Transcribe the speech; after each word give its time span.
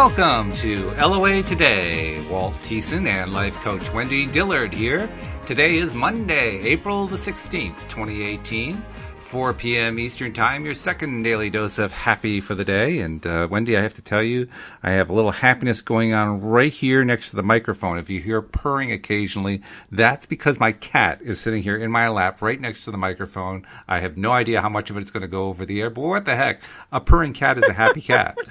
Welcome 0.00 0.52
to 0.52 0.90
LOA 0.92 1.42
Today. 1.42 2.26
Walt 2.30 2.54
Thiessen 2.62 3.06
and 3.06 3.34
life 3.34 3.54
coach 3.56 3.92
Wendy 3.92 4.24
Dillard 4.24 4.72
here. 4.72 5.10
Today 5.44 5.76
is 5.76 5.94
Monday, 5.94 6.58
April 6.60 7.06
the 7.06 7.16
16th, 7.16 7.82
2018. 7.82 8.82
4 9.18 9.52
p.m. 9.52 9.98
Eastern 9.98 10.32
Time, 10.32 10.64
your 10.64 10.74
second 10.74 11.22
daily 11.22 11.50
dose 11.50 11.76
of 11.78 11.92
happy 11.92 12.40
for 12.40 12.54
the 12.54 12.64
day. 12.64 13.00
And 13.00 13.26
uh, 13.26 13.46
Wendy, 13.50 13.76
I 13.76 13.82
have 13.82 13.92
to 13.92 14.00
tell 14.00 14.22
you, 14.22 14.48
I 14.82 14.92
have 14.92 15.10
a 15.10 15.12
little 15.12 15.32
happiness 15.32 15.82
going 15.82 16.14
on 16.14 16.40
right 16.40 16.72
here 16.72 17.04
next 17.04 17.28
to 17.30 17.36
the 17.36 17.42
microphone. 17.42 17.98
If 17.98 18.08
you 18.08 18.20
hear 18.20 18.40
purring 18.40 18.92
occasionally, 18.92 19.60
that's 19.92 20.24
because 20.24 20.58
my 20.58 20.72
cat 20.72 21.20
is 21.20 21.42
sitting 21.42 21.62
here 21.62 21.76
in 21.76 21.90
my 21.90 22.08
lap 22.08 22.40
right 22.40 22.58
next 22.58 22.86
to 22.86 22.90
the 22.90 22.96
microphone. 22.96 23.66
I 23.86 24.00
have 24.00 24.16
no 24.16 24.32
idea 24.32 24.62
how 24.62 24.70
much 24.70 24.88
of 24.88 24.96
it 24.96 25.02
is 25.02 25.10
going 25.10 25.20
to 25.20 25.28
go 25.28 25.48
over 25.48 25.66
the 25.66 25.82
air, 25.82 25.90
but 25.90 26.00
what 26.00 26.24
the 26.24 26.36
heck? 26.36 26.62
A 26.90 27.02
purring 27.02 27.34
cat 27.34 27.58
is 27.58 27.64
a 27.68 27.74
happy 27.74 28.00
cat. 28.00 28.38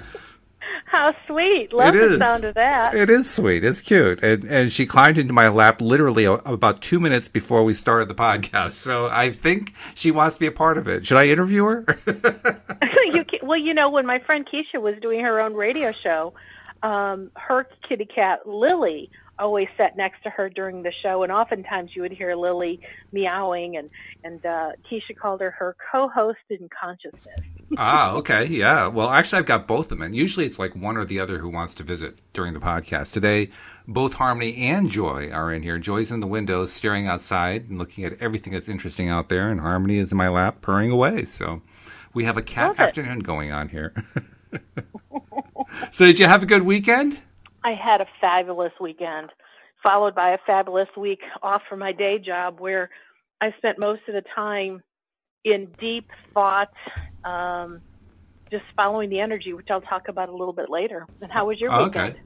How 0.86 1.14
sweet! 1.26 1.72
Love 1.72 1.94
It 1.94 1.98
the 2.08 2.14
is. 2.14 2.20
sound 2.20 2.44
of 2.44 2.54
that. 2.54 2.94
It 2.94 3.08
is 3.10 3.30
sweet. 3.30 3.64
It's 3.64 3.80
cute. 3.80 4.22
And, 4.22 4.44
and 4.44 4.72
she 4.72 4.86
climbed 4.86 5.18
into 5.18 5.32
my 5.32 5.48
lap 5.48 5.80
literally 5.80 6.24
about 6.24 6.82
two 6.82 6.98
minutes 7.00 7.28
before 7.28 7.62
we 7.64 7.74
started 7.74 8.08
the 8.08 8.14
podcast. 8.14 8.72
So 8.72 9.06
I 9.06 9.30
think 9.32 9.74
she 9.94 10.10
wants 10.10 10.36
to 10.36 10.40
be 10.40 10.46
a 10.46 10.52
part 10.52 10.78
of 10.78 10.88
it. 10.88 11.06
Should 11.06 11.16
I 11.18 11.28
interview 11.28 11.64
her? 11.64 11.84
you, 13.12 13.24
ca- 13.24 13.38
well, 13.42 13.58
you 13.58 13.74
know, 13.74 13.90
when 13.90 14.06
my 14.06 14.18
friend 14.18 14.46
Keisha 14.46 14.80
was 14.80 14.96
doing 15.00 15.20
her 15.20 15.40
own 15.40 15.54
radio 15.54 15.92
show, 16.02 16.32
um, 16.82 17.30
her 17.36 17.66
kitty 17.88 18.06
cat 18.06 18.46
Lily 18.48 19.10
always 19.40 19.68
sat 19.76 19.96
next 19.96 20.22
to 20.24 20.30
her 20.30 20.48
during 20.48 20.82
the 20.82 20.92
show, 21.02 21.22
and 21.22 21.32
oftentimes 21.32 21.90
you 21.96 22.02
would 22.02 22.12
hear 22.12 22.34
Lily 22.36 22.80
meowing, 23.12 23.76
and 23.76 23.90
and 24.22 24.44
uh, 24.44 24.70
Keisha 24.90 25.16
called 25.20 25.40
her 25.40 25.50
her 25.52 25.74
co-host 25.90 26.38
in 26.50 26.68
consciousness. 26.68 27.40
ah, 27.78 28.12
okay. 28.12 28.44
Yeah. 28.46 28.86
Well, 28.88 29.08
actually, 29.10 29.38
I've 29.40 29.46
got 29.46 29.66
both 29.66 29.86
of 29.86 29.90
them. 29.90 30.02
And 30.02 30.14
usually 30.14 30.44
it's 30.46 30.58
like 30.58 30.74
one 30.76 30.96
or 30.96 31.04
the 31.04 31.18
other 31.20 31.38
who 31.38 31.48
wants 31.48 31.74
to 31.76 31.82
visit 31.84 32.18
during 32.32 32.52
the 32.52 32.60
podcast. 32.60 33.12
Today, 33.12 33.50
both 33.88 34.14
Harmony 34.14 34.56
and 34.68 34.90
Joy 34.90 35.30
are 35.30 35.52
in 35.52 35.62
here. 35.62 35.78
Joy's 35.78 36.10
in 36.10 36.20
the 36.20 36.26
window 36.26 36.66
staring 36.66 37.06
outside 37.06 37.68
and 37.70 37.78
looking 37.78 38.04
at 38.04 38.20
everything 38.20 38.52
that's 38.52 38.68
interesting 38.68 39.08
out 39.08 39.28
there. 39.28 39.50
And 39.50 39.60
Harmony 39.60 39.98
is 39.98 40.10
in 40.12 40.18
my 40.18 40.28
lap 40.28 40.60
purring 40.60 40.90
away. 40.90 41.24
So 41.26 41.62
we 42.12 42.24
have 42.24 42.36
a 42.36 42.42
cat 42.42 42.68
Love 42.70 42.80
it. 42.80 42.82
afternoon 42.82 43.20
going 43.20 43.52
on 43.52 43.68
here. 43.68 43.94
so 45.92 46.06
did 46.06 46.18
you 46.18 46.26
have 46.26 46.42
a 46.42 46.46
good 46.46 46.62
weekend? 46.62 47.18
I 47.62 47.72
had 47.72 48.00
a 48.00 48.06
fabulous 48.20 48.72
weekend, 48.80 49.30
followed 49.82 50.14
by 50.14 50.30
a 50.30 50.38
fabulous 50.46 50.88
week 50.96 51.20
off 51.42 51.62
from 51.68 51.78
my 51.78 51.92
day 51.92 52.18
job 52.18 52.60
where 52.60 52.90
I 53.40 53.52
spent 53.58 53.78
most 53.78 54.02
of 54.08 54.14
the 54.14 54.24
time 54.34 54.82
in 55.44 55.68
deep 55.78 56.10
thought, 56.34 56.72
um, 57.24 57.80
just 58.50 58.64
following 58.76 59.10
the 59.10 59.20
energy, 59.20 59.52
which 59.52 59.68
I'll 59.70 59.80
talk 59.80 60.08
about 60.08 60.28
a 60.28 60.32
little 60.32 60.52
bit 60.52 60.68
later. 60.68 61.06
And 61.20 61.30
how 61.30 61.46
was 61.46 61.60
your 61.60 61.70
weekend? 61.70 62.14
okay. 62.14 62.20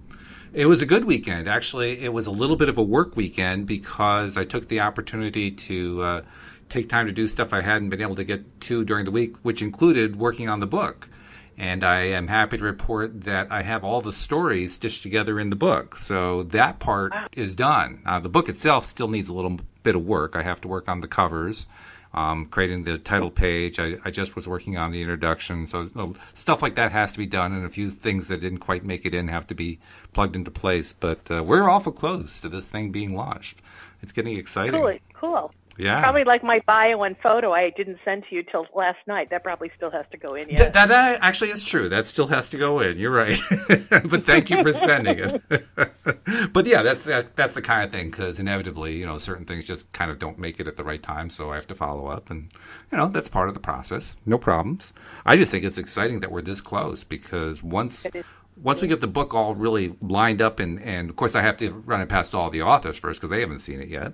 It 0.52 0.66
was 0.66 0.82
a 0.82 0.86
good 0.86 1.04
weekend. 1.04 1.48
Actually, 1.48 2.04
it 2.04 2.12
was 2.12 2.26
a 2.26 2.30
little 2.30 2.56
bit 2.56 2.68
of 2.68 2.78
a 2.78 2.82
work 2.82 3.16
weekend 3.16 3.66
because 3.66 4.36
I 4.36 4.44
took 4.44 4.68
the 4.68 4.80
opportunity 4.80 5.50
to 5.50 6.02
uh, 6.02 6.22
take 6.68 6.88
time 6.88 7.06
to 7.06 7.12
do 7.12 7.26
stuff 7.26 7.52
I 7.52 7.60
hadn't 7.60 7.88
been 7.88 8.00
able 8.00 8.14
to 8.14 8.24
get 8.24 8.60
to 8.62 8.84
during 8.84 9.04
the 9.04 9.10
week, 9.10 9.36
which 9.42 9.60
included 9.60 10.16
working 10.16 10.48
on 10.48 10.60
the 10.60 10.66
book. 10.66 11.08
And 11.56 11.84
I 11.84 12.00
am 12.08 12.28
happy 12.28 12.58
to 12.58 12.64
report 12.64 13.24
that 13.24 13.48
I 13.50 13.62
have 13.62 13.84
all 13.84 14.00
the 14.00 14.12
stories 14.12 14.74
stitched 14.74 15.02
together 15.02 15.38
in 15.38 15.50
the 15.50 15.56
book. 15.56 15.96
So 15.96 16.42
that 16.44 16.78
part 16.78 17.12
is 17.32 17.54
done. 17.54 18.02
Uh, 18.04 18.20
the 18.20 18.28
book 18.28 18.48
itself 18.48 18.88
still 18.88 19.08
needs 19.08 19.28
a 19.28 19.34
little 19.34 19.58
bit 19.82 19.94
of 19.94 20.04
work. 20.04 20.34
I 20.34 20.42
have 20.42 20.60
to 20.62 20.68
work 20.68 20.88
on 20.88 21.00
the 21.00 21.08
covers 21.08 21.66
um, 22.14 22.46
creating 22.46 22.84
the 22.84 22.96
title 22.96 23.30
page. 23.30 23.78
I, 23.78 23.96
I 24.04 24.10
just 24.10 24.36
was 24.36 24.46
working 24.46 24.76
on 24.76 24.92
the 24.92 25.00
introduction, 25.00 25.66
so 25.66 25.90
uh, 25.96 26.08
stuff 26.34 26.62
like 26.62 26.76
that 26.76 26.92
has 26.92 27.12
to 27.12 27.18
be 27.18 27.26
done, 27.26 27.52
and 27.52 27.66
a 27.66 27.68
few 27.68 27.90
things 27.90 28.28
that 28.28 28.40
didn't 28.40 28.58
quite 28.58 28.84
make 28.84 29.04
it 29.04 29.12
in 29.12 29.28
have 29.28 29.46
to 29.48 29.54
be 29.54 29.80
plugged 30.12 30.36
into 30.36 30.50
place. 30.50 30.92
But 30.92 31.30
uh, 31.30 31.42
we're 31.42 31.68
awful 31.68 31.92
close 31.92 32.40
to 32.40 32.48
this 32.48 32.66
thing 32.66 32.92
being 32.92 33.14
launched. 33.14 33.60
It's 34.00 34.12
getting 34.12 34.36
exciting. 34.36 34.80
Cool, 34.80 34.98
cool. 35.14 35.54
Yeah. 35.78 36.00
Probably 36.00 36.24
like 36.24 36.42
my 36.42 36.60
bio 36.66 37.02
and 37.02 37.16
photo 37.18 37.52
I 37.52 37.70
didn't 37.70 37.98
send 38.04 38.24
to 38.28 38.34
you 38.34 38.42
till 38.42 38.66
last 38.74 38.98
night. 39.06 39.30
That 39.30 39.42
probably 39.42 39.70
still 39.76 39.90
has 39.90 40.06
to 40.12 40.16
go 40.16 40.34
in 40.34 40.48
yet. 40.48 40.58
Th- 40.58 40.72
that, 40.72 40.88
that 40.88 41.18
actually 41.22 41.50
is 41.50 41.64
true. 41.64 41.88
That 41.88 42.06
still 42.06 42.28
has 42.28 42.48
to 42.50 42.58
go 42.58 42.80
in. 42.80 42.98
You're 42.98 43.10
right. 43.10 43.40
but 43.90 44.26
thank 44.26 44.50
you 44.50 44.62
for 44.62 44.72
sending 44.72 45.18
it. 45.18 45.42
but 46.52 46.66
yeah, 46.66 46.82
that's 46.82 47.04
that, 47.04 47.36
that's 47.36 47.54
the 47.54 47.62
kind 47.62 47.84
of 47.84 47.90
thing 47.90 48.10
because 48.10 48.38
inevitably, 48.38 48.96
you 48.96 49.06
know, 49.06 49.18
certain 49.18 49.44
things 49.44 49.64
just 49.64 49.90
kind 49.92 50.10
of 50.10 50.18
don't 50.18 50.38
make 50.38 50.60
it 50.60 50.66
at 50.66 50.76
the 50.76 50.84
right 50.84 51.02
time, 51.02 51.30
so 51.30 51.50
I 51.50 51.56
have 51.56 51.66
to 51.68 51.74
follow 51.74 52.06
up, 52.06 52.30
and 52.30 52.52
you 52.90 52.98
know, 52.98 53.08
that's 53.08 53.28
part 53.28 53.48
of 53.48 53.54
the 53.54 53.60
process. 53.60 54.16
No 54.24 54.38
problems. 54.38 54.92
I 55.26 55.36
just 55.36 55.50
think 55.50 55.64
it's 55.64 55.78
exciting 55.78 56.20
that 56.20 56.30
we're 56.30 56.42
this 56.42 56.60
close 56.60 57.04
because 57.04 57.62
once 57.62 58.06
It 58.06 58.16
is. 58.16 58.24
Once 58.56 58.80
we 58.80 58.88
get 58.88 59.00
the 59.00 59.06
book 59.06 59.34
all 59.34 59.54
really 59.54 59.94
lined 60.00 60.40
up, 60.40 60.60
and 60.60 60.80
and 60.82 61.10
of 61.10 61.16
course 61.16 61.34
I 61.34 61.42
have 61.42 61.56
to 61.58 61.70
run 61.70 62.00
it 62.00 62.08
past 62.08 62.34
all 62.34 62.50
the 62.50 62.62
authors 62.62 62.96
first 62.98 63.20
because 63.20 63.30
they 63.30 63.40
haven't 63.40 63.60
seen 63.60 63.80
it 63.80 63.88
yet. 63.88 64.12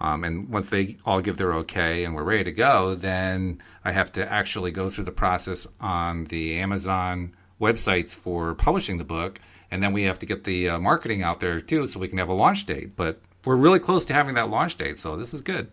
Um, 0.00 0.24
and 0.24 0.48
once 0.48 0.70
they 0.70 0.96
all 1.04 1.20
give 1.20 1.36
their 1.36 1.52
okay 1.54 2.04
and 2.04 2.14
we're 2.14 2.22
ready 2.24 2.44
to 2.44 2.52
go, 2.52 2.94
then 2.94 3.60
I 3.84 3.92
have 3.92 4.12
to 4.12 4.32
actually 4.32 4.70
go 4.70 4.88
through 4.88 5.04
the 5.04 5.12
process 5.12 5.66
on 5.80 6.24
the 6.24 6.58
Amazon 6.58 7.34
websites 7.60 8.10
for 8.10 8.54
publishing 8.54 8.96
the 8.98 9.04
book, 9.04 9.40
and 9.70 9.82
then 9.82 9.92
we 9.92 10.04
have 10.04 10.18
to 10.20 10.26
get 10.26 10.44
the 10.44 10.70
uh, 10.70 10.78
marketing 10.78 11.22
out 11.22 11.40
there 11.40 11.60
too, 11.60 11.86
so 11.86 12.00
we 12.00 12.08
can 12.08 12.18
have 12.18 12.28
a 12.28 12.34
launch 12.34 12.64
date. 12.66 12.96
But 12.96 13.20
we're 13.44 13.56
really 13.56 13.78
close 13.78 14.04
to 14.06 14.14
having 14.14 14.34
that 14.34 14.48
launch 14.50 14.76
date, 14.76 14.98
so 14.98 15.16
this 15.16 15.34
is 15.34 15.40
good. 15.42 15.70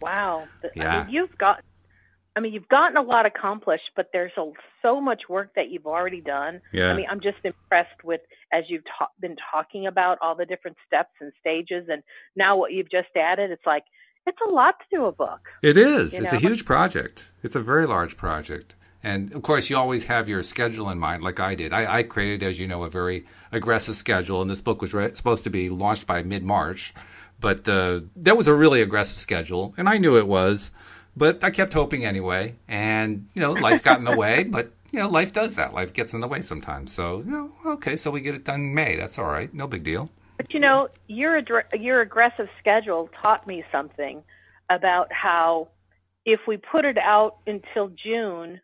Wow. 0.00 0.46
I 0.62 0.68
Yeah. 0.74 1.04
mean, 1.04 1.14
you've 1.14 1.36
got 1.38 1.62
I 2.36 2.40
mean, 2.40 2.52
you've 2.52 2.68
gotten 2.68 2.96
a 2.96 3.02
lot 3.02 3.26
accomplished, 3.26 3.90
but 3.94 4.10
there's 4.12 4.32
a, 4.36 4.50
so 4.82 5.00
much 5.00 5.28
work 5.28 5.54
that 5.54 5.70
you've 5.70 5.86
already 5.86 6.20
done. 6.20 6.60
Yeah. 6.72 6.88
I 6.88 6.96
mean, 6.96 7.06
I'm 7.08 7.20
just 7.20 7.38
impressed 7.44 8.02
with 8.02 8.22
as 8.52 8.64
you've 8.68 8.84
ta- 8.98 9.10
been 9.20 9.36
talking 9.52 9.86
about 9.86 10.18
all 10.20 10.34
the 10.34 10.46
different 10.46 10.76
steps 10.86 11.12
and 11.20 11.32
stages 11.40 11.88
and 11.88 12.02
now 12.34 12.56
what 12.56 12.72
you've 12.72 12.90
just 12.90 13.08
added, 13.16 13.50
it's 13.50 13.64
like 13.64 13.84
it's 14.26 14.38
a 14.46 14.50
lot 14.50 14.80
to 14.80 14.96
do 14.96 15.04
a 15.04 15.12
book. 15.12 15.48
It 15.62 15.76
is. 15.76 16.14
It's 16.14 16.32
a 16.32 16.38
huge 16.38 16.64
project. 16.64 17.26
It's 17.42 17.54
a 17.54 17.60
very 17.60 17.86
large 17.86 18.16
project. 18.16 18.74
And 19.02 19.32
of 19.34 19.42
course, 19.42 19.68
you 19.68 19.76
always 19.76 20.06
have 20.06 20.28
your 20.30 20.42
schedule 20.42 20.88
in 20.88 20.98
mind, 20.98 21.22
like 21.22 21.38
I 21.38 21.54
did. 21.54 21.74
I, 21.74 21.98
I 21.98 22.02
created, 22.04 22.42
as 22.42 22.58
you 22.58 22.66
know, 22.66 22.84
a 22.84 22.90
very 22.90 23.26
aggressive 23.52 23.96
schedule, 23.96 24.40
and 24.40 24.50
this 24.50 24.62
book 24.62 24.80
was 24.80 24.94
re- 24.94 25.14
supposed 25.14 25.44
to 25.44 25.50
be 25.50 25.68
launched 25.68 26.06
by 26.06 26.22
mid 26.22 26.42
March. 26.42 26.94
But 27.38 27.68
uh, 27.68 28.00
that 28.16 28.38
was 28.38 28.48
a 28.48 28.54
really 28.54 28.80
aggressive 28.80 29.18
schedule, 29.18 29.74
and 29.76 29.90
I 29.90 29.98
knew 29.98 30.16
it 30.16 30.26
was. 30.26 30.70
But 31.16 31.44
I 31.44 31.50
kept 31.50 31.72
hoping 31.72 32.04
anyway. 32.04 32.56
And, 32.68 33.28
you 33.34 33.40
know, 33.40 33.52
life 33.52 33.82
got 33.82 33.98
in 33.98 34.04
the 34.04 34.16
way, 34.16 34.42
but, 34.48 34.72
you 34.90 34.98
know, 34.98 35.08
life 35.08 35.32
does 35.32 35.56
that. 35.56 35.74
Life 35.74 35.92
gets 35.92 36.12
in 36.12 36.20
the 36.20 36.28
way 36.28 36.42
sometimes. 36.42 36.92
So, 36.92 37.18
you 37.18 37.30
know, 37.30 37.52
okay, 37.66 37.96
so 37.96 38.10
we 38.10 38.20
get 38.20 38.34
it 38.34 38.44
done 38.44 38.60
in 38.60 38.74
May. 38.74 38.96
That's 38.96 39.18
all 39.18 39.26
right. 39.26 39.52
No 39.52 39.66
big 39.66 39.84
deal. 39.84 40.10
But 40.36 40.52
you 40.52 40.60
know, 40.60 40.88
your 41.06 41.40
addre- 41.40 41.80
your 41.80 42.00
aggressive 42.00 42.48
schedule 42.58 43.08
taught 43.20 43.46
me 43.46 43.64
something 43.70 44.22
about 44.68 45.12
how 45.12 45.68
if 46.24 46.40
we 46.48 46.56
put 46.56 46.84
it 46.84 46.98
out 46.98 47.36
until 47.46 47.88
June, 47.88 48.60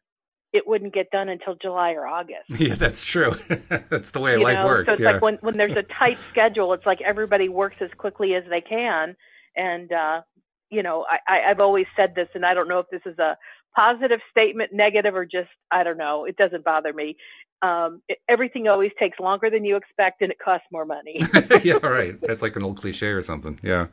it 0.53 0.67
wouldn't 0.67 0.93
get 0.93 1.11
done 1.11 1.29
until 1.29 1.55
July 1.55 1.93
or 1.93 2.07
August. 2.07 2.49
Yeah, 2.59 2.75
that's 2.75 3.05
true. 3.05 3.37
that's 3.69 4.11
the 4.11 4.21
way 4.21 4.33
you 4.33 4.43
life 4.43 4.55
know? 4.55 4.67
works. 4.67 4.87
So 4.89 4.93
it's 4.95 5.03
yeah. 5.03 5.13
like 5.13 5.23
when 5.23 5.37
when 5.43 5.57
there's 5.57 5.77
a 5.77 5.83
tight 5.83 6.19
schedule, 6.31 6.73
it's 6.73 6.87
like 6.87 7.01
everybody 7.03 7.49
works 7.49 7.77
as 7.81 7.91
quickly 7.97 8.35
as 8.35 8.45
they 8.51 8.61
can. 8.61 9.17
And 9.57 9.93
uh, 9.93 10.23
you 10.71 10.83
know, 10.83 11.05
I, 11.27 11.41
I've 11.49 11.61
always 11.61 11.87
said 11.97 12.15
this, 12.15 12.29
and 12.35 12.45
I 12.47 12.55
don't 12.55 12.69
know 12.69 12.79
if 12.79 12.87
this 12.91 13.03
is 13.07 13.19
a 13.19 13.37
positive 13.75 14.21
statement, 14.31 14.73
negative, 14.73 15.15
or 15.15 15.25
just 15.27 15.49
I 15.71 15.83
don't 15.85 15.99
know. 15.99 16.25
It 16.25 16.37
doesn't 16.37 16.65
bother 16.65 16.93
me. 16.93 17.17
Um, 17.63 18.01
it, 18.09 18.19
everything 18.29 18.69
always 18.69 18.93
takes 18.99 19.19
longer 19.21 19.51
than 19.51 19.65
you 19.65 19.77
expect, 19.77 20.23
and 20.23 20.31
it 20.31 20.39
costs 20.39 20.67
more 20.73 20.85
money. 20.87 21.21
yeah, 21.63 21.75
right. 21.83 22.19
That's 22.21 22.43
like 22.43 22.57
an 22.57 22.63
old 22.63 22.79
cliche 22.81 23.09
or 23.09 23.23
something. 23.23 23.59
Yeah. 23.63 23.87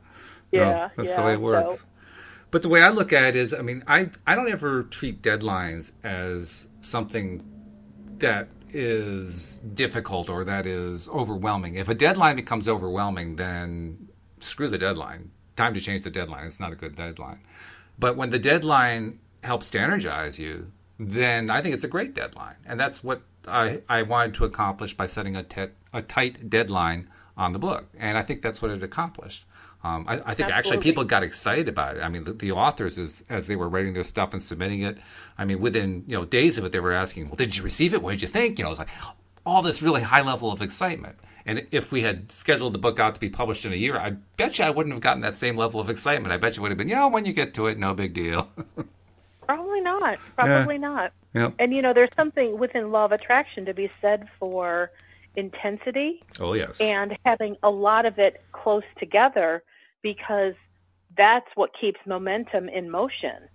No, 0.52 0.60
Yeah, 0.60 0.88
that's 0.96 1.08
yeah, 1.10 1.16
the 1.16 1.22
way 1.22 1.32
it 1.34 1.40
works. 1.40 1.80
so- 1.80 1.84
But 2.50 2.62
the 2.62 2.68
way 2.70 2.80
I 2.82 2.88
look 2.88 3.12
at 3.12 3.24
it 3.24 3.36
is, 3.36 3.52
I 3.52 3.60
mean, 3.62 3.84
I 3.86 4.08
I 4.26 4.34
don't 4.34 4.48
ever 4.50 4.84
treat 4.84 5.20
deadlines 5.22 5.92
as 6.02 6.66
something 6.80 7.44
that 8.18 8.48
is 8.70 9.60
difficult 9.74 10.28
or 10.30 10.44
that 10.44 10.66
is 10.66 11.08
overwhelming. 11.08 11.74
If 11.76 11.88
a 11.88 11.94
deadline 11.94 12.36
becomes 12.36 12.68
overwhelming, 12.68 13.36
then 13.36 14.08
screw 14.40 14.68
the 14.68 14.78
deadline. 14.78 15.30
Time 15.58 15.74
to 15.74 15.80
change 15.80 16.02
the 16.02 16.10
deadline. 16.10 16.46
It's 16.46 16.60
not 16.60 16.72
a 16.72 16.76
good 16.76 16.94
deadline. 16.94 17.40
But 17.98 18.16
when 18.16 18.30
the 18.30 18.38
deadline 18.38 19.18
helps 19.42 19.70
to 19.70 19.80
energize 19.80 20.38
you, 20.38 20.70
then 21.00 21.50
I 21.50 21.60
think 21.60 21.74
it's 21.74 21.82
a 21.82 21.88
great 21.88 22.14
deadline. 22.14 22.54
And 22.64 22.78
that's 22.78 23.02
what 23.02 23.22
I, 23.44 23.80
I 23.88 24.02
wanted 24.02 24.34
to 24.34 24.44
accomplish 24.44 24.96
by 24.96 25.08
setting 25.08 25.34
a, 25.34 25.42
te- 25.42 25.74
a 25.92 26.02
tight 26.02 26.48
deadline 26.48 27.08
on 27.36 27.52
the 27.54 27.58
book. 27.58 27.86
And 27.98 28.16
I 28.16 28.22
think 28.22 28.40
that's 28.40 28.62
what 28.62 28.70
it 28.70 28.84
accomplished. 28.84 29.46
Um, 29.82 30.04
I, 30.06 30.20
I 30.26 30.34
think 30.34 30.48
actually 30.48 30.78
people 30.78 31.02
got 31.02 31.24
excited 31.24 31.68
about 31.68 31.96
it. 31.96 32.02
I 32.02 32.08
mean, 32.08 32.22
the, 32.22 32.34
the 32.34 32.52
authors, 32.52 32.96
as, 32.96 33.24
as 33.28 33.48
they 33.48 33.56
were 33.56 33.68
writing 33.68 33.94
their 33.94 34.04
stuff 34.04 34.32
and 34.32 34.40
submitting 34.40 34.82
it, 34.82 34.98
I 35.36 35.44
mean, 35.44 35.58
within 35.58 36.04
you 36.06 36.16
know 36.16 36.24
days 36.24 36.56
of 36.56 36.64
it, 36.66 36.72
they 36.72 36.80
were 36.80 36.92
asking, 36.92 37.26
"Well, 37.26 37.36
did 37.36 37.56
you 37.56 37.64
receive 37.64 37.94
it? 37.94 38.02
What 38.02 38.12
did 38.12 38.22
you 38.22 38.28
think?" 38.28 38.58
You 38.58 38.64
know, 38.64 38.70
it's 38.70 38.78
like 38.78 38.88
all 39.46 39.62
this 39.62 39.82
really 39.82 40.02
high 40.02 40.22
level 40.22 40.52
of 40.52 40.62
excitement. 40.62 41.16
And 41.48 41.66
if 41.70 41.92
we 41.92 42.02
had 42.02 42.30
scheduled 42.30 42.74
the 42.74 42.78
book 42.78 43.00
out 43.00 43.14
to 43.14 43.20
be 43.20 43.30
published 43.30 43.64
in 43.64 43.72
a 43.72 43.76
year, 43.76 43.96
I 43.96 44.10
bet 44.36 44.58
you 44.58 44.66
I 44.66 44.70
wouldn't 44.70 44.92
have 44.92 45.00
gotten 45.00 45.22
that 45.22 45.38
same 45.38 45.56
level 45.56 45.80
of 45.80 45.88
excitement. 45.88 46.30
I 46.30 46.36
bet 46.36 46.56
you 46.56 46.62
would 46.62 46.70
have 46.70 46.76
been, 46.76 46.90
you 46.90 46.94
know, 46.94 47.08
when 47.08 47.24
you 47.24 47.32
get 47.32 47.54
to 47.54 47.68
it, 47.68 47.78
no 47.78 47.94
big 47.94 48.12
deal. 48.12 48.50
Probably 49.46 49.80
not. 49.80 50.18
Probably 50.36 50.76
not. 50.76 51.14
Yep. 51.32 51.54
And 51.58 51.72
you 51.72 51.80
know, 51.80 51.94
there's 51.94 52.10
something 52.14 52.58
within 52.58 52.92
law 52.92 53.06
of 53.06 53.12
attraction 53.12 53.64
to 53.64 53.72
be 53.72 53.90
said 54.02 54.28
for 54.38 54.90
intensity. 55.36 56.22
Oh, 56.38 56.52
yes. 56.52 56.78
And 56.82 57.16
having 57.24 57.56
a 57.62 57.70
lot 57.70 58.04
of 58.04 58.18
it 58.18 58.42
close 58.52 58.84
together 58.98 59.62
because 60.02 60.52
that's 61.16 61.48
what 61.54 61.70
keeps 61.80 61.98
momentum 62.04 62.68
in 62.68 62.90
motion. 62.90 63.48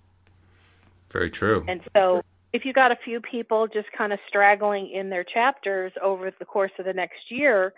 Very 1.11 1.29
true. 1.29 1.63
And 1.67 1.81
so 1.95 2.23
if 2.53 2.65
you 2.65 2.71
got 2.71 2.91
a 2.91 2.97
few 3.03 3.19
people 3.19 3.67
just 3.67 3.91
kind 3.97 4.13
of 4.13 4.19
straggling 4.27 4.89
in 4.91 5.09
their 5.09 5.23
chapters 5.23 5.91
over 6.01 6.31
the 6.37 6.45
course 6.45 6.71
of 6.77 6.85
the 6.85 6.93
next 6.93 7.31
year, 7.31 7.73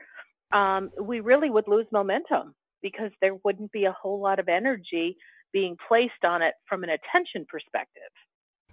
um, 0.52 0.92
we 1.02 1.22
really 1.22 1.50
would 1.50 1.68
lose 1.68 1.86
momentum 1.92 2.54
because 2.82 3.12
there 3.22 3.36
wouldn't 3.44 3.72
be 3.72 3.86
a 3.86 3.94
whole 3.94 4.22
lot 4.22 4.38
of 4.38 4.50
energy 4.50 5.18
being 5.54 5.78
placed 5.88 6.26
on 6.26 6.42
it 6.42 6.54
from 6.68 6.84
an 6.84 6.90
attention 6.90 7.46
perspective. 7.50 8.04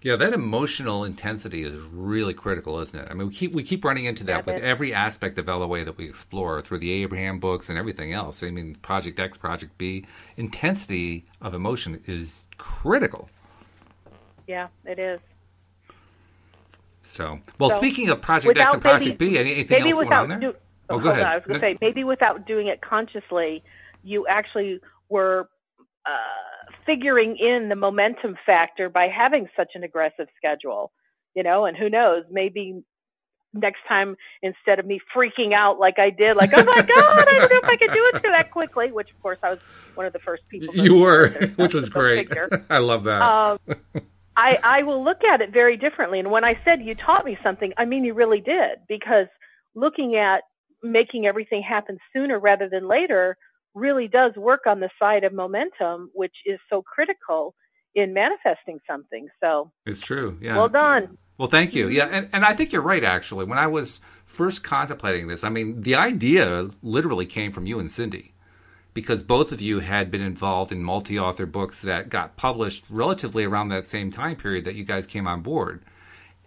Yeah, 0.02 0.16
that 0.16 0.32
emotional 0.32 1.04
intensity 1.04 1.62
is 1.62 1.78
really 1.78 2.34
critical, 2.34 2.81
isn't 2.81 2.99
it? 2.99 3.06
I 3.08 3.14
mean, 3.14 3.28
we 3.28 3.34
keep 3.34 3.52
we 3.52 3.62
keep 3.62 3.84
running 3.84 4.04
into 4.06 4.25
that 4.25 4.44
yeah, 4.44 4.54
with 4.54 4.64
every 4.64 4.93
aspect 4.93 5.38
of 5.38 5.46
LOA 5.46 5.84
that 5.84 5.96
we 5.96 6.08
explore 6.08 6.60
through 6.60 6.78
the 6.78 6.90
Abraham 6.90 7.38
books 7.38 7.69
and 7.69 7.78
everything 7.78 8.12
else. 8.12 8.43
I 8.43 8.50
mean, 8.50 8.75
Project 8.82 9.20
X, 9.20 9.38
Project 9.38 9.78
B, 9.78 10.04
intensity 10.37 11.26
of 11.40 11.54
emotion 11.54 12.02
is 12.08 12.40
critical. 12.58 13.31
Yeah, 14.49 14.66
it 14.84 14.99
is. 14.99 15.20
So, 17.12 17.41
well, 17.59 17.69
so, 17.69 17.76
speaking 17.76 18.09
of 18.09 18.23
Project 18.23 18.56
X 18.56 18.73
and 18.73 18.81
Project 18.81 19.20
maybe, 19.20 19.32
B, 19.32 19.38
anything 19.38 19.82
else 19.82 19.93
going 19.93 20.12
on 20.12 20.29
there? 20.31 20.41
Do, 20.41 20.55
oh, 20.88 20.99
go 20.99 21.11
ahead. 21.11 21.25
On, 21.25 21.29
I 21.29 21.35
was 21.37 21.44
going 21.44 21.61
to 21.61 21.67
no. 21.67 21.73
say 21.75 21.79
maybe 21.82 22.05
without 22.05 22.47
doing 22.47 22.69
it 22.69 22.81
consciously, 22.81 23.62
you 24.03 24.26
actually 24.26 24.81
were 25.11 25.50
uh, 26.06 26.73
figuring 26.87 27.37
in 27.37 27.69
the 27.69 27.76
momentum 27.76 28.38
factor 28.47 28.88
by 28.88 29.09
having 29.09 29.47
such 29.55 29.73
an 29.75 29.85
aggressive 29.85 30.29
schedule. 30.38 30.91
You 31.35 31.43
know, 31.43 31.67
and 31.67 31.76
who 31.76 31.91
knows, 31.91 32.25
maybe 32.31 32.82
next 33.53 33.81
time 33.87 34.17
instead 34.41 34.79
of 34.79 34.87
me 34.87 34.99
freaking 35.14 35.53
out 35.53 35.79
like 35.79 35.99
I 35.99 36.09
did, 36.09 36.37
like 36.38 36.53
oh 36.55 36.64
my 36.64 36.81
god, 36.81 37.29
I 37.29 37.38
don't 37.38 37.50
know 37.50 37.59
if 37.59 37.64
I 37.64 37.76
could 37.76 37.93
do 37.93 38.11
it 38.14 38.23
that 38.23 38.50
quickly. 38.50 38.91
Which 38.91 39.11
of 39.11 39.20
course 39.20 39.38
I 39.43 39.50
was 39.50 39.59
one 39.94 40.06
of 40.06 40.14
the 40.14 40.19
first 40.19 40.49
people. 40.49 40.75
You 40.75 40.94
were, 40.94 41.29
which 41.56 41.75
was 41.75 41.91
great. 41.91 42.31
I 42.70 42.79
love 42.79 43.05
that. 43.05 43.20
Um, 43.20 43.59
I, 44.37 44.58
I 44.62 44.82
will 44.82 45.02
look 45.05 45.25
at 45.25 45.40
it 45.40 45.52
very 45.52 45.76
differently. 45.76 46.19
And 46.19 46.31
when 46.31 46.44
I 46.44 46.58
said 46.64 46.82
you 46.82 46.94
taught 46.94 47.25
me 47.25 47.38
something, 47.43 47.73
I 47.76 47.84
mean 47.84 48.05
you 48.05 48.14
really 48.14 48.40
did 48.40 48.79
because 48.88 49.26
looking 49.75 50.17
at 50.17 50.43
making 50.82 51.26
everything 51.26 51.62
happen 51.62 51.99
sooner 52.14 52.38
rather 52.38 52.69
than 52.69 52.88
later 52.88 53.37
really 53.75 54.08
does 54.08 54.34
work 54.37 54.67
on 54.67 54.81
the 54.81 54.90
side 54.99 55.25
of 55.25 55.32
momentum, 55.32 56.11
which 56.14 56.34
is 56.44 56.58
so 56.69 56.82
critical 56.82 57.55
in 57.94 58.12
manifesting 58.12 58.79
something. 58.88 59.29
So 59.43 59.70
it's 59.87 60.00
true. 60.00 60.38
Yeah. 60.40 60.56
Well 60.56 60.69
done. 60.69 61.19
Well, 61.38 61.49
thank 61.49 61.75
you. 61.75 61.88
Yeah, 61.88 62.06
and, 62.06 62.28
and 62.32 62.44
I 62.44 62.55
think 62.55 62.73
you're 62.73 62.82
right. 62.82 63.02
Actually, 63.02 63.46
when 63.46 63.58
I 63.58 63.67
was 63.67 64.00
first 64.26 64.62
contemplating 64.62 65.28
this, 65.28 65.44
I 65.44 65.49
mean, 65.49 65.82
the 65.82 65.94
idea 65.94 66.70
literally 66.82 67.26
came 67.26 67.52
from 67.52 67.67
you 67.67 67.78
and 67.78 67.90
Cindy 67.90 68.35
because 68.94 69.23
both 69.23 69.53
of 69.53 69.61
you 69.61 69.81
had 69.81 70.11
been 70.11 70.21
involved 70.21 70.73
in 70.73 70.83
multi 70.83 71.19
author 71.19 71.47
books 71.47 71.81
that 71.83 72.09
got 72.09 72.37
published 72.37 72.85
relatively 72.91 73.44
around 73.44 73.69
that 73.69 73.87
same 73.87 74.11
time 74.11 74.37
period 74.37 74.65
that 74.65 74.75
you 74.75 74.85
guys 74.85 75.06
came 75.06 75.27
on 75.27 75.41
board. 75.41 75.83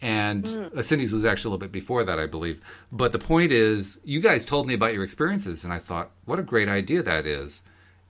And 0.01 0.44
mm. 0.44 0.83
Cindy's 0.83 1.12
was 1.12 1.25
actually 1.25 1.50
a 1.50 1.51
little 1.53 1.68
bit 1.68 1.71
before 1.71 2.03
that, 2.03 2.19
I 2.19 2.27
believe. 2.27 2.62
But 2.92 3.12
the 3.12 3.19
point 3.19 3.51
is, 3.51 4.00
you 4.03 4.19
guys 4.19 4.45
told 4.45 4.68
me 4.68 4.74
about 4.74 4.94
your 4.94 5.03
experiences, 5.03 5.63
and 5.63 5.71
I 5.74 5.80
thought, 5.80 6.12
what 6.25 6.38
a 6.38 6.44
great 6.44 6.68
idea 6.68 7.01
that 7.01 7.25
is. 7.25 7.63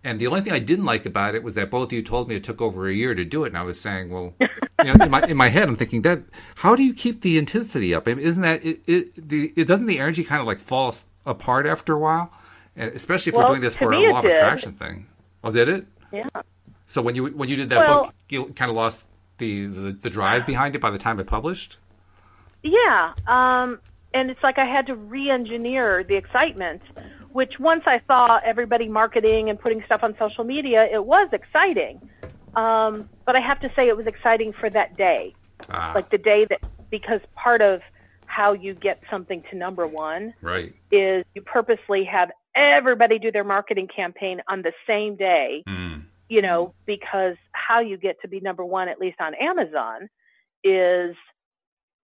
And 0.04 0.20
the 0.20 0.28
only 0.28 0.42
thing 0.42 0.54
I 0.54 0.60
didn't 0.60 0.86
like 0.86 1.06
about 1.06 1.34
it 1.34 1.44
was 1.44 1.56
that 1.56 1.72
both 1.72 1.90
of 1.90 1.94
you 1.94 2.04
told 2.04 2.28
me 2.28 2.36
it 2.36 2.44
took 2.44 2.62
over 2.62 2.88
a 2.88 2.94
year 2.94 3.16
to 3.16 3.24
do 3.24 3.44
it, 3.44 3.48
and 3.48 3.58
I 3.58 3.64
was 3.64 3.80
saying, 3.80 4.10
well, 4.12 4.34
you 4.40 4.94
know, 4.94 5.04
in 5.04 5.10
my 5.10 5.22
in 5.22 5.38
my 5.38 5.50
head, 5.50 5.68
I'm 5.68 5.76
thinking 5.76 6.04
that 6.04 6.22
how 6.56 6.76
do 6.76 6.84
you 6.84 6.94
keep 6.94 7.22
the 7.22 7.38
intensity 7.40 7.94
up? 7.94 8.08
Isn't 8.08 8.44
that 8.44 8.64
it? 8.64 8.82
It, 8.86 9.30
the, 9.30 9.52
it 9.56 9.66
doesn't 9.66 9.88
the 9.88 9.98
energy 9.98 10.24
kind 10.24 10.42
of 10.42 10.48
like 10.48 10.60
fall 10.60 10.94
apart 11.26 11.66
after 11.66 11.94
a 11.94 12.00
while? 12.00 12.32
Especially 12.78 13.32
if 13.32 13.36
well, 13.36 13.48
we're 13.48 13.56
doing 13.56 13.62
this 13.62 13.76
for 13.76 13.92
a 13.92 14.12
law 14.12 14.20
of 14.20 14.26
attraction 14.26 14.74
thing. 14.74 15.08
Oh, 15.44 15.52
did 15.52 15.70
it? 15.70 15.86
Yeah. 16.12 16.28
So 16.88 17.02
when 17.02 17.16
you 17.16 17.26
when 17.28 17.50
you 17.50 17.56
did 17.56 17.70
that 17.70 17.80
well, 17.80 18.04
book, 18.06 18.14
you 18.30 18.46
kind 18.54 18.70
of 18.70 18.76
lost 18.76 19.08
the, 19.38 19.66
the, 19.66 19.92
the 19.92 20.10
drive 20.10 20.46
behind 20.46 20.76
it 20.76 20.82
by 20.82 20.92
the 20.92 20.98
time 20.98 21.20
it 21.20 21.28
published. 21.28 21.78
Yeah, 22.64 23.14
um, 23.28 23.80
and 24.14 24.32
it's 24.32 24.42
like 24.42 24.58
I 24.58 24.66
had 24.66 24.88
to 24.88 24.96
re-engineer 24.96 26.04
the 26.04 26.16
excitement. 26.16 26.82
Which 27.32 27.60
once 27.60 27.84
I 27.86 28.00
saw 28.08 28.40
everybody 28.46 28.88
marketing 28.88 29.50
and 29.50 29.60
putting 29.60 29.84
stuff 29.84 30.04
on 30.04 30.16
social 30.18 30.46
media, 30.46 30.86
it 30.90 31.04
was 31.04 31.28
exciting. 31.34 32.00
Um, 32.56 33.10
but 33.26 33.36
I 33.36 33.42
have 33.42 33.60
to 33.60 33.72
say, 33.76 33.90
it 33.90 33.98
was 33.98 34.08
exciting 34.08 34.54
for 34.54 34.70
that 34.70 34.96
day, 34.96 35.36
ah. 35.70 35.92
like 35.94 36.10
the 36.10 36.18
day 36.18 36.46
that 36.46 36.62
because 36.90 37.20
part 37.36 37.62
of 37.62 37.82
how 38.26 38.54
you 38.54 38.74
get 38.74 39.02
something 39.10 39.44
to 39.50 39.58
number 39.58 39.86
one 39.86 40.34
right. 40.42 40.74
is 40.92 41.26
you 41.36 41.42
purposely 41.42 42.06
have 42.06 42.32
everybody 42.56 43.20
do 43.20 43.32
their 43.32 43.44
marketing 43.44 43.88
campaign 43.88 44.42
on 44.48 44.62
the 44.62 44.74
same 44.88 45.16
day, 45.16 45.64
mm. 45.68 46.04
you 46.30 46.42
know, 46.42 46.74
because 46.86 47.36
how 47.52 47.82
you 47.82 47.98
get 47.98 48.22
to 48.22 48.28
be 48.28 48.40
number 48.40 48.64
one, 48.64 48.88
at 48.88 49.00
least 49.00 49.20
on 49.20 49.36
Amazon, 49.36 50.10
is 50.64 51.16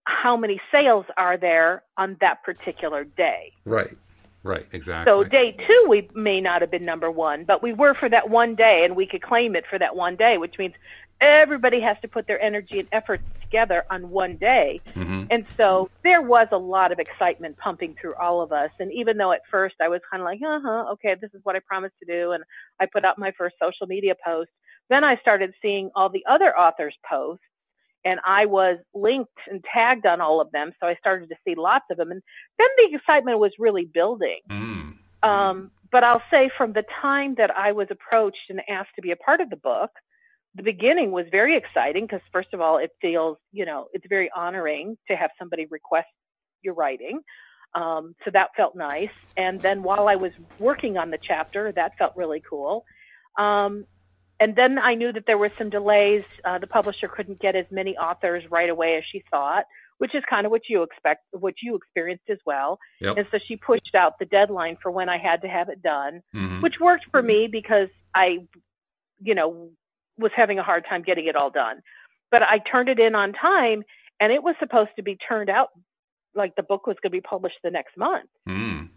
how 0.04 0.36
many 0.36 0.60
sales 0.70 1.06
are 1.16 1.36
there 1.36 1.82
on 1.96 2.16
that 2.20 2.42
particular 2.42 3.04
day. 3.04 3.52
Right. 3.64 3.96
Right, 4.44 4.66
exactly. 4.72 5.08
So 5.08 5.22
day 5.22 5.52
two, 5.52 5.86
we 5.88 6.08
may 6.14 6.40
not 6.40 6.62
have 6.62 6.70
been 6.70 6.84
number 6.84 7.08
one, 7.08 7.44
but 7.44 7.62
we 7.62 7.72
were 7.72 7.94
for 7.94 8.08
that 8.08 8.28
one 8.28 8.56
day, 8.56 8.84
and 8.84 8.96
we 8.96 9.06
could 9.06 9.22
claim 9.22 9.54
it 9.54 9.64
for 9.68 9.78
that 9.78 9.94
one 9.94 10.16
day, 10.16 10.36
which 10.36 10.58
means 10.58 10.74
everybody 11.20 11.80
has 11.80 11.96
to 12.02 12.08
put 12.08 12.26
their 12.26 12.40
energy 12.42 12.80
and 12.80 12.88
efforts 12.90 13.22
together 13.52 13.84
on 13.90 14.10
one 14.10 14.36
day. 14.36 14.80
Mm-hmm. 14.94 15.24
And 15.30 15.44
so 15.56 15.90
there 16.02 16.22
was 16.22 16.48
a 16.52 16.58
lot 16.58 16.90
of 16.90 16.98
excitement 16.98 17.56
pumping 17.58 17.94
through 18.00 18.14
all 18.14 18.40
of 18.40 18.50
us. 18.50 18.70
And 18.80 18.90
even 18.92 19.18
though 19.18 19.32
at 19.32 19.42
first 19.50 19.76
I 19.80 19.88
was 19.88 20.00
kind 20.10 20.22
of 20.22 20.24
like, 20.24 20.40
uh 20.42 20.60
huh, 20.62 20.92
okay, 20.92 21.14
this 21.20 21.30
is 21.34 21.40
what 21.44 21.54
I 21.54 21.60
promised 21.60 21.94
to 22.00 22.06
do. 22.06 22.32
And 22.32 22.42
I 22.80 22.86
put 22.86 23.04
out 23.04 23.18
my 23.18 23.32
first 23.36 23.56
social 23.62 23.86
media 23.86 24.14
post. 24.24 24.50
Then 24.88 25.04
I 25.04 25.16
started 25.18 25.52
seeing 25.60 25.90
all 25.94 26.08
the 26.08 26.24
other 26.26 26.58
authors' 26.58 26.96
posts 27.08 27.44
and 28.04 28.18
I 28.24 28.46
was 28.46 28.78
linked 28.94 29.38
and 29.48 29.62
tagged 29.62 30.06
on 30.06 30.20
all 30.20 30.40
of 30.40 30.50
them. 30.50 30.72
So 30.80 30.86
I 30.86 30.96
started 30.96 31.28
to 31.28 31.36
see 31.46 31.54
lots 31.54 31.84
of 31.90 31.98
them. 31.98 32.10
And 32.10 32.22
then 32.58 32.68
the 32.78 32.94
excitement 32.94 33.38
was 33.38 33.52
really 33.58 33.84
building. 33.84 34.40
Mm. 34.50 34.94
Um, 35.22 35.70
but 35.92 36.02
I'll 36.02 36.22
say 36.30 36.50
from 36.56 36.72
the 36.72 36.84
time 37.00 37.36
that 37.36 37.56
I 37.56 37.72
was 37.72 37.86
approached 37.90 38.48
and 38.48 38.60
asked 38.68 38.94
to 38.96 39.02
be 39.02 39.12
a 39.12 39.16
part 39.16 39.40
of 39.40 39.50
the 39.50 39.56
book, 39.56 39.90
the 40.54 40.62
beginning 40.62 41.12
was 41.12 41.26
very 41.30 41.56
exciting 41.56 42.04
because 42.04 42.20
first 42.32 42.52
of 42.52 42.60
all, 42.60 42.78
it 42.78 42.90
feels, 43.00 43.38
you 43.52 43.64
know, 43.64 43.88
it's 43.92 44.06
very 44.08 44.30
honoring 44.34 44.98
to 45.08 45.16
have 45.16 45.30
somebody 45.38 45.66
request 45.66 46.08
your 46.62 46.74
writing. 46.74 47.20
Um, 47.74 48.14
so 48.24 48.30
that 48.32 48.50
felt 48.56 48.76
nice. 48.76 49.10
And 49.36 49.60
then 49.60 49.82
while 49.82 50.08
I 50.08 50.16
was 50.16 50.32
working 50.58 50.98
on 50.98 51.10
the 51.10 51.18
chapter, 51.18 51.72
that 51.72 51.96
felt 51.96 52.12
really 52.16 52.42
cool. 52.48 52.84
Um, 53.38 53.86
and 54.40 54.54
then 54.54 54.78
I 54.78 54.94
knew 54.94 55.12
that 55.12 55.24
there 55.26 55.38
were 55.38 55.52
some 55.56 55.70
delays. 55.70 56.24
Uh, 56.44 56.58
the 56.58 56.66
publisher 56.66 57.08
couldn't 57.08 57.40
get 57.40 57.56
as 57.56 57.66
many 57.70 57.96
authors 57.96 58.42
right 58.50 58.68
away 58.68 58.96
as 58.96 59.04
she 59.10 59.22
thought, 59.30 59.64
which 59.98 60.14
is 60.14 60.22
kind 60.28 60.44
of 60.44 60.50
what 60.50 60.62
you 60.68 60.82
expect, 60.82 61.22
what 61.30 61.54
you 61.62 61.76
experienced 61.76 62.28
as 62.28 62.38
well. 62.44 62.78
Yep. 63.00 63.16
And 63.16 63.26
so 63.30 63.38
she 63.46 63.56
pushed 63.56 63.94
out 63.94 64.18
the 64.18 64.26
deadline 64.26 64.76
for 64.82 64.90
when 64.90 65.08
I 65.08 65.16
had 65.16 65.42
to 65.42 65.48
have 65.48 65.68
it 65.70 65.80
done, 65.80 66.22
mm-hmm. 66.34 66.60
which 66.60 66.80
worked 66.80 67.06
for 67.10 67.22
me 67.22 67.46
because 67.46 67.88
I, 68.14 68.46
you 69.22 69.34
know, 69.34 69.70
was 70.18 70.32
having 70.34 70.58
a 70.58 70.62
hard 70.62 70.84
time 70.86 71.02
getting 71.02 71.26
it 71.26 71.36
all 71.36 71.50
done. 71.50 71.82
But 72.30 72.42
I 72.42 72.58
turned 72.58 72.88
it 72.88 72.98
in 72.98 73.14
on 73.14 73.32
time 73.32 73.84
and 74.20 74.32
it 74.32 74.42
was 74.42 74.54
supposed 74.58 74.90
to 74.96 75.02
be 75.02 75.16
turned 75.16 75.50
out 75.50 75.70
like 76.34 76.56
the 76.56 76.62
book 76.62 76.86
was 76.86 76.96
going 77.02 77.10
to 77.10 77.16
be 77.16 77.20
published 77.20 77.58
the 77.62 77.70
next 77.70 77.96
month. 77.96 78.28
Mm. 78.48 78.88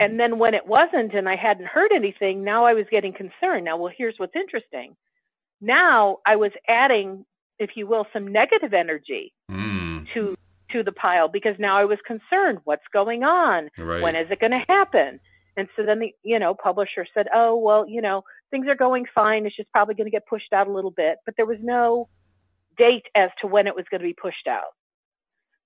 And 0.00 0.20
then 0.20 0.38
when 0.38 0.54
it 0.54 0.66
wasn't 0.66 1.14
and 1.14 1.28
I 1.28 1.36
hadn't 1.36 1.66
heard 1.66 1.92
anything, 1.92 2.44
now 2.44 2.64
I 2.64 2.74
was 2.74 2.86
getting 2.90 3.12
concerned. 3.12 3.64
Now, 3.64 3.76
well, 3.76 3.92
here's 3.94 4.14
what's 4.18 4.36
interesting. 4.36 4.96
Now 5.60 6.18
I 6.24 6.36
was 6.36 6.52
adding, 6.68 7.26
if 7.58 7.76
you 7.76 7.86
will, 7.86 8.06
some 8.12 8.28
negative 8.28 8.72
energy 8.72 9.32
mm. 9.50 10.06
to 10.14 10.36
to 10.70 10.82
the 10.82 10.92
pile 10.92 11.28
because 11.28 11.58
now 11.58 11.78
I 11.78 11.86
was 11.86 11.98
concerned. 12.06 12.58
What's 12.64 12.86
going 12.92 13.24
on? 13.24 13.70
Right. 13.78 14.02
When 14.02 14.14
is 14.14 14.30
it 14.30 14.38
going 14.38 14.52
to 14.52 14.64
happen? 14.68 15.18
And 15.58 15.68
so 15.76 15.82
then 15.82 15.98
the 15.98 16.14
you 16.22 16.38
know 16.38 16.54
publisher 16.54 17.06
said, 17.12 17.26
oh 17.34 17.56
well, 17.56 17.86
you 17.86 18.00
know 18.00 18.24
things 18.50 18.66
are 18.68 18.74
going 18.74 19.04
fine. 19.14 19.44
It's 19.44 19.56
just 19.56 19.70
probably 19.72 19.94
going 19.94 20.06
to 20.06 20.10
get 20.10 20.26
pushed 20.26 20.52
out 20.52 20.68
a 20.68 20.72
little 20.72 20.90
bit. 20.90 21.18
But 21.26 21.34
there 21.36 21.46
was 21.46 21.58
no 21.60 22.08
date 22.78 23.06
as 23.14 23.30
to 23.40 23.46
when 23.46 23.66
it 23.66 23.74
was 23.74 23.84
going 23.90 24.00
to 24.00 24.06
be 24.06 24.14
pushed 24.14 24.46
out. 24.46 24.72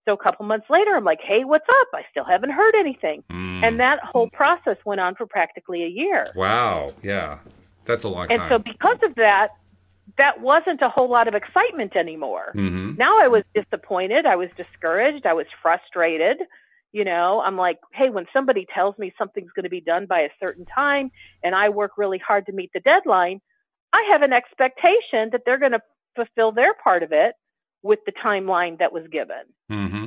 So 0.04 0.14
a 0.14 0.16
couple 0.16 0.44
months 0.46 0.66
later, 0.68 0.96
I'm 0.96 1.04
like, 1.04 1.20
hey, 1.20 1.44
what's 1.44 1.68
up? 1.68 1.88
I 1.94 2.02
still 2.10 2.24
haven't 2.24 2.50
heard 2.50 2.74
anything. 2.74 3.22
Mm. 3.30 3.62
And 3.62 3.80
that 3.80 4.00
whole 4.02 4.28
process 4.30 4.76
went 4.84 5.00
on 5.00 5.14
for 5.14 5.26
practically 5.26 5.84
a 5.84 5.88
year. 5.88 6.32
Wow. 6.34 6.92
Yeah. 7.02 7.38
That's 7.84 8.02
a 8.02 8.08
long 8.08 8.26
and 8.30 8.40
time. 8.40 8.52
And 8.52 8.64
so 8.64 8.72
because 8.72 8.98
of 9.04 9.14
that, 9.14 9.50
that 10.18 10.40
wasn't 10.40 10.82
a 10.82 10.88
whole 10.88 11.08
lot 11.08 11.28
of 11.28 11.34
excitement 11.34 11.94
anymore. 11.94 12.52
Mm-hmm. 12.54 12.96
Now 12.96 13.20
I 13.20 13.28
was 13.28 13.44
disappointed. 13.54 14.26
I 14.26 14.34
was 14.34 14.48
discouraged. 14.56 15.24
I 15.24 15.34
was 15.34 15.46
frustrated. 15.62 16.38
You 16.92 17.04
know, 17.04 17.40
I'm 17.40 17.56
like, 17.56 17.78
hey, 17.92 18.10
when 18.10 18.26
somebody 18.32 18.66
tells 18.72 18.98
me 18.98 19.14
something's 19.16 19.52
going 19.52 19.64
to 19.64 19.70
be 19.70 19.80
done 19.80 20.06
by 20.06 20.20
a 20.20 20.30
certain 20.38 20.66
time 20.66 21.10
and 21.42 21.54
I 21.54 21.70
work 21.70 21.92
really 21.96 22.18
hard 22.18 22.46
to 22.46 22.52
meet 22.52 22.70
the 22.74 22.80
deadline, 22.80 23.40
I 23.92 24.08
have 24.10 24.22
an 24.22 24.32
expectation 24.32 25.30
that 25.32 25.42
they're 25.46 25.58
going 25.58 25.72
to 25.72 25.82
fulfill 26.14 26.52
their 26.52 26.74
part 26.74 27.02
of 27.02 27.12
it 27.12 27.34
with 27.82 28.00
the 28.04 28.12
timeline 28.12 28.78
that 28.78 28.92
was 28.92 29.06
given. 29.10 29.42
Mm-hmm. 29.70 30.06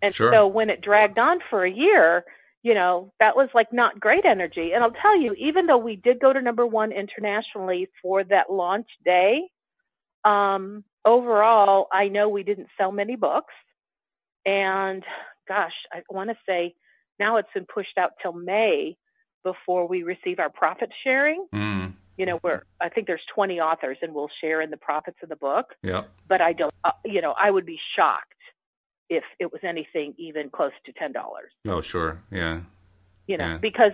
And 0.00 0.14
sure. 0.14 0.32
so 0.32 0.46
when 0.46 0.70
it 0.70 0.80
dragged 0.80 1.18
on 1.18 1.40
for 1.48 1.64
a 1.64 1.70
year, 1.70 2.24
you 2.62 2.74
know, 2.74 3.12
that 3.20 3.36
was 3.36 3.48
like 3.54 3.72
not 3.72 4.00
great 4.00 4.24
energy. 4.24 4.72
And 4.72 4.82
I'll 4.82 4.90
tell 4.90 5.16
you, 5.16 5.34
even 5.34 5.66
though 5.66 5.78
we 5.78 5.96
did 5.96 6.20
go 6.20 6.32
to 6.32 6.40
number 6.40 6.66
one 6.66 6.92
internationally 6.92 7.88
for 8.00 8.24
that 8.24 8.50
launch 8.50 8.88
day, 9.04 9.48
um, 10.24 10.84
overall, 11.04 11.88
I 11.92 12.08
know 12.08 12.28
we 12.28 12.42
didn't 12.42 12.68
sell 12.78 12.92
many 12.92 13.16
books. 13.16 13.54
And 14.44 15.04
gosh, 15.48 15.74
I 15.92 16.02
want 16.08 16.30
to 16.30 16.36
say 16.46 16.74
now 17.18 17.36
it's 17.36 17.52
been 17.54 17.66
pushed 17.66 17.98
out 17.98 18.12
till 18.20 18.32
May 18.32 18.96
before 19.44 19.86
we 19.86 20.02
receive 20.02 20.38
our 20.38 20.50
profit 20.50 20.90
sharing. 21.04 21.46
Mm. 21.54 21.94
You 22.18 22.26
know, 22.26 22.36
where 22.38 22.64
I 22.80 22.88
think 22.90 23.06
there's 23.06 23.24
20 23.34 23.60
authors 23.60 23.96
and 24.02 24.14
we'll 24.14 24.30
share 24.40 24.60
in 24.60 24.70
the 24.70 24.76
profits 24.76 25.16
of 25.22 25.28
the 25.30 25.36
book. 25.36 25.74
Yep. 25.82 26.08
But 26.28 26.40
I 26.42 26.52
don't, 26.52 26.74
uh, 26.84 26.92
you 27.04 27.20
know, 27.22 27.32
I 27.36 27.50
would 27.50 27.64
be 27.66 27.80
shocked 27.96 28.28
if 29.08 29.24
it 29.38 29.50
was 29.50 29.60
anything 29.64 30.14
even 30.18 30.50
close 30.50 30.72
to 30.84 30.92
$10. 30.92 31.14
Oh, 31.68 31.80
sure. 31.80 32.20
Yeah. 32.30 32.60
You 33.26 33.38
know, 33.38 33.46
Yeah. 33.52 33.56
because 33.58 33.92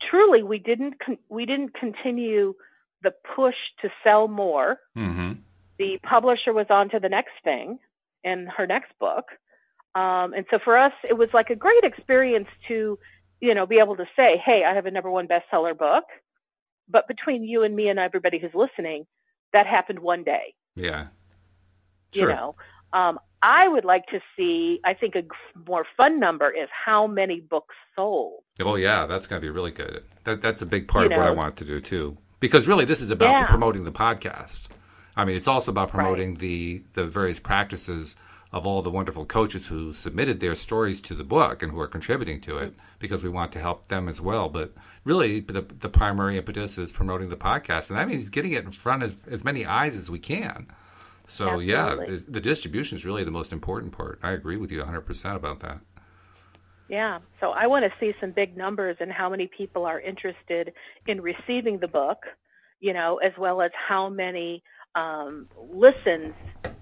truly 0.00 0.42
we 0.42 0.58
didn't 0.58 1.00
con- 1.00 1.18
we 1.28 1.44
didn't 1.44 1.74
continue 1.74 2.54
the 3.02 3.10
push 3.34 3.56
to 3.82 3.90
sell 4.04 4.28
more. 4.28 4.80
Mm-hmm. 4.96 5.32
The 5.78 5.98
publisher 6.02 6.52
was 6.52 6.66
on 6.70 6.88
to 6.90 7.00
the 7.00 7.08
next 7.08 7.34
thing 7.44 7.78
and 8.24 8.48
her 8.48 8.66
next 8.66 8.96
book. 8.98 9.26
Um, 9.96 10.34
and 10.34 10.44
so 10.50 10.58
for 10.58 10.76
us, 10.76 10.92
it 11.08 11.14
was 11.14 11.28
like 11.32 11.50
a 11.50 11.56
great 11.56 11.82
experience 11.82 12.48
to, 12.68 12.98
you 13.40 13.54
know, 13.54 13.64
be 13.66 13.78
able 13.78 13.96
to 13.96 14.06
say, 14.14 14.36
hey, 14.44 14.62
I 14.64 14.74
have 14.74 14.86
a 14.86 14.90
number 14.90 15.10
one 15.10 15.26
bestseller 15.26 15.76
book. 15.76 16.04
But 16.88 17.08
between 17.08 17.42
you 17.42 17.62
and 17.62 17.74
me 17.74 17.88
and 17.88 17.98
everybody 17.98 18.38
who's 18.38 18.54
listening, 18.54 19.06
that 19.52 19.66
happened 19.66 19.98
one 20.00 20.22
day, 20.22 20.54
Yeah. 20.76 21.06
Sure. 22.14 22.28
you 22.30 22.36
know. 22.36 22.54
Um, 22.92 23.18
I 23.42 23.66
would 23.68 23.84
like 23.84 24.06
to 24.08 24.20
see, 24.36 24.80
I 24.84 24.94
think 24.94 25.14
a 25.14 25.22
g- 25.22 25.28
more 25.68 25.86
fun 25.96 26.20
number 26.20 26.50
is 26.50 26.68
how 26.70 27.06
many 27.06 27.40
books 27.40 27.74
sold. 27.94 28.42
Oh 28.60 28.76
yeah, 28.76 29.06
that's 29.06 29.26
going 29.26 29.40
to 29.40 29.44
be 29.44 29.50
really 29.50 29.70
good. 29.70 30.04
That 30.24 30.40
that's 30.42 30.62
a 30.62 30.66
big 30.66 30.88
part 30.88 31.06
You 31.06 31.12
of 31.12 31.18
what 31.18 31.26
I 31.26 31.30
want 31.30 31.56
to 31.58 31.64
do 31.64 31.80
too. 31.80 32.16
Because 32.40 32.66
really, 32.68 32.84
this 32.84 33.00
is 33.02 33.10
about 33.10 33.30
Yeah. 33.30 33.46
promoting 33.46 33.84
the 33.84 33.92
podcast. 33.92 34.68
I 35.16 35.24
mean, 35.24 35.36
it's 35.36 35.48
also 35.48 35.70
about 35.70 35.92
Right. 35.94 36.02
promoting 36.02 36.36
the 36.36 36.82
the 36.94 37.04
various 37.06 37.38
practices 37.38 38.16
of 38.56 38.66
all 38.66 38.80
the 38.80 38.90
wonderful 38.90 39.26
coaches 39.26 39.66
who 39.66 39.92
submitted 39.92 40.40
their 40.40 40.54
stories 40.54 40.98
to 41.02 41.14
the 41.14 41.22
book 41.22 41.62
and 41.62 41.72
who 41.72 41.78
are 41.78 41.86
contributing 41.86 42.40
to 42.40 42.56
it. 42.56 42.72
Because 42.98 43.22
we 43.22 43.28
want 43.28 43.52
to 43.52 43.58
help 43.60 43.88
them 43.88 44.08
as 44.08 44.22
well. 44.22 44.48
But 44.48 44.72
really, 45.04 45.40
the 45.40 45.60
the 45.60 45.90
primary 45.90 46.38
impetus 46.38 46.78
is 46.78 46.90
promoting 46.90 47.28
the 47.28 47.36
podcast, 47.36 47.90
and 47.90 47.98
that 47.98 48.08
means 48.08 48.30
getting 48.30 48.52
it 48.52 48.64
in 48.64 48.70
front 48.70 49.02
of 49.02 49.28
as 49.28 49.44
many 49.44 49.66
eyes 49.66 49.94
as 49.94 50.10
we 50.10 50.18
can. 50.18 50.68
So 51.26 51.58
yeah, 51.58 51.88
Absolutely. 51.88 52.16
the, 52.16 52.30
the 52.30 52.40
distribution 52.40 52.96
is 52.96 53.04
really 53.04 53.22
the 53.22 53.30
most 53.30 53.52
important 53.52 53.92
part. 53.92 54.18
I 54.22 54.30
agree 54.30 54.56
with 54.56 54.70
you 54.70 54.78
100 54.78 55.02
percent 55.02 55.36
about 55.36 55.60
that. 55.60 55.80
Yeah. 56.88 57.18
So 57.40 57.50
I 57.50 57.66
want 57.66 57.84
to 57.84 57.92
see 58.00 58.14
some 58.20 58.30
big 58.30 58.56
numbers 58.56 58.96
and 59.00 59.12
how 59.12 59.28
many 59.28 59.48
people 59.48 59.84
are 59.84 60.00
interested 60.00 60.72
in 61.06 61.20
receiving 61.20 61.78
the 61.78 61.88
book, 61.88 62.24
you 62.80 62.94
know, 62.94 63.18
as 63.18 63.32
well 63.36 63.60
as 63.60 63.72
how 63.88 64.08
many 64.08 64.62
um, 64.94 65.48
listens 65.70 66.32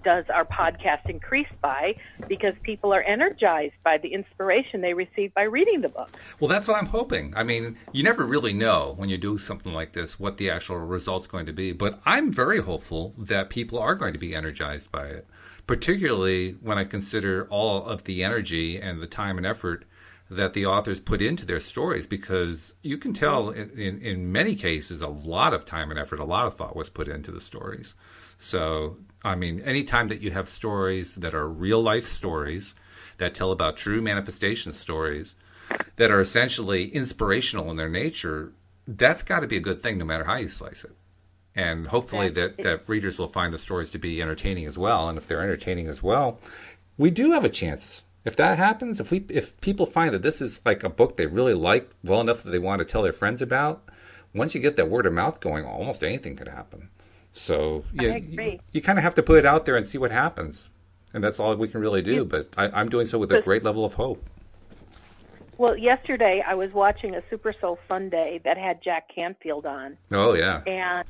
does 0.05 0.23
our 0.33 0.45
podcast 0.45 1.09
increase 1.09 1.49
by 1.61 1.95
because 2.29 2.53
people 2.63 2.93
are 2.93 3.01
energized 3.01 3.73
by 3.83 3.97
the 3.97 4.13
inspiration 4.13 4.79
they 4.79 4.93
receive 4.93 5.33
by 5.33 5.43
reading 5.43 5.81
the 5.81 5.89
book. 5.89 6.09
Well, 6.39 6.47
that's 6.47 6.67
what 6.67 6.77
I'm 6.77 6.85
hoping. 6.85 7.33
I 7.35 7.43
mean, 7.43 7.77
you 7.91 8.03
never 8.03 8.23
really 8.23 8.53
know 8.53 8.93
when 8.95 9.09
you 9.09 9.17
do 9.17 9.37
something 9.37 9.73
like 9.73 9.93
this 9.93 10.17
what 10.19 10.37
the 10.37 10.49
actual 10.49 10.77
result's 10.77 11.27
going 11.27 11.47
to 11.47 11.53
be, 11.53 11.73
but 11.73 11.99
I'm 12.05 12.31
very 12.31 12.61
hopeful 12.61 13.13
that 13.17 13.49
people 13.49 13.79
are 13.79 13.95
going 13.95 14.13
to 14.13 14.19
be 14.19 14.35
energized 14.35 14.91
by 14.91 15.07
it, 15.07 15.27
particularly 15.67 16.51
when 16.61 16.77
I 16.77 16.85
consider 16.85 17.47
all 17.49 17.85
of 17.85 18.03
the 18.03 18.23
energy 18.23 18.79
and 18.79 19.01
the 19.01 19.07
time 19.07 19.37
and 19.37 19.45
effort 19.45 19.85
that 20.29 20.53
the 20.53 20.65
authors 20.65 20.99
put 20.99 21.21
into 21.21 21.45
their 21.45 21.59
stories 21.59 22.07
because 22.07 22.73
you 22.81 22.97
can 22.97 23.13
tell 23.13 23.49
in, 23.49 23.69
in, 23.71 24.01
in 24.01 24.31
many 24.31 24.55
cases 24.55 25.01
a 25.01 25.07
lot 25.07 25.53
of 25.53 25.65
time 25.65 25.89
and 25.89 25.99
effort, 25.99 26.19
a 26.19 26.25
lot 26.25 26.47
of 26.47 26.55
thought 26.55 26.75
was 26.75 26.89
put 26.89 27.07
into 27.07 27.31
the 27.31 27.41
stories. 27.41 27.93
So, 28.37 28.97
I 29.25 29.33
mean, 29.33 29.59
anytime 29.61 30.07
that 30.09 30.21
you 30.21 30.31
have 30.31 30.47
stories 30.47 31.15
that 31.15 31.33
are 31.33 31.47
real 31.47 31.81
life 31.81 32.07
stories 32.07 32.75
that 33.17 33.33
tell 33.33 33.51
about 33.51 33.75
true 33.75 33.99
manifestation 33.99 34.71
stories 34.71 35.33
that 35.95 36.11
are 36.11 36.21
essentially 36.21 36.89
inspirational 36.93 37.71
in 37.71 37.77
their 37.77 37.89
nature, 37.89 38.53
that's 38.87 39.23
got 39.23 39.39
to 39.39 39.47
be 39.47 39.57
a 39.57 39.61
good 39.61 39.81
thing 39.81 39.97
no 39.97 40.05
matter 40.05 40.25
how 40.25 40.35
you 40.35 40.47
slice 40.47 40.83
it. 40.83 40.95
And 41.55 41.87
hopefully 41.87 42.29
that, 42.29 42.57
that 42.57 42.87
readers 42.87 43.17
will 43.17 43.27
find 43.27 43.51
the 43.51 43.57
stories 43.57 43.89
to 43.91 43.97
be 43.97 44.21
entertaining 44.21 44.67
as 44.67 44.77
well. 44.77 45.09
And 45.09 45.17
if 45.17 45.27
they're 45.27 45.41
entertaining 45.41 45.87
as 45.87 46.03
well, 46.03 46.39
we 46.95 47.09
do 47.09 47.31
have 47.31 47.43
a 47.43 47.49
chance. 47.49 48.03
If 48.25 48.35
that 48.35 48.59
happens, 48.59 48.99
if 48.99 49.09
we 49.09 49.25
if 49.29 49.59
people 49.59 49.87
find 49.87 50.13
that 50.13 50.21
this 50.21 50.39
is 50.39 50.61
like 50.65 50.83
a 50.83 50.89
book 50.89 51.17
they 51.17 51.25
really 51.25 51.53
like 51.53 51.89
well 52.03 52.21
enough 52.21 52.43
that 52.43 52.51
they 52.51 52.59
want 52.59 52.79
to 52.79 52.85
tell 52.85 53.01
their 53.01 53.13
friends 53.13 53.41
about, 53.41 53.89
once 54.35 54.53
you 54.53 54.61
get 54.61 54.75
that 54.75 54.89
word 54.89 55.05
of 55.07 55.13
mouth 55.13 55.39
going, 55.39 55.65
almost 55.65 56.03
anything 56.03 56.35
could 56.35 56.47
happen. 56.47 56.89
So 57.35 57.83
agree. 57.97 58.51
you, 58.53 58.59
you 58.71 58.81
kind 58.81 58.97
of 58.97 59.03
have 59.03 59.15
to 59.15 59.23
put 59.23 59.37
it 59.37 59.45
out 59.45 59.65
there 59.65 59.75
and 59.75 59.85
see 59.85 59.97
what 59.97 60.11
happens. 60.11 60.65
And 61.13 61.23
that's 61.23 61.39
all 61.39 61.55
we 61.55 61.67
can 61.67 61.79
really 61.81 62.01
do. 62.01 62.25
But 62.25 62.49
I, 62.57 62.65
I'm 62.67 62.89
doing 62.89 63.05
so 63.05 63.17
with 63.17 63.31
a 63.31 63.41
great 63.41 63.63
level 63.63 63.85
of 63.85 63.93
hope. 63.93 64.23
Well, 65.57 65.77
yesterday 65.77 66.43
I 66.45 66.55
was 66.55 66.73
watching 66.73 67.15
a 67.15 67.23
Super 67.29 67.53
Soul 67.59 67.79
Sunday 67.87 68.41
that 68.43 68.57
had 68.57 68.81
Jack 68.83 69.07
Canfield 69.13 69.65
on. 69.65 69.97
Oh 70.11 70.33
yeah. 70.33 70.61
and 70.67 71.07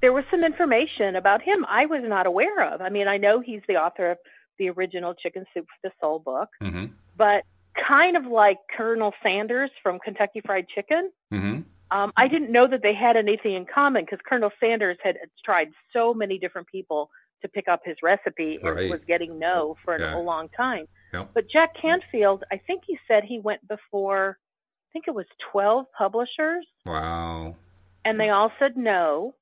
there 0.00 0.12
was 0.12 0.24
some 0.30 0.44
information 0.44 1.16
about 1.16 1.42
him 1.42 1.66
I 1.68 1.86
was 1.86 2.02
not 2.04 2.26
aware 2.26 2.62
of. 2.72 2.80
I 2.80 2.88
mean, 2.90 3.08
I 3.08 3.16
know 3.16 3.40
he's 3.40 3.62
the 3.66 3.76
author 3.76 4.12
of 4.12 4.18
the 4.58 4.70
original 4.70 5.14
Chicken 5.14 5.44
Soup 5.52 5.66
for 5.66 5.88
the 5.88 5.92
Soul 6.00 6.18
book, 6.20 6.48
hmm 6.60 6.86
but 7.16 7.42
kind 7.74 8.16
of 8.16 8.26
like 8.26 8.58
Colonel 8.76 9.12
Sanders 9.24 9.70
from 9.82 9.98
Kentucky 9.98 10.40
Fried 10.44 10.68
Chicken. 10.68 11.10
hmm 11.30 11.36
Um, 11.36 11.66
Um, 11.90 12.12
I 12.16 12.28
didn't 12.28 12.50
know 12.52 12.66
that 12.66 12.82
they 12.82 12.92
had 12.94 13.16
anything 13.16 13.54
in 13.54 13.64
common 13.64 14.04
because 14.04 14.18
Colonel 14.28 14.52
Sanders 14.60 14.98
had 15.02 15.16
tried 15.44 15.70
so 15.92 16.12
many 16.12 16.38
different 16.38 16.68
people 16.68 17.10
to 17.42 17.48
pick 17.48 17.68
up 17.68 17.82
his 17.84 17.96
recipe 18.02 18.56
and 18.56 18.74
Right. 18.76 18.90
was 18.90 19.00
getting 19.06 19.38
no 19.38 19.76
for 19.84 19.98
Yeah. 19.98 20.16
a 20.16 20.18
long 20.18 20.48
time. 20.50 20.86
But 21.34 21.48
Jack 21.48 21.74
Canfield, 21.74 22.44
I 22.50 22.58
think 22.58 22.82
he 22.86 22.98
said 23.08 23.24
he 23.24 23.38
went 23.38 23.66
before, 23.66 24.38
I 24.40 24.86
think 24.92 25.08
it 25.08 25.14
was 25.14 25.26
12 25.38 25.90
publishers 25.92 26.66
Wow. 26.84 27.56
and 28.04 28.20
they 28.20 28.30
all 28.30 28.52
said 28.58 28.76
no. 28.76 29.34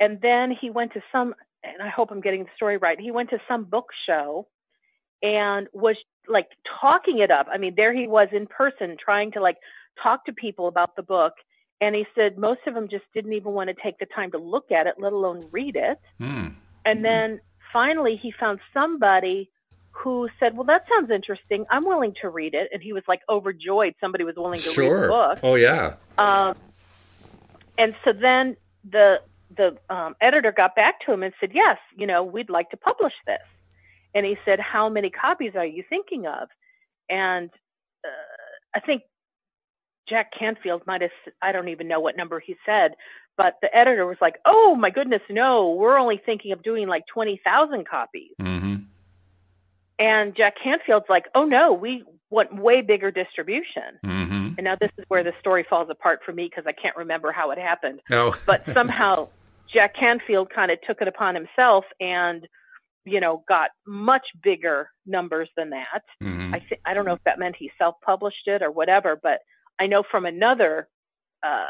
And 0.00 0.20
then 0.20 0.50
he 0.50 0.70
went 0.70 0.92
to 0.92 1.02
some, 1.12 1.34
and 1.62 1.82
I 1.82 1.88
hope 1.88 2.10
I'm 2.10 2.20
getting 2.20 2.44
the 2.44 2.50
story 2.54 2.76
right. 2.76 2.98
He 2.98 3.10
went 3.10 3.30
to 3.30 3.40
some 3.48 3.64
book 3.64 3.92
show 4.06 4.46
and 5.22 5.68
was 5.72 5.96
like 6.28 6.48
talking 6.80 7.18
it 7.18 7.30
up. 7.30 7.48
I 7.50 7.58
mean, 7.58 7.74
there 7.74 7.92
he 7.92 8.06
was 8.06 8.28
in 8.32 8.46
person 8.46 8.96
trying 8.96 9.32
to 9.32 9.40
like 9.40 9.58
talk 10.00 10.24
to 10.26 10.32
people 10.32 10.68
about 10.68 10.94
the 10.94 11.02
book. 11.02 11.34
And 11.80 11.94
he 11.94 12.06
said 12.14 12.38
most 12.38 12.60
of 12.66 12.74
them 12.74 12.88
just 12.88 13.04
didn't 13.14 13.32
even 13.32 13.52
want 13.52 13.68
to 13.68 13.74
take 13.74 13.98
the 13.98 14.06
time 14.06 14.30
to 14.32 14.38
look 14.38 14.72
at 14.72 14.86
it, 14.86 14.94
let 14.98 15.12
alone 15.12 15.46
read 15.52 15.76
it. 15.76 16.00
Hmm. 16.18 16.48
And 16.84 17.04
then 17.04 17.40
finally 17.72 18.16
he 18.16 18.30
found 18.32 18.60
somebody 18.72 19.50
who 19.90 20.28
said, 20.38 20.56
well, 20.56 20.64
that 20.64 20.86
sounds 20.88 21.10
interesting. 21.10 21.66
I'm 21.70 21.84
willing 21.84 22.14
to 22.20 22.30
read 22.30 22.54
it. 22.54 22.68
And 22.72 22.82
he 22.82 22.92
was 22.92 23.02
like 23.06 23.20
overjoyed 23.28 23.94
somebody 24.00 24.24
was 24.24 24.36
willing 24.36 24.60
to 24.60 24.68
read 24.68 24.76
the 24.76 24.82
Sure. 24.82 25.08
book. 25.08 25.38
Oh 25.42 25.54
yeah. 25.54 25.94
Um, 26.18 26.56
and 27.76 27.94
so 28.04 28.12
then 28.12 28.56
the 28.88 29.20
the 29.56 29.76
um, 29.88 30.14
editor 30.20 30.52
got 30.52 30.76
back 30.76 31.00
to 31.06 31.12
him 31.12 31.22
and 31.22 31.32
said, 31.40 31.52
"Yes, 31.54 31.78
you 31.96 32.06
know, 32.06 32.22
we'd 32.22 32.50
like 32.50 32.70
to 32.70 32.76
publish 32.76 33.14
this." 33.26 33.40
And 34.14 34.26
he 34.26 34.36
said, 34.44 34.60
"How 34.60 34.88
many 34.88 35.10
copies 35.10 35.56
are 35.56 35.64
you 35.64 35.82
thinking 35.88 36.26
of?" 36.26 36.48
And 37.08 37.50
uh, 38.04 38.08
I 38.74 38.80
think 38.80 39.02
Jack 40.08 40.32
Canfield 40.38 40.82
might 40.86 41.02
have 41.02 41.10
I 41.42 41.52
don't 41.52 41.68
even 41.68 41.88
know 41.88 42.00
what 42.00 42.16
number 42.16 42.40
he 42.40 42.56
said, 42.64 42.94
but 43.36 43.56
the 43.62 43.74
editor 43.76 44.06
was 44.06 44.18
like, 44.20 44.36
"Oh 44.44 44.74
my 44.74 44.90
goodness, 44.90 45.22
no, 45.28 45.70
we're 45.72 45.98
only 45.98 46.18
thinking 46.18 46.52
of 46.52 46.62
doing 46.62 46.88
like 46.88 47.06
20,000 47.06 47.86
copies." 47.88 48.32
Mm-hmm. 48.40 48.76
And 49.98 50.36
Jack 50.36 50.54
Canfield's 50.62 51.08
like, 51.08 51.26
"Oh 51.34 51.44
no, 51.44 51.72
we 51.72 52.04
want 52.30 52.54
way 52.54 52.82
bigger 52.82 53.10
distribution." 53.10 53.98
Mm-hmm. 54.04 54.54
And 54.58 54.64
now 54.64 54.76
this 54.76 54.90
is 54.96 55.04
where 55.08 55.24
the 55.24 55.34
story 55.40 55.64
falls 55.68 55.88
apart 55.90 56.20
for 56.24 56.32
me 56.32 56.44
because 56.44 56.64
I 56.66 56.72
can't 56.72 56.96
remember 56.96 57.32
how 57.32 57.50
it 57.50 57.58
happened. 57.58 58.00
Oh. 58.10 58.36
But 58.46 58.64
somehow 58.72 59.28
Jack 59.72 59.94
Canfield 59.94 60.50
kind 60.50 60.70
of 60.70 60.80
took 60.82 61.00
it 61.00 61.08
upon 61.08 61.34
himself 61.34 61.84
and, 62.00 62.46
you 63.04 63.20
know, 63.20 63.44
got 63.48 63.70
much 63.86 64.26
bigger 64.42 64.90
numbers 65.06 65.48
than 65.56 65.70
that. 65.70 66.02
hmm 66.20 66.54
I 66.54 66.60
th- 66.60 66.80
I 66.84 66.94
don't 66.94 67.04
know 67.04 67.14
if 67.14 67.24
that 67.24 67.38
meant 67.38 67.56
he 67.56 67.70
self-published 67.78 68.46
it 68.46 68.62
or 68.62 68.70
whatever, 68.70 69.18
but 69.22 69.40
I 69.78 69.86
know 69.86 70.02
from 70.02 70.26
another 70.26 70.88
uh, 71.42 71.66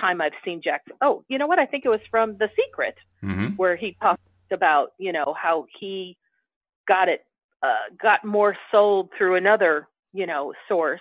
time 0.00 0.20
I've 0.20 0.32
seen 0.44 0.60
Jack. 0.62 0.82
Oh, 1.00 1.24
you 1.28 1.38
know 1.38 1.46
what? 1.46 1.58
I 1.58 1.66
think 1.66 1.84
it 1.84 1.88
was 1.88 2.00
from 2.10 2.36
The 2.38 2.50
Secret 2.56 2.96
hmm 3.20 3.48
where 3.56 3.76
he 3.76 3.96
talked 4.00 4.20
about, 4.50 4.92
you 4.98 5.12
know, 5.12 5.34
how 5.40 5.66
he 5.78 6.16
got 6.86 7.08
it, 7.08 7.24
uh, 7.62 7.76
got 8.00 8.24
more 8.24 8.56
sold 8.70 9.10
through 9.16 9.36
another, 9.36 9.88
you 10.12 10.26
know, 10.26 10.52
source. 10.68 11.00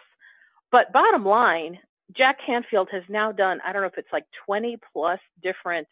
But 0.71 0.93
bottom 0.93 1.25
line, 1.25 1.79
Jack 2.15 2.39
Canfield 2.45 2.89
has 2.91 3.03
now 3.09 3.31
done, 3.31 3.59
I 3.65 3.73
don't 3.73 3.81
know 3.81 3.87
if 3.87 3.97
it's 3.97 4.11
like 4.13 4.25
20 4.45 4.77
plus 4.93 5.19
different 5.41 5.87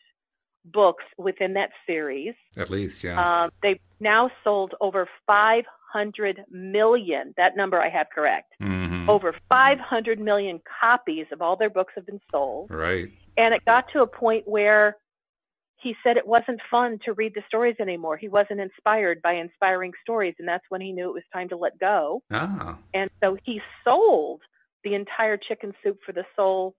books 0.65 1.03
within 1.17 1.53
that 1.53 1.71
series. 1.87 2.35
At 2.57 2.69
least, 2.69 3.03
yeah. 3.03 3.43
Um, 3.43 3.51
they've 3.61 3.79
now 3.99 4.29
sold 4.43 4.75
over 4.81 5.07
500 5.25 6.45
million. 6.51 7.33
That 7.37 7.55
number 7.55 7.81
I 7.81 7.89
have 7.89 8.07
correct. 8.13 8.53
hmm 8.59 8.88
Mm-hmm. 8.99 9.09
Over 9.09 9.35
500 9.47 10.19
million 10.19 10.61
copies 10.81 11.27
of 11.31 11.41
all 11.41 11.55
their 11.55 11.69
books 11.69 11.93
have 11.95 12.05
been 12.05 12.21
sold. 12.31 12.69
Right. 12.71 13.11
And 13.37 13.53
it 13.53 13.63
got 13.65 13.85
to 13.93 14.01
a 14.01 14.07
point 14.07 14.47
where 14.47 14.97
he 15.81 15.95
said 16.03 16.17
it 16.17 16.27
wasn't 16.27 16.59
fun 16.69 16.99
to 17.05 17.13
read 17.13 17.33
the 17.33 17.43
stories 17.47 17.77
anymore. 17.79 18.17
He 18.17 18.27
wasn't 18.27 18.59
inspired 18.59 19.21
by 19.21 19.33
inspiring 19.33 19.93
stories, 20.01 20.35
and 20.37 20.47
that's 20.47 20.65
when 20.69 20.81
he 20.81 20.91
knew 20.91 21.09
it 21.09 21.13
was 21.13 21.23
time 21.33 21.49
to 21.49 21.57
let 21.57 21.79
go. 21.79 22.21
Ah. 22.31 22.77
And 22.93 23.09
so 23.23 23.37
he 23.43 23.61
sold 23.83 24.41
the 24.83 24.93
entire 24.93 25.37
Chicken 25.37 25.73
Soup 25.83 25.97
for 26.05 26.11
the 26.11 26.25
Soul 26.35 26.75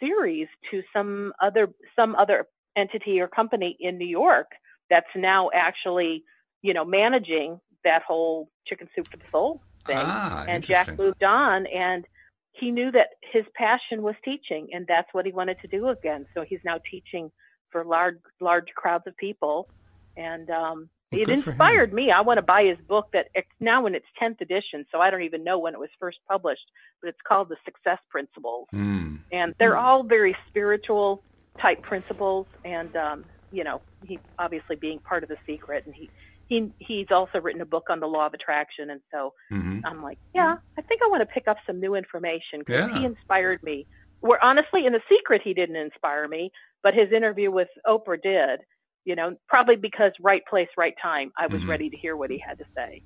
series 0.00 0.48
to 0.70 0.82
some 0.92 1.32
other 1.40 1.70
some 1.96 2.14
other 2.14 2.46
entity 2.76 3.20
or 3.20 3.28
company 3.28 3.76
in 3.80 3.98
New 3.98 4.06
York 4.06 4.52
that's 4.88 5.08
now 5.14 5.50
actually, 5.52 6.24
you 6.62 6.72
know, 6.72 6.84
managing 6.84 7.60
that 7.84 8.02
whole 8.02 8.50
Chicken 8.66 8.88
Soup 8.94 9.06
for 9.08 9.16
the 9.16 9.24
Soul 9.30 9.60
thing. 9.88 9.96
Ah, 9.98 10.44
and 10.46 10.62
Jack 10.62 10.96
moved 10.96 11.24
on 11.24 11.66
and 11.66 12.06
he 12.52 12.70
knew 12.70 12.90
that 12.92 13.08
his 13.32 13.44
passion 13.54 14.02
was 14.02 14.14
teaching 14.24 14.68
and 14.72 14.86
that's 14.86 15.12
what 15.12 15.26
he 15.26 15.32
wanted 15.32 15.60
to 15.60 15.68
do 15.68 15.88
again. 15.88 16.26
So 16.34 16.42
he's 16.42 16.60
now 16.64 16.78
teaching 16.90 17.30
for 17.70 17.84
large 17.84 18.18
large 18.40 18.68
crowds 18.74 19.06
of 19.06 19.16
people, 19.16 19.68
and 20.16 20.50
um, 20.50 20.88
well, 21.12 21.20
it 21.22 21.28
inspired 21.28 21.92
me. 21.92 22.10
I 22.10 22.20
want 22.20 22.38
to 22.38 22.42
buy 22.42 22.64
his 22.64 22.78
book 22.86 23.08
that 23.12 23.28
it's 23.34 23.48
now 23.60 23.86
in 23.86 23.94
its 23.94 24.06
tenth 24.18 24.40
edition, 24.40 24.86
so 24.90 25.00
I 25.00 25.10
don't 25.10 25.22
even 25.22 25.44
know 25.44 25.58
when 25.58 25.74
it 25.74 25.80
was 25.80 25.90
first 25.98 26.18
published, 26.28 26.70
but 27.00 27.08
it's 27.08 27.20
called 27.26 27.48
The 27.48 27.56
Success 27.64 27.98
Principles, 28.10 28.68
mm. 28.74 29.18
and 29.32 29.54
they're 29.58 29.74
mm. 29.74 29.82
all 29.82 30.02
very 30.02 30.36
spiritual 30.48 31.22
type 31.58 31.82
principles, 31.82 32.46
and 32.64 32.94
um, 32.96 33.24
you 33.52 33.64
know, 33.64 33.80
he 34.04 34.18
obviously 34.38 34.76
being 34.76 34.98
part 34.98 35.22
of 35.22 35.28
the 35.28 35.38
secret, 35.46 35.86
and 35.86 35.94
he. 35.94 36.10
He, 36.48 36.70
he's 36.78 37.08
also 37.10 37.40
written 37.40 37.60
a 37.60 37.66
book 37.66 37.88
on 37.90 38.00
the 38.00 38.06
law 38.06 38.26
of 38.26 38.34
attraction, 38.34 38.90
and 38.90 39.00
so 39.12 39.34
mm-hmm. 39.52 39.80
I'm 39.84 40.02
like, 40.02 40.18
yeah, 40.34 40.56
I 40.78 40.82
think 40.82 41.02
I 41.02 41.08
want 41.08 41.20
to 41.20 41.26
pick 41.26 41.46
up 41.46 41.58
some 41.66 41.78
new 41.78 41.94
information 41.94 42.60
because 42.60 42.88
yeah. 42.90 42.98
he 42.98 43.04
inspired 43.04 43.62
me. 43.62 43.86
Where 44.20 44.42
honestly, 44.42 44.86
in 44.86 44.92
the 44.92 45.02
secret, 45.08 45.42
he 45.44 45.52
didn't 45.54 45.76
inspire 45.76 46.26
me, 46.26 46.50
but 46.82 46.94
his 46.94 47.12
interview 47.12 47.50
with 47.50 47.68
Oprah 47.86 48.20
did. 48.20 48.60
You 49.04 49.14
know, 49.14 49.36
probably 49.46 49.76
because 49.76 50.12
right 50.20 50.42
place, 50.48 50.68
right 50.76 50.94
time. 51.00 51.32
I 51.38 51.46
was 51.46 51.60
mm-hmm. 51.60 51.70
ready 51.70 51.90
to 51.90 51.96
hear 51.96 52.16
what 52.16 52.30
he 52.30 52.38
had 52.38 52.58
to 52.58 52.64
say. 52.74 53.02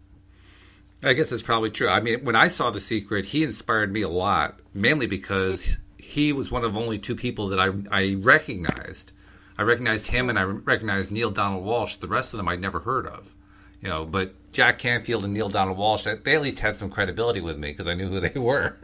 I 1.05 1.13
guess 1.15 1.31
that's 1.31 1.43
probably 1.43 1.71
true. 1.71 1.89
I 1.89 2.01
mean, 2.01 2.25
when 2.25 2.37
I 2.37 2.49
saw 2.49 2.71
The 2.71 2.81
Secret, 2.81 3.27
he 3.27 3.43
inspired 3.43 3.93
me 3.93 4.03
a 4.03 4.09
lot, 4.09 4.61
mainly 4.73 5.07
because 5.07 5.67
he 5.97 6.33
was 6.33 6.51
one 6.51 6.65
of 6.65 6.77
only 6.77 6.99
two 6.99 7.17
people 7.17 7.49
that 7.49 7.59
I, 7.59 7.71
I 7.91 8.15
recognized. 8.15 9.13
I 9.59 9.63
recognized 9.63 10.09
him 10.09 10.29
and 10.29 10.39
I 10.39 10.43
recognized 10.43 11.11
Neale 11.11 11.31
Donald 11.31 11.65
Walsch. 11.65 11.99
The 11.99 12.09
rest 12.09 12.33
of 12.33 12.39
them 12.39 12.49
I'd 12.49 12.61
never 12.61 12.81
heard 12.81 13.07
of. 13.07 13.35
You 13.81 13.89
know, 13.89 14.05
but 14.05 14.35
Jack 14.53 14.79
Canfield 14.79 15.25
and 15.25 15.35
Neale 15.35 15.49
Donald 15.49 15.77
Walsch, 15.77 16.05
they 16.05 16.35
at 16.35 16.43
least 16.43 16.61
had 16.61 16.77
some 16.77 16.89
credibility 16.89 17.41
with 17.41 17.59
me 17.59 17.71
because 17.71 17.89
I 17.89 17.95
knew 17.95 18.09
who 18.09 18.21
they 18.21 18.29
were. 18.39 18.77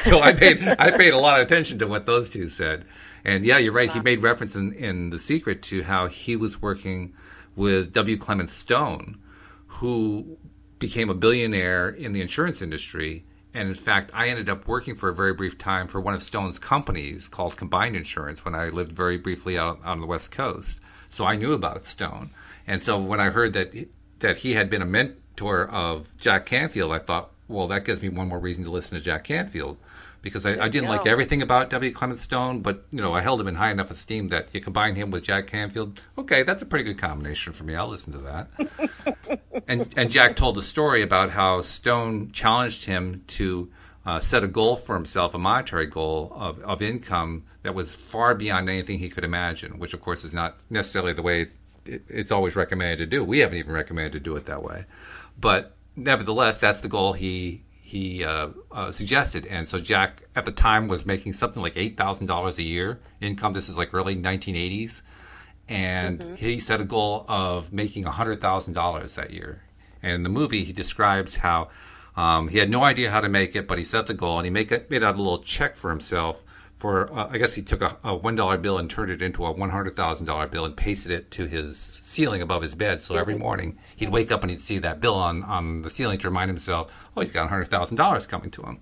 so 0.00 0.20
I 0.20 0.32
paid 0.32 0.66
I 0.66 0.90
paid 0.90 1.12
a 1.12 1.18
lot 1.18 1.40
of 1.40 1.46
attention 1.46 1.78
to 1.78 1.86
what 1.86 2.06
those 2.06 2.28
two 2.28 2.48
said. 2.48 2.84
And 3.24 3.44
yeah, 3.44 3.58
you're 3.58 3.72
right. 3.72 3.88
Wow. 3.88 3.94
He 3.94 4.00
made 4.00 4.22
reference 4.22 4.54
in, 4.54 4.72
in 4.74 5.10
The 5.10 5.18
Secret 5.18 5.62
to 5.64 5.84
how 5.84 6.08
he 6.08 6.36
was 6.36 6.60
working 6.60 7.14
with 7.56 7.92
W. 7.92 8.18
Clement 8.18 8.50
Stone, 8.50 9.18
who 9.66 10.36
became 10.78 11.08
a 11.08 11.14
billionaire 11.14 11.88
in 11.88 12.12
the 12.12 12.20
insurance 12.20 12.60
industry. 12.60 13.24
And 13.54 13.68
in 13.68 13.74
fact, 13.74 14.10
I 14.12 14.28
ended 14.28 14.48
up 14.48 14.66
working 14.66 14.96
for 14.96 15.08
a 15.08 15.14
very 15.14 15.32
brief 15.32 15.56
time 15.56 15.86
for 15.86 16.00
one 16.00 16.12
of 16.12 16.24
Stone's 16.24 16.58
companies 16.58 17.28
called 17.28 17.56
Combined 17.56 17.94
Insurance 17.94 18.44
when 18.44 18.54
I 18.54 18.68
lived 18.68 18.92
very 18.92 19.16
briefly 19.16 19.56
out 19.56 19.78
on 19.84 20.00
the 20.00 20.06
West 20.06 20.32
Coast. 20.32 20.80
So 21.08 21.24
I 21.24 21.36
knew 21.36 21.52
about 21.52 21.86
Stone. 21.86 22.30
And 22.66 22.82
so 22.82 23.00
when 23.00 23.20
I 23.20 23.30
heard 23.30 23.52
that 23.52 23.72
that 24.18 24.38
he 24.38 24.54
had 24.54 24.70
been 24.70 24.82
a 24.82 24.86
mentor 24.86 25.68
of 25.68 26.16
Jack 26.18 26.46
Canfield, 26.46 26.90
I 26.90 26.98
thought, 26.98 27.30
well, 27.46 27.68
that 27.68 27.84
gives 27.84 28.02
me 28.02 28.08
one 28.08 28.28
more 28.28 28.40
reason 28.40 28.64
to 28.64 28.70
listen 28.70 28.98
to 28.98 29.04
Jack 29.04 29.24
Canfield 29.24 29.76
because 30.24 30.46
I, 30.46 30.56
I 30.56 30.68
didn't 30.68 30.88
like 30.88 31.06
everything 31.06 31.42
about 31.42 31.68
W. 31.70 31.92
Clement 31.92 32.18
Stone, 32.18 32.62
but 32.62 32.86
you 32.90 33.00
know 33.00 33.12
I 33.12 33.20
held 33.20 33.40
him 33.40 33.46
in 33.46 33.54
high 33.54 33.70
enough 33.70 33.90
esteem 33.90 34.28
that 34.28 34.48
you 34.52 34.60
combine 34.60 34.96
him 34.96 35.10
with 35.10 35.22
Jack 35.22 35.46
Canfield. 35.46 36.00
Okay, 36.18 36.42
that's 36.42 36.62
a 36.62 36.66
pretty 36.66 36.84
good 36.84 36.98
combination 36.98 37.52
for 37.52 37.62
me. 37.62 37.76
I'll 37.76 37.88
listen 37.88 38.14
to 38.14 38.18
that. 38.20 39.40
and 39.68 39.92
and 39.96 40.10
Jack 40.10 40.34
told 40.34 40.56
a 40.58 40.62
story 40.62 41.02
about 41.02 41.30
how 41.30 41.60
Stone 41.60 42.32
challenged 42.32 42.86
him 42.86 43.22
to 43.28 43.70
uh, 44.06 44.18
set 44.18 44.42
a 44.42 44.48
goal 44.48 44.76
for 44.76 44.96
himself, 44.96 45.34
a 45.34 45.38
monetary 45.38 45.86
goal 45.86 46.32
of 46.34 46.58
of 46.60 46.80
income 46.80 47.44
that 47.62 47.74
was 47.74 47.94
far 47.94 48.34
beyond 48.34 48.68
anything 48.70 48.98
he 48.98 49.10
could 49.10 49.24
imagine. 49.24 49.78
Which 49.78 49.92
of 49.92 50.00
course 50.00 50.24
is 50.24 50.32
not 50.32 50.56
necessarily 50.70 51.12
the 51.12 51.22
way 51.22 51.48
it, 51.84 52.02
it's 52.08 52.32
always 52.32 52.56
recommended 52.56 52.96
to 52.98 53.06
do. 53.06 53.22
We 53.22 53.40
haven't 53.40 53.58
even 53.58 53.72
recommended 53.72 54.14
to 54.14 54.20
do 54.20 54.34
it 54.36 54.46
that 54.46 54.62
way, 54.62 54.86
but 55.38 55.76
nevertheless, 55.96 56.58
that's 56.58 56.80
the 56.80 56.88
goal 56.88 57.12
he 57.12 57.63
he 57.94 58.24
uh, 58.24 58.48
uh, 58.72 58.90
suggested. 58.90 59.46
And 59.46 59.68
so 59.68 59.78
Jack 59.78 60.24
at 60.34 60.44
the 60.44 60.50
time 60.50 60.88
was 60.88 61.06
making 61.06 61.34
something 61.34 61.62
like 61.62 61.74
eight 61.76 61.96
thousand 61.96 62.26
dollars 62.26 62.58
a 62.58 62.64
year 62.64 62.98
income. 63.20 63.52
This 63.52 63.68
is 63.68 63.76
like 63.76 63.94
early 63.94 64.16
1980s, 64.16 65.02
and 65.68 66.18
mm-hmm. 66.18 66.34
he 66.34 66.58
set 66.58 66.80
a 66.80 66.84
goal 66.84 67.24
of 67.28 67.72
making 67.72 68.02
hundred 68.02 68.40
thousand 68.40 68.74
dollars 68.74 69.14
that 69.14 69.30
year. 69.30 69.62
And 70.02 70.10
in 70.10 70.22
the 70.24 70.28
movie, 70.28 70.64
he 70.64 70.72
describes 70.72 71.36
how 71.36 71.68
um, 72.16 72.48
he 72.48 72.58
had 72.58 72.68
no 72.68 72.82
idea 72.82 73.12
how 73.12 73.20
to 73.20 73.28
make 73.28 73.54
it, 73.54 73.68
but 73.68 73.78
he 73.78 73.84
set 73.84 74.06
the 74.06 74.14
goal 74.14 74.38
and 74.38 74.44
he 74.44 74.50
make 74.50 74.72
it, 74.72 74.90
made 74.90 75.04
out 75.04 75.14
a 75.14 75.18
little 75.18 75.44
check 75.44 75.76
for 75.76 75.90
himself 75.90 76.42
for 76.76 77.12
uh, 77.12 77.28
I 77.30 77.38
guess 77.38 77.54
he 77.54 77.62
took 77.62 77.80
a, 77.80 77.96
a 78.04 78.14
one 78.14 78.36
dollar 78.36 78.58
bill 78.58 78.78
and 78.78 78.90
turned 78.90 79.10
it 79.10 79.22
into 79.22 79.44
a 79.44 79.52
one 79.52 79.70
hundred 79.70 79.94
thousand 79.94 80.26
dollar 80.26 80.46
bill 80.46 80.64
and 80.64 80.76
pasted 80.76 81.12
it 81.12 81.30
to 81.32 81.46
his 81.46 82.00
ceiling 82.02 82.42
above 82.42 82.62
his 82.62 82.74
bed. 82.74 83.00
So 83.00 83.16
every 83.16 83.36
morning 83.36 83.78
he'd 83.96 84.10
wake 84.10 84.32
up 84.32 84.42
and 84.42 84.50
he'd 84.50 84.60
see 84.60 84.78
that 84.78 85.00
bill 85.00 85.14
on 85.14 85.42
on 85.44 85.82
the 85.82 85.90
ceiling 85.90 86.18
to 86.20 86.28
remind 86.28 86.50
himself, 86.50 86.92
oh, 87.16 87.20
he's 87.20 87.32
got 87.32 87.48
hundred 87.48 87.68
thousand 87.68 87.96
dollars 87.96 88.26
coming 88.26 88.50
to 88.52 88.62
him. 88.62 88.80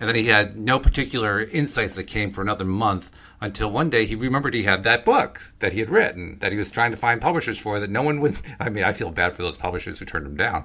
And 0.00 0.08
then 0.08 0.16
he 0.16 0.26
had 0.26 0.58
no 0.58 0.78
particular 0.78 1.40
insights 1.40 1.94
that 1.94 2.04
came 2.04 2.32
for 2.32 2.42
another 2.42 2.64
month 2.64 3.10
until 3.40 3.70
one 3.70 3.90
day 3.90 4.06
he 4.06 4.14
remembered 4.14 4.54
he 4.54 4.64
had 4.64 4.82
that 4.82 5.04
book 5.04 5.40
that 5.60 5.72
he 5.72 5.80
had 5.80 5.88
written 5.88 6.38
that 6.40 6.50
he 6.50 6.58
was 6.58 6.70
trying 6.70 6.90
to 6.90 6.96
find 6.96 7.20
publishers 7.20 7.58
for 7.58 7.78
that 7.78 7.90
no 7.90 8.02
one 8.02 8.20
would. 8.20 8.36
I 8.60 8.68
mean, 8.68 8.84
I 8.84 8.92
feel 8.92 9.10
bad 9.10 9.32
for 9.34 9.42
those 9.42 9.56
publishers 9.56 9.98
who 9.98 10.04
turned 10.04 10.26
him 10.26 10.36
down 10.36 10.64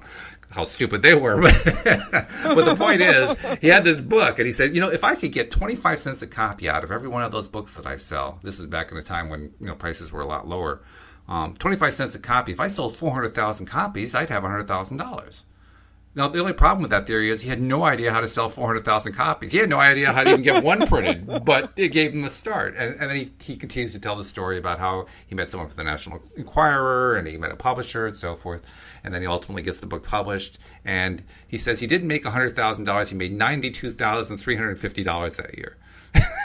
how 0.50 0.64
stupid 0.64 1.02
they 1.02 1.14
were. 1.14 1.40
but 1.42 2.64
the 2.64 2.74
point 2.76 3.00
is, 3.00 3.36
he 3.60 3.68
had 3.68 3.84
this 3.84 4.00
book, 4.00 4.38
and 4.38 4.46
he 4.46 4.52
said, 4.52 4.74
you 4.74 4.80
know, 4.80 4.90
if 4.90 5.04
I 5.04 5.14
could 5.14 5.32
get 5.32 5.50
25 5.50 6.00
cents 6.00 6.22
a 6.22 6.26
copy 6.26 6.68
out 6.68 6.84
of 6.84 6.90
every 6.90 7.08
one 7.08 7.22
of 7.22 7.32
those 7.32 7.48
books 7.48 7.74
that 7.74 7.86
I 7.86 7.96
sell, 7.96 8.40
this 8.42 8.58
is 8.58 8.66
back 8.66 8.90
in 8.90 8.98
a 8.98 9.02
time 9.02 9.28
when 9.28 9.52
you 9.60 9.66
know 9.66 9.74
prices 9.74 10.12
were 10.12 10.20
a 10.20 10.26
lot 10.26 10.48
lower. 10.48 10.82
Um, 11.28 11.54
25 11.54 11.94
cents 11.94 12.14
a 12.16 12.18
copy. 12.18 12.50
If 12.50 12.58
I 12.58 12.66
sold 12.66 12.96
400,000 12.96 13.66
copies, 13.66 14.14
I'd 14.16 14.30
have 14.30 14.42
$100,000. 14.42 15.42
Now, 16.12 16.26
the 16.26 16.40
only 16.40 16.52
problem 16.52 16.82
with 16.82 16.90
that 16.90 17.06
theory 17.06 17.30
is 17.30 17.40
he 17.40 17.48
had 17.48 17.62
no 17.62 17.84
idea 17.84 18.12
how 18.12 18.20
to 18.20 18.26
sell 18.26 18.48
400,000 18.48 19.12
copies. 19.12 19.52
He 19.52 19.58
had 19.58 19.68
no 19.68 19.78
idea 19.78 20.12
how 20.12 20.24
to 20.24 20.30
even 20.30 20.42
get 20.42 20.64
one 20.64 20.84
printed, 20.88 21.44
but 21.44 21.72
it 21.76 21.90
gave 21.90 22.12
him 22.12 22.22
the 22.22 22.30
start. 22.30 22.74
And, 22.76 23.00
and 23.00 23.08
then 23.08 23.16
he, 23.16 23.30
he 23.38 23.56
continues 23.56 23.92
to 23.92 24.00
tell 24.00 24.16
the 24.16 24.24
story 24.24 24.58
about 24.58 24.80
how 24.80 25.06
he 25.28 25.36
met 25.36 25.48
someone 25.48 25.68
from 25.68 25.76
the 25.76 25.84
National 25.84 26.20
Enquirer 26.36 27.14
and 27.16 27.28
he 27.28 27.36
met 27.36 27.52
a 27.52 27.56
publisher 27.56 28.08
and 28.08 28.16
so 28.16 28.34
forth. 28.34 28.62
And 29.04 29.14
then 29.14 29.20
he 29.22 29.28
ultimately 29.28 29.62
gets 29.62 29.78
the 29.78 29.86
book 29.86 30.02
published. 30.02 30.58
And 30.84 31.22
he 31.46 31.56
says 31.58 31.78
he 31.78 31.86
didn't 31.86 32.08
make 32.08 32.24
$100,000, 32.24 33.06
he 33.06 33.14
made 33.14 33.38
$92,350 33.38 35.36
that 35.36 35.56
year. 35.56 35.76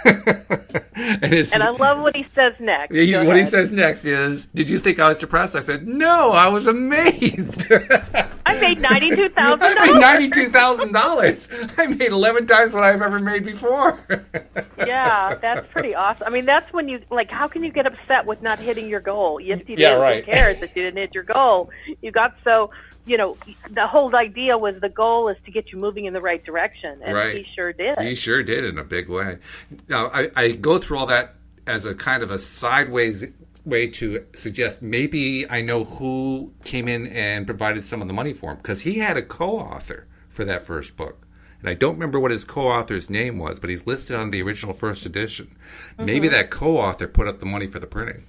and, 0.96 1.34
and, 1.34 1.64
I 1.64 1.70
love 1.70 2.00
what 2.00 2.16
he 2.16 2.28
says 2.36 2.54
next. 2.60 2.94
He, 2.94 3.12
what 3.16 3.26
ahead. 3.26 3.38
he 3.38 3.46
says 3.46 3.74
next 3.74 4.06
is, 4.06 4.46
"Did 4.54 4.70
you 4.70 4.78
think 4.78 5.00
I 5.00 5.10
was 5.10 5.18
depressed?" 5.18 5.56
I 5.56 5.62
said, 5.62 5.88
"No, 5.88 6.32
I 6.32 6.48
was 6.48 6.68
amazed." 6.68 7.66
I 7.72 8.60
made 8.60 8.80
ninety-two 8.80 9.30
thousand. 9.30 9.64
I 9.64 9.92
made 9.92 10.00
ninety-two 10.00 10.50
thousand 10.50 10.92
dollars. 10.92 11.50
I 11.78 11.88
made 11.88 12.12
eleven 12.12 12.46
times 12.46 12.74
what 12.74 12.84
I've 12.84 13.02
ever 13.02 13.20
made 13.20 13.46
before. 13.46 14.00
yeah, 14.78 15.36
that's 15.42 15.66
pretty 15.72 15.96
awesome. 15.96 16.28
I 16.28 16.30
mean, 16.30 16.46
that's 16.46 16.72
when 16.72 16.88
you 16.88 17.02
like. 17.10 17.32
How 17.32 17.48
can 17.48 17.64
you 17.64 17.72
get 17.72 17.88
upset 17.88 18.28
with 18.28 18.44
not 18.44 18.60
hitting 18.60 18.88
your 18.88 19.02
goal? 19.02 19.40
Yes, 19.40 19.62
you 19.62 19.78
did. 19.78 19.80
Yeah, 19.80 19.94
right. 19.94 20.24
Who 20.24 20.32
cares 20.32 20.62
if 20.62 20.76
you 20.76 20.84
didn't 20.84 21.00
hit 21.00 21.16
your 21.16 21.24
goal? 21.24 21.72
You 22.04 22.12
got 22.12 22.36
so 22.44 22.70
you 23.06 23.18
know, 23.18 23.38
the 23.70 23.88
whole 23.88 24.16
idea 24.16 24.58
was 24.58 24.80
the 24.80 24.90
goal 24.90 25.28
is 25.30 25.38
to 25.46 25.52
get 25.52 25.72
you 25.72 25.78
moving 25.80 26.06
in 26.06 26.14
the 26.14 26.22
right 26.22 26.44
direction, 26.44 27.02
and 27.04 27.16
right. 27.16 27.36
he 27.38 27.46
sure 27.56 27.72
did. 27.72 28.00
He 28.00 28.16
sure 28.16 28.44
did 28.44 28.66
in 28.66 28.78
a 28.78 28.84
big 28.84 29.10
way. 29.10 29.38
Now, 29.88 30.08
I, 30.08 30.30
I 30.36 30.52
go 30.52 30.80
through 30.80 30.98
all 30.98 31.06
that 31.08 31.36
as 31.68 31.86
a 31.86 31.94
kind 31.94 32.24
of 32.24 32.32
a 32.32 32.40
sideways 32.40 33.24
way 33.66 33.88
to 33.88 34.26
suggest 34.36 34.82
maybe 34.82 35.50
I 35.50 35.62
know 35.62 35.84
who 35.84 36.54
came 36.64 36.88
in 36.88 37.08
and 37.08 37.46
provided 37.46 37.84
some 37.84 38.02
of 38.02 38.08
the 38.08 38.14
money 38.14 38.34
for 38.34 38.52
him 38.52 38.58
because 38.58 38.82
he 38.82 39.00
had 39.00 39.18
a 39.18 39.24
co-author 39.24 40.06
for 40.30 40.46
that 40.46 40.66
first 40.66 40.96
book. 40.96 41.26
And 41.62 41.70
I 41.70 41.74
don't 41.74 41.94
remember 41.94 42.20
what 42.20 42.30
his 42.30 42.44
co-author's 42.44 43.10
name 43.10 43.40
was, 43.40 43.60
but 43.60 43.72
he's 43.72 43.88
listed 43.88 44.16
on 44.16 44.30
the 44.30 44.42
original 44.44 44.74
first 44.74 45.06
edition. 45.06 45.56
Mm-hmm. 45.94 46.06
Maybe 46.06 46.28
that 46.28 46.52
co-author 46.52 47.08
put 47.08 47.28
up 47.28 47.40
the 47.40 47.48
money 47.48 47.66
for 47.66 47.80
the 47.80 47.88
printing. 47.88 48.24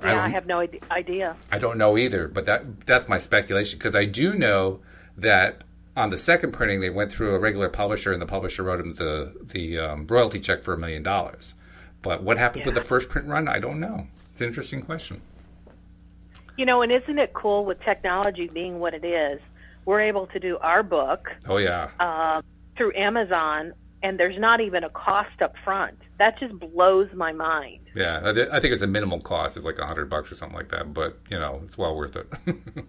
Yeah, 0.00 0.14
I, 0.14 0.26
I 0.26 0.28
have 0.28 0.46
no 0.46 0.66
idea. 0.90 1.36
I 1.50 1.58
don't 1.58 1.78
know 1.78 1.96
either, 1.96 2.28
but 2.28 2.46
that 2.46 2.86
that's 2.86 3.08
my 3.08 3.18
speculation 3.18 3.78
because 3.78 3.96
I 3.96 4.04
do 4.04 4.34
know 4.34 4.80
that 5.16 5.64
on 5.96 6.10
the 6.10 6.18
second 6.18 6.52
printing 6.52 6.80
they 6.80 6.90
went 6.90 7.12
through 7.12 7.34
a 7.34 7.38
regular 7.38 7.68
publisher 7.68 8.12
and 8.12 8.20
the 8.20 8.26
publisher 8.26 8.62
wrote 8.62 8.80
him 8.80 8.94
the 8.94 9.32
the 9.42 9.78
um, 9.78 10.06
royalty 10.06 10.40
check 10.40 10.62
for 10.62 10.74
a 10.74 10.78
million 10.78 11.02
dollars. 11.02 11.54
But 12.02 12.22
what 12.22 12.38
happened 12.38 12.62
yeah. 12.62 12.72
with 12.72 12.74
the 12.74 12.88
first 12.88 13.08
print 13.08 13.26
run? 13.26 13.48
I 13.48 13.58
don't 13.58 13.80
know. 13.80 14.06
It's 14.30 14.40
an 14.40 14.48
interesting 14.48 14.82
question. 14.82 15.20
You 16.56 16.66
know, 16.66 16.82
and 16.82 16.92
isn't 16.92 17.18
it 17.18 17.32
cool 17.32 17.64
with 17.64 17.80
technology 17.80 18.48
being 18.48 18.78
what 18.78 18.94
it 18.94 19.04
is? 19.04 19.40
we're 19.86 20.00
able 20.00 20.26
to 20.26 20.38
do 20.38 20.58
our 20.58 20.82
book. 20.82 21.30
Oh 21.48 21.56
yeah. 21.56 21.88
Uh, 21.98 22.42
through 22.76 22.92
Amazon, 22.94 23.72
and 24.06 24.20
there's 24.20 24.38
not 24.38 24.60
even 24.60 24.84
a 24.84 24.88
cost 24.90 25.42
up 25.42 25.56
front. 25.64 25.98
That 26.18 26.38
just 26.38 26.56
blows 26.60 27.12
my 27.12 27.32
mind. 27.32 27.80
Yeah, 27.92 28.20
I 28.52 28.60
think 28.60 28.72
it's 28.72 28.82
a 28.82 28.86
minimal 28.86 29.20
cost. 29.20 29.56
It's 29.56 29.66
like 29.66 29.80
a 29.80 29.86
hundred 29.86 30.08
bucks 30.08 30.30
or 30.30 30.36
something 30.36 30.56
like 30.56 30.70
that. 30.70 30.94
But 30.94 31.18
you 31.28 31.38
know, 31.38 31.60
it's 31.64 31.76
well 31.76 31.96
worth 31.96 32.14
it. 32.14 32.32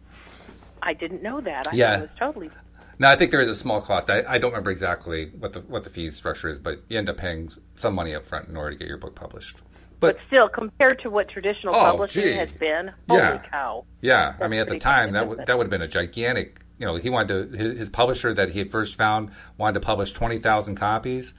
I 0.83 0.93
didn't 0.93 1.23
know 1.23 1.41
that. 1.41 1.67
I 1.67 1.73
yeah, 1.73 1.97
it 1.97 2.01
was 2.01 2.09
totally. 2.19 2.51
No, 2.99 3.07
I 3.07 3.15
think 3.15 3.31
there 3.31 3.41
is 3.41 3.49
a 3.49 3.55
small 3.55 3.81
cost. 3.81 4.11
I, 4.11 4.23
I 4.27 4.37
don't 4.37 4.51
remember 4.51 4.69
exactly 4.69 5.31
what 5.39 5.53
the 5.53 5.61
what 5.61 5.83
the 5.83 5.89
fee 5.89 6.11
structure 6.11 6.49
is, 6.49 6.59
but 6.59 6.83
you 6.87 6.99
end 6.99 7.09
up 7.09 7.17
paying 7.17 7.51
some 7.73 7.95
money 7.95 8.13
up 8.13 8.23
front 8.23 8.47
in 8.47 8.55
order 8.55 8.73
to 8.73 8.77
get 8.77 8.87
your 8.87 8.97
book 8.97 9.15
published. 9.15 9.57
But, 9.99 10.17
but 10.17 10.23
still, 10.23 10.47
compared 10.47 10.99
to 10.99 11.09
what 11.09 11.27
traditional 11.27 11.75
oh, 11.75 11.79
publishing 11.79 12.25
gee. 12.25 12.33
has 12.33 12.49
been, 12.59 12.91
holy 13.09 13.21
yeah. 13.21 13.41
cow! 13.49 13.85
Yeah, 14.01 14.35
I 14.39 14.47
mean, 14.47 14.59
at 14.59 14.67
the 14.67 14.77
time, 14.77 15.13
that 15.13 15.21
w- 15.21 15.43
that 15.43 15.57
would 15.57 15.63
have 15.63 15.71
been 15.71 15.81
a 15.81 15.87
gigantic. 15.87 16.59
You 16.79 16.85
know, 16.85 16.95
he 16.95 17.09
wanted 17.09 17.51
to 17.51 17.57
his, 17.57 17.77
his 17.77 17.89
publisher 17.89 18.33
that 18.33 18.49
he 18.49 18.59
had 18.59 18.69
first 18.69 18.95
found 18.95 19.31
wanted 19.57 19.73
to 19.73 19.85
publish 19.85 20.11
twenty 20.11 20.39
thousand 20.39 20.75
copies 20.75 21.33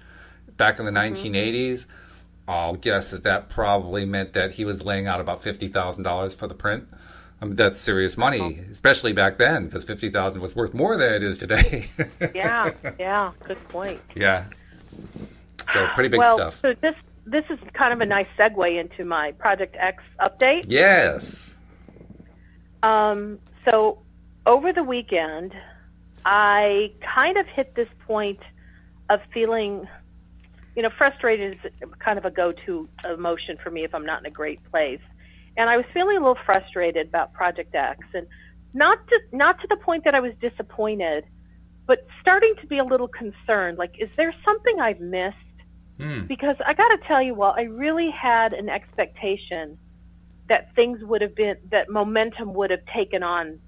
back 0.57 0.79
in 0.79 0.85
the 0.85 0.91
mm-hmm. 0.91 1.35
1980s. 1.35 1.87
I'll 2.49 2.75
guess 2.75 3.11
that 3.11 3.25
that 3.25 3.51
probably 3.51 4.05
meant 4.05 4.33
that 4.33 4.53
he 4.55 4.65
was 4.65 4.85
laying 4.85 5.07
out 5.07 5.21
about 5.21 5.43
fifty 5.43 5.69
thousand 5.69 6.05
dollars 6.05 6.35
for 6.35 6.47
the 6.47 6.55
print. 6.55 6.89
I 7.41 7.45
mean, 7.45 7.57
that's 7.57 7.81
serious 7.81 8.17
money, 8.17 8.41
oh. 8.41 8.71
especially 8.73 9.13
back 9.13 9.39
then, 9.39 9.67
because 9.67 9.85
fifty 9.85 10.11
thousand 10.11 10.41
was 10.41 10.57
worth 10.57 10.75
more 10.75 10.97
than 10.97 11.13
it 11.13 11.23
is 11.23 11.39
today. 11.39 11.89
yeah, 12.35 12.73
yeah, 12.99 13.33
good 13.45 13.69
point. 13.69 14.01
Yeah, 14.17 14.47
so 15.73 15.87
pretty 15.95 16.09
big 16.09 16.19
well, 16.19 16.37
stuff. 16.37 16.59
So 16.63 16.75
this 16.81 16.97
this 17.27 17.45
is 17.51 17.59
kind 17.75 17.93
of 17.93 18.01
a 18.01 18.07
nice 18.07 18.27
segue 18.39 18.81
into 18.81 19.05
my 19.05 19.33
Project 19.33 19.77
X 19.79 20.03
update. 20.19 20.65
Yes. 20.69 21.55
Um. 22.83 23.39
So 23.65 24.01
over 24.47 24.73
the 24.73 24.83
weekend, 24.83 25.55
I 26.25 26.93
kind 27.01 27.37
of 27.37 27.47
hit 27.47 27.75
this 27.75 27.89
point 28.07 28.41
of 29.09 29.21
feeling 29.33 29.87
you 30.79 30.83
know, 30.83 30.91
frustrated 30.97 31.59
is 31.65 31.91
kind 31.99 32.19
of 32.19 32.25
a 32.25 32.31
go-to 32.31 32.89
emotion 33.05 33.59
for 33.61 33.69
me 33.69 33.83
if 33.83 33.93
I'm 33.93 34.07
not 34.07 34.21
in 34.21 34.27
a 34.27 34.31
great 34.31 34.63
place. 34.71 35.01
And 35.57 35.69
I 35.69 35.77
was 35.77 35.85
feeling 35.93 36.17
a 36.17 36.21
little 36.21 36.39
frustrated 36.47 37.09
about 37.09 37.33
Project 37.33 37.75
X, 37.75 37.99
and 38.15 38.29
not 38.75 39.05
to 39.09 39.21
not 39.33 39.61
to 39.61 39.67
the 39.67 39.77
point 39.77 40.05
that 40.05 40.15
I 40.15 40.21
was 40.21 40.35
disappointed, 40.41 41.25
but 41.87 42.07
starting 42.21 42.55
to 42.61 42.67
be 42.69 42.79
a 42.79 42.85
little 42.85 43.09
concerned. 43.09 43.77
Like, 43.77 43.97
is 43.99 44.09
there 44.17 44.33
something 44.45 44.79
I've 44.79 45.01
missed? 45.01 45.37
Mm. 45.99 46.29
Because 46.29 46.55
I 46.65 46.75
got 46.75 46.91
to 46.91 46.99
tell 47.09 47.21
you, 47.21 47.35
well, 47.35 47.55
I 47.57 47.63
really 47.63 48.11
had 48.13 48.53
an 48.53 48.69
expectation 48.69 49.77
that 50.49 50.73
things 50.77 51.03
would 51.03 51.23
have 51.23 51.35
been 51.35 51.57
that 51.71 51.91
momentum 51.91 52.55
would 52.55 52.71
have 52.71 52.87
taken 52.87 53.25
on 53.25 53.59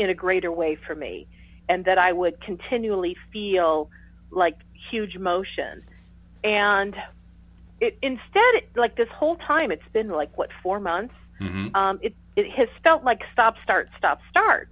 in 0.00 0.10
a 0.10 0.14
greater 0.14 0.50
way 0.50 0.76
for 0.76 0.94
me, 0.94 1.26
and 1.68 1.84
that 1.84 1.98
I 1.98 2.12
would 2.12 2.40
continually 2.40 3.16
feel 3.32 3.90
like 4.30 4.56
huge 4.90 5.18
motion. 5.18 5.82
And 6.42 6.96
it, 7.80 7.98
instead, 8.02 8.62
like 8.74 8.96
this 8.96 9.08
whole 9.10 9.36
time, 9.36 9.70
it's 9.70 9.88
been 9.92 10.08
like 10.08 10.36
what 10.38 10.50
four 10.62 10.80
months. 10.80 11.14
Mm-hmm. 11.40 11.74
Um, 11.74 11.98
it 12.02 12.14
it 12.36 12.50
has 12.52 12.68
felt 12.82 13.04
like 13.04 13.20
stop, 13.32 13.60
start, 13.60 13.88
stop, 13.98 14.20
start. 14.30 14.70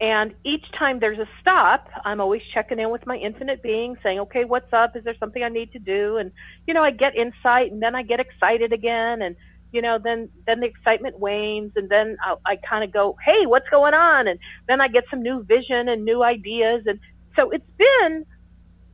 And 0.00 0.34
each 0.42 0.64
time 0.72 0.98
there's 0.98 1.18
a 1.18 1.28
stop, 1.40 1.88
I'm 2.04 2.20
always 2.20 2.42
checking 2.52 2.80
in 2.80 2.90
with 2.90 3.06
my 3.06 3.16
infinite 3.16 3.62
being, 3.62 3.96
saying, 4.02 4.18
"Okay, 4.20 4.44
what's 4.44 4.72
up? 4.72 4.96
Is 4.96 5.04
there 5.04 5.16
something 5.20 5.42
I 5.42 5.48
need 5.48 5.72
to 5.72 5.78
do?" 5.78 6.16
And 6.16 6.32
you 6.66 6.74
know, 6.74 6.82
I 6.82 6.90
get 6.90 7.14
insight, 7.14 7.70
and 7.70 7.82
then 7.82 7.94
I 7.94 8.02
get 8.02 8.18
excited 8.18 8.72
again, 8.72 9.22
and 9.22 9.36
you 9.72 9.82
know, 9.82 9.98
then 9.98 10.28
then 10.46 10.60
the 10.60 10.66
excitement 10.66 11.18
wanes, 11.18 11.72
and 11.76 11.88
then 11.88 12.16
I, 12.22 12.36
I 12.44 12.56
kind 12.56 12.84
of 12.84 12.92
go, 12.92 13.16
"Hey, 13.24 13.46
what's 13.46 13.68
going 13.68 13.94
on?" 13.94 14.28
And 14.28 14.38
then 14.68 14.80
I 14.80 14.88
get 14.88 15.04
some 15.10 15.22
new 15.22 15.42
vision 15.42 15.88
and 15.88 16.04
new 16.04 16.22
ideas, 16.22 16.84
and 16.86 17.00
so 17.36 17.50
it's 17.50 17.70
been 17.78 18.26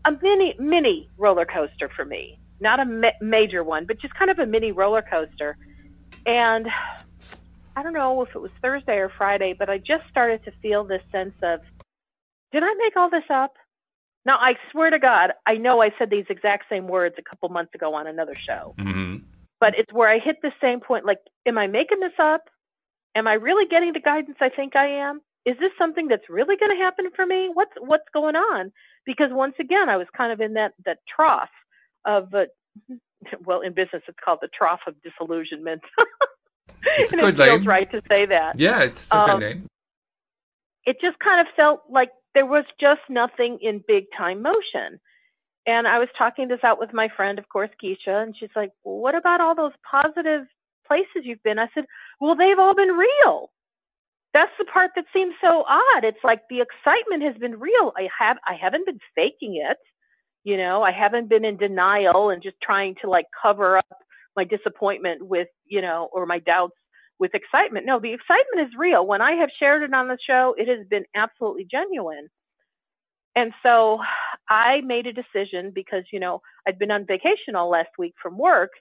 a 0.05 0.13
mini 0.23 0.55
mini 0.59 1.09
roller 1.19 1.45
coaster 1.45 1.89
for 1.89 2.05
me, 2.05 2.39
not 2.61 2.81
a 2.81 2.85
ma- 2.85 3.19
major 3.21 3.63
one, 3.63 3.85
but 3.85 4.01
just 4.01 4.15
kind 4.15 4.31
of 4.31 4.39
a 4.39 4.47
mini 4.47 4.73
roller 4.73 5.03
coaster. 5.03 5.57
And 6.25 6.69
I 7.77 7.83
don't 7.83 7.93
know 7.93 8.23
if 8.23 8.35
it 8.35 8.41
was 8.41 8.51
Thursday 8.63 8.97
or 8.99 9.09
Friday, 9.09 9.55
but 9.59 9.69
I 9.69 9.79
just 9.79 10.09
started 10.09 10.45
to 10.45 10.53
feel 10.63 10.85
this 10.85 11.03
sense 11.13 11.35
of, 11.43 11.61
did 12.53 12.63
I 12.63 12.75
make 12.75 12.97
all 12.97 13.11
this 13.11 13.25
up? 13.31 13.55
Now 14.25 14.37
I 14.39 14.57
swear 14.71 14.91
to 14.91 14.99
God, 14.99 15.33
I 15.47 15.57
know 15.57 15.81
I 15.81 15.93
said 15.99 16.11
these 16.11 16.27
exact 16.29 16.69
same 16.69 16.89
words 16.89 17.15
a 17.19 17.23
couple 17.23 17.49
months 17.49 17.75
ago 17.75 17.95
on 17.95 18.07
another 18.07 18.35
show. 18.35 18.75
Mm-hmm. 18.79 19.25
But 19.61 19.79
it's 19.79 19.93
where 19.93 20.09
I 20.09 20.19
hit 20.19 20.37
the 20.43 20.53
same 20.61 20.81
point. 20.81 21.05
Like, 21.05 21.19
am 21.47 21.59
I 21.59 21.67
making 21.67 22.01
this 22.01 22.19
up? 22.19 22.43
Am 23.15 23.27
I 23.27 23.35
really 23.35 23.67
getting 23.67 23.93
the 23.93 24.01
guidance 24.01 24.37
I 24.41 24.49
think 24.49 24.77
I 24.77 24.87
am? 24.87 25.21
Is 25.45 25.57
this 25.59 25.73
something 25.79 26.09
that's 26.09 26.29
really 26.29 26.57
going 26.57 26.77
to 26.77 26.83
happen 26.83 27.11
for 27.15 27.27
me? 27.27 27.51
What's 27.53 27.73
what's 27.81 28.09
going 28.13 28.37
on? 28.37 28.73
because 29.09 29.33
once 29.33 29.55
again, 29.59 29.89
I 29.89 29.97
was 29.97 30.07
kind 30.15 30.33
of 30.33 30.41
in 30.43 30.53
that 30.53 30.75
that 30.85 30.99
trough 31.09 31.49
of 32.05 32.33
uh, 32.35 32.45
well, 33.45 33.63
in 33.63 33.73
business 33.73 34.03
it's 34.07 34.19
called 34.23 34.41
the 34.43 34.49
trough 34.49 34.81
of 34.87 34.95
disillusionment. 35.03 35.83
It's 36.97 37.11
and 37.11 37.21
it 37.21 37.37
feels 37.37 37.61
name. 37.61 37.65
right 37.65 37.91
to 37.91 38.01
say 38.09 38.27
that. 38.27 38.59
Yeah, 38.59 38.83
it's 38.83 39.11
a 39.11 39.19
um, 39.19 39.41
good 39.41 39.47
name. 39.47 39.67
It 40.87 41.01
just 41.01 41.19
kind 41.19 41.41
of 41.41 41.53
felt 41.55 41.83
like 41.91 42.11
there 42.35 42.47
was 42.47 42.65
just 42.79 43.01
nothing 43.09 43.59
in 43.61 43.83
big 43.87 44.05
time 44.17 44.43
motion. 44.43 45.01
And 45.69 45.89
I 45.89 46.01
was 46.01 46.11
talking 46.19 46.49
this 46.49 46.65
out 46.65 46.81
with 46.81 46.95
my 46.95 47.09
friend, 47.11 47.39
of 47.39 47.49
course, 47.51 47.71
Keisha, 47.83 48.25
and 48.25 48.37
she's 48.37 48.51
like, 48.57 48.73
well, 48.85 48.99
"What 48.99 49.15
about 49.17 49.43
all 49.43 49.55
those 49.57 49.75
positive 49.91 50.47
places 50.89 51.25
you've 51.25 51.45
been?" 51.45 51.61
I 51.61 51.69
said, 51.75 51.87
"Well, 52.21 52.37
they've 52.37 52.59
all 52.59 52.75
been 52.75 52.91
real 52.97 53.51
that's 54.35 54.53
the 54.59 54.67
part 54.67 54.93
that 54.97 55.07
seems 55.13 55.35
so 55.43 55.65
odd. 55.69 56.05
It's 56.05 56.25
like 56.25 56.43
the 56.51 56.63
excitement 56.63 57.25
has 57.25 57.37
been 57.39 57.59
real. 57.61 57.93
I 57.97 58.09
have 58.19 58.39
I 58.47 58.55
haven't 58.55 58.87
been 58.87 59.01
faking 59.17 59.57
it. 59.57 59.79
You 60.45 60.57
know, 60.59 60.83
I 60.83 60.93
haven't 60.93 61.29
been 61.29 61.45
in 61.45 61.59
denial 61.59 62.31
and 62.31 62.43
just 62.43 62.57
trying 62.63 62.97
to 63.03 63.11
like 63.11 63.27
cover 63.43 63.79
up 63.79 63.87
my 64.37 64.45
disappointment 64.45 65.27
with, 65.27 65.49
you 65.67 65.83
know, 65.83 66.09
or 66.13 66.27
my 66.27 66.41
doubts 66.41 66.77
with 67.19 67.35
excitement. 67.35 67.87
No, 67.87 68.01
the 68.01 68.13
excitement 68.15 68.69
is 68.69 68.77
real. 68.79 69.07
When 69.07 69.23
I 69.23 69.33
have 69.35 69.51
shared 69.59 69.83
it 69.85 69.95
on 69.95 70.09
the 70.09 70.19
show, 70.25 70.55
it 70.59 70.69
has 70.69 70.87
been 70.89 71.05
absolutely 71.15 71.67
genuine. 71.71 72.29
And 73.39 73.55
so 73.63 74.01
I 74.49 74.81
made 74.81 75.07
a 75.07 75.13
decision 75.13 75.71
because, 75.73 76.03
you 76.13 76.19
know, 76.19 76.43
I'd 76.67 76.77
been 76.77 76.91
on 76.91 77.07
vacation 77.07 77.55
all 77.55 77.69
last 77.69 77.91
week 77.97 78.15
from 78.21 78.37
work. 78.37 78.73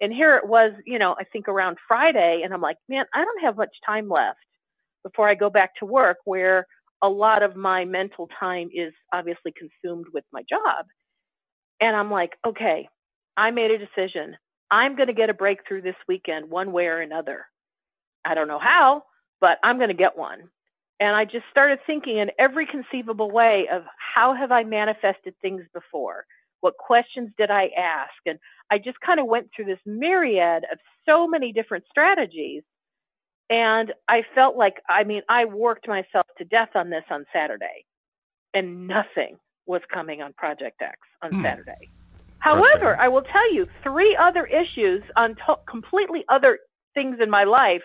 And 0.00 0.12
here 0.12 0.34
it 0.36 0.48
was, 0.48 0.72
you 0.84 0.98
know, 0.98 1.14
I 1.16 1.22
think 1.22 1.46
around 1.46 1.78
Friday. 1.86 2.42
And 2.42 2.52
I'm 2.52 2.60
like, 2.60 2.78
man, 2.88 3.04
I 3.14 3.24
don't 3.24 3.42
have 3.42 3.56
much 3.56 3.76
time 3.86 4.08
left 4.08 4.40
before 5.04 5.28
I 5.28 5.36
go 5.36 5.48
back 5.48 5.76
to 5.76 5.86
work 5.86 6.16
where 6.24 6.66
a 7.00 7.08
lot 7.08 7.44
of 7.44 7.54
my 7.54 7.84
mental 7.84 8.28
time 8.36 8.68
is 8.74 8.92
obviously 9.12 9.52
consumed 9.52 10.06
with 10.12 10.24
my 10.32 10.42
job. 10.42 10.86
And 11.78 11.94
I'm 11.94 12.10
like, 12.10 12.32
okay, 12.44 12.88
I 13.36 13.52
made 13.52 13.70
a 13.70 13.78
decision. 13.78 14.36
I'm 14.72 14.96
going 14.96 15.06
to 15.06 15.14
get 15.14 15.30
a 15.30 15.34
breakthrough 15.34 15.82
this 15.82 15.94
weekend 16.08 16.50
one 16.50 16.72
way 16.72 16.88
or 16.88 16.98
another. 16.98 17.46
I 18.24 18.34
don't 18.34 18.48
know 18.48 18.58
how, 18.58 19.04
but 19.40 19.60
I'm 19.62 19.76
going 19.76 19.88
to 19.88 19.94
get 19.94 20.18
one. 20.18 20.50
And 21.00 21.16
I 21.16 21.24
just 21.24 21.46
started 21.50 21.80
thinking 21.86 22.18
in 22.18 22.30
every 22.38 22.66
conceivable 22.66 23.30
way 23.30 23.66
of 23.68 23.84
how 23.96 24.34
have 24.34 24.52
I 24.52 24.64
manifested 24.64 25.34
things 25.40 25.64
before? 25.72 26.26
What 26.60 26.76
questions 26.76 27.30
did 27.38 27.50
I 27.50 27.68
ask? 27.68 28.12
And 28.26 28.38
I 28.70 28.78
just 28.78 29.00
kind 29.00 29.18
of 29.18 29.26
went 29.26 29.48
through 29.54 29.64
this 29.64 29.80
myriad 29.86 30.64
of 30.70 30.78
so 31.06 31.26
many 31.26 31.52
different 31.52 31.84
strategies 31.90 32.62
and 33.50 33.92
I 34.06 34.22
felt 34.32 34.56
like, 34.56 34.80
I 34.88 35.02
mean, 35.02 35.22
I 35.28 35.44
worked 35.44 35.88
myself 35.88 36.26
to 36.38 36.44
death 36.44 36.70
on 36.76 36.88
this 36.88 37.02
on 37.10 37.26
Saturday, 37.32 37.84
and 38.54 38.86
nothing 38.86 39.38
was 39.66 39.82
coming 39.92 40.22
on 40.22 40.32
Project 40.34 40.80
X 40.80 40.96
on 41.20 41.32
hmm. 41.32 41.42
Saturday. 41.42 41.88
However, 42.38 42.96
I 42.98 43.08
will 43.08 43.22
tell 43.22 43.52
you, 43.52 43.66
three 43.82 44.16
other 44.16 44.46
issues 44.46 45.02
on 45.16 45.34
to- 45.46 45.58
completely 45.68 46.24
other 46.28 46.60
things 46.94 47.18
in 47.20 47.28
my 47.28 47.44
life 47.44 47.82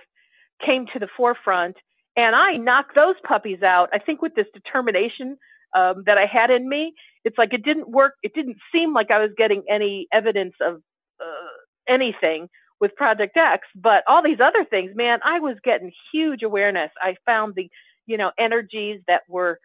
came 0.64 0.86
to 0.94 1.00
the 1.00 1.10
forefront, 1.18 1.76
and 2.16 2.36
I 2.36 2.58
knocked 2.58 2.96
those 2.96 3.16
puppies 3.24 3.62
out. 3.62 3.90
I 3.94 4.00
think 4.00 4.22
with 4.22 4.36
this 4.36 4.48
determination 4.54 5.38
um, 5.76 6.04
that 6.06 6.18
I 6.18 6.26
had 6.26 6.50
in 6.50 6.68
me, 6.68 6.94
it's 7.24 7.38
like 7.38 7.54
it 7.54 7.64
didn't 7.64 7.90
work. 7.90 8.14
It 8.24 8.34
didn't 8.34 8.58
seem 8.72 8.94
like 8.94 9.12
I 9.12 9.20
was 9.20 9.32
getting 9.38 9.64
any 9.70 10.08
evidence 10.12 10.56
of 10.62 10.82
uh, 11.20 11.58
anything 11.88 12.50
with 12.80 12.96
Project 12.96 13.38
X, 13.38 13.68
but 13.76 14.04
all 14.08 14.22
these 14.22 14.40
other 14.40 14.66
things, 14.66 14.92
man, 14.96 15.20
I 15.24 15.40
was 15.40 15.56
getting 15.64 15.92
huge 16.12 16.44
awareness. 16.44 16.92
I 17.02 17.16
found 17.26 17.56
the, 17.56 17.70
you 18.06 18.18
know, 18.18 18.32
energies 18.38 19.02
that 19.08 19.24
were 19.30 19.60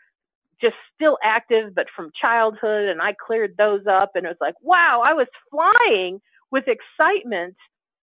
just 0.61 0.77
still 0.95 1.19
active, 1.23 1.75
but 1.75 1.89
from 1.95 2.13
childhood, 2.15 2.89
and 2.89 3.01
I 3.03 3.15
cleared 3.15 3.57
those 3.57 3.87
up, 3.87 4.13
and 4.15 4.27
it 4.27 4.29
was 4.29 4.37
like, 4.41 4.55
wow, 4.63 5.03
I 5.05 5.15
was 5.15 5.27
flying 5.51 6.21
with 6.51 6.65
excitement 6.69 7.57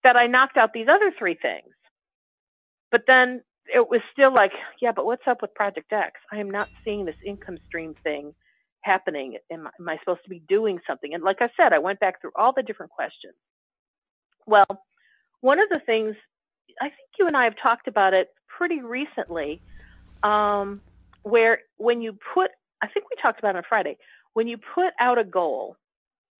that 0.02 0.16
I 0.16 0.26
knocked 0.26 0.56
out 0.56 0.72
these 0.72 0.88
other 0.88 1.12
three 1.18 1.34
things. 1.34 1.74
But 2.90 3.04
then 3.06 3.42
it 3.72 3.88
was 3.88 4.00
still 4.12 4.32
like, 4.32 4.52
yeah, 4.80 4.92
but 4.92 5.06
what's 5.06 5.26
up 5.26 5.42
with 5.42 5.54
Project 5.54 5.92
X? 5.92 6.20
I 6.32 6.38
am 6.38 6.50
not 6.50 6.68
seeing 6.84 7.04
this 7.04 7.16
income 7.24 7.58
stream 7.66 7.94
thing 8.02 8.34
happening. 8.82 9.38
Am, 9.50 9.68
am 9.78 9.88
I 9.88 9.98
supposed 9.98 10.22
to 10.24 10.30
be 10.30 10.40
doing 10.48 10.80
something? 10.86 11.14
And 11.14 11.22
like 11.22 11.42
I 11.42 11.50
said, 11.56 11.72
I 11.72 11.78
went 11.78 12.00
back 12.00 12.20
through 12.20 12.32
all 12.36 12.52
the 12.52 12.62
different 12.62 12.92
questions. 12.92 13.34
Well, 14.46 14.84
one 15.40 15.58
of 15.60 15.68
the 15.68 15.80
things 15.80 16.16
I 16.80 16.84
think 16.84 17.08
you 17.18 17.26
and 17.26 17.36
I 17.36 17.44
have 17.44 17.56
talked 17.56 17.88
about 17.88 18.14
it 18.14 18.28
pretty 18.46 18.80
recently 18.80 19.60
um, 20.22 20.80
where 21.22 21.60
when 21.76 22.00
you 22.00 22.16
put, 22.34 22.50
I 22.82 22.86
think 22.88 23.06
we 23.10 23.20
talked 23.20 23.38
about 23.38 23.54
it 23.54 23.58
on 23.58 23.64
Friday, 23.68 23.96
when 24.34 24.46
you 24.46 24.58
put 24.58 24.92
out 25.00 25.18
a 25.18 25.24
goal 25.24 25.76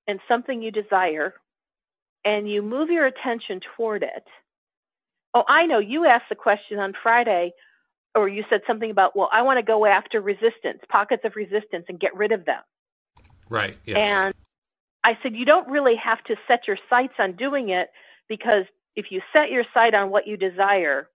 and 0.07 0.21
something 0.29 0.63
you 0.63 0.71
desire 0.71 1.35
and 2.25 2.49
you 2.51 2.63
move 2.63 2.91
your 2.91 3.07
attention 3.07 3.61
toward 3.77 4.03
it. 4.03 4.25
Oh, 5.37 5.45
I 5.47 5.67
know 5.67 5.81
you 5.81 6.07
asked 6.07 6.31
the 6.31 6.35
question 6.35 6.79
on 6.79 6.95
Friday, 7.03 7.53
or 8.15 8.27
you 8.27 8.43
said 8.49 8.63
something 8.67 8.91
about, 8.91 9.15
well, 9.15 9.29
I 9.31 9.43
want 9.43 9.59
to 9.59 9.63
go 9.63 9.85
after 9.85 10.19
resistance, 10.19 10.81
pockets 10.89 11.27
of 11.27 11.37
resistance, 11.37 11.85
and 11.91 12.01
get 12.01 12.17
rid 12.17 12.33
of 12.33 12.47
them. 12.47 12.63
Right. 13.51 13.77
Yes. 13.85 13.99
And 14.01 14.35
I 15.05 15.19
said, 15.23 15.37
you 15.37 15.45
don't 15.45 15.69
really 15.69 15.97
have 15.97 16.25
to 16.25 16.37
set 16.49 16.67
your 16.67 16.79
sights 16.89 17.13
on 17.19 17.33
doing 17.33 17.69
it 17.69 17.91
because 18.31 18.65
if 18.95 19.13
you 19.13 19.21
set 19.31 19.51
your 19.51 19.65
sight 19.75 19.93
on 19.93 20.09
what 20.09 20.27
you 20.27 20.39
desire, 20.39 21.11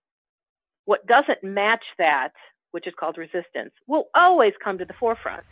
what 0.84 1.04
doesn't 1.04 1.42
match 1.42 1.82
that, 1.98 2.32
which 2.70 2.86
is 2.86 2.94
called 2.96 3.18
resistance, 3.18 3.72
will 3.88 4.06
always 4.14 4.52
come 4.62 4.78
to 4.78 4.84
the 4.84 4.94
forefront. 4.94 5.42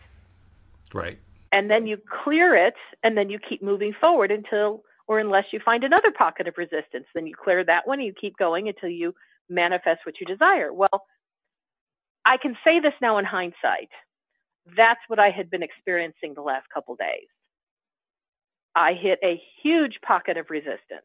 Right. 0.94 1.18
And 1.50 1.68
then 1.68 1.88
you 1.88 1.98
clear 2.22 2.54
it 2.54 2.76
and 3.02 3.18
then 3.18 3.30
you 3.30 3.40
keep 3.40 3.64
moving 3.64 3.94
forward 4.00 4.30
until 4.30 4.84
or 5.10 5.18
unless 5.18 5.46
you 5.52 5.58
find 5.58 5.82
another 5.82 6.12
pocket 6.12 6.46
of 6.46 6.56
resistance. 6.56 7.04
Then 7.12 7.26
you 7.26 7.34
clear 7.34 7.64
that 7.64 7.84
one 7.84 7.98
and 7.98 8.06
you 8.06 8.14
keep 8.14 8.36
going 8.36 8.68
until 8.68 8.90
you 8.90 9.12
manifest 9.48 10.06
what 10.06 10.20
you 10.20 10.24
desire. 10.24 10.72
Well, 10.72 11.04
I 12.24 12.36
can 12.36 12.56
say 12.62 12.78
this 12.78 12.94
now 13.02 13.18
in 13.18 13.24
hindsight. 13.24 13.88
That's 14.76 15.00
what 15.08 15.18
I 15.18 15.30
had 15.30 15.50
been 15.50 15.64
experiencing 15.64 16.34
the 16.34 16.42
last 16.42 16.68
couple 16.72 16.94
days. 16.94 17.26
I 18.76 18.92
hit 18.92 19.18
a 19.24 19.42
huge 19.64 19.98
pocket 20.00 20.36
of 20.36 20.48
resistance. 20.48 21.02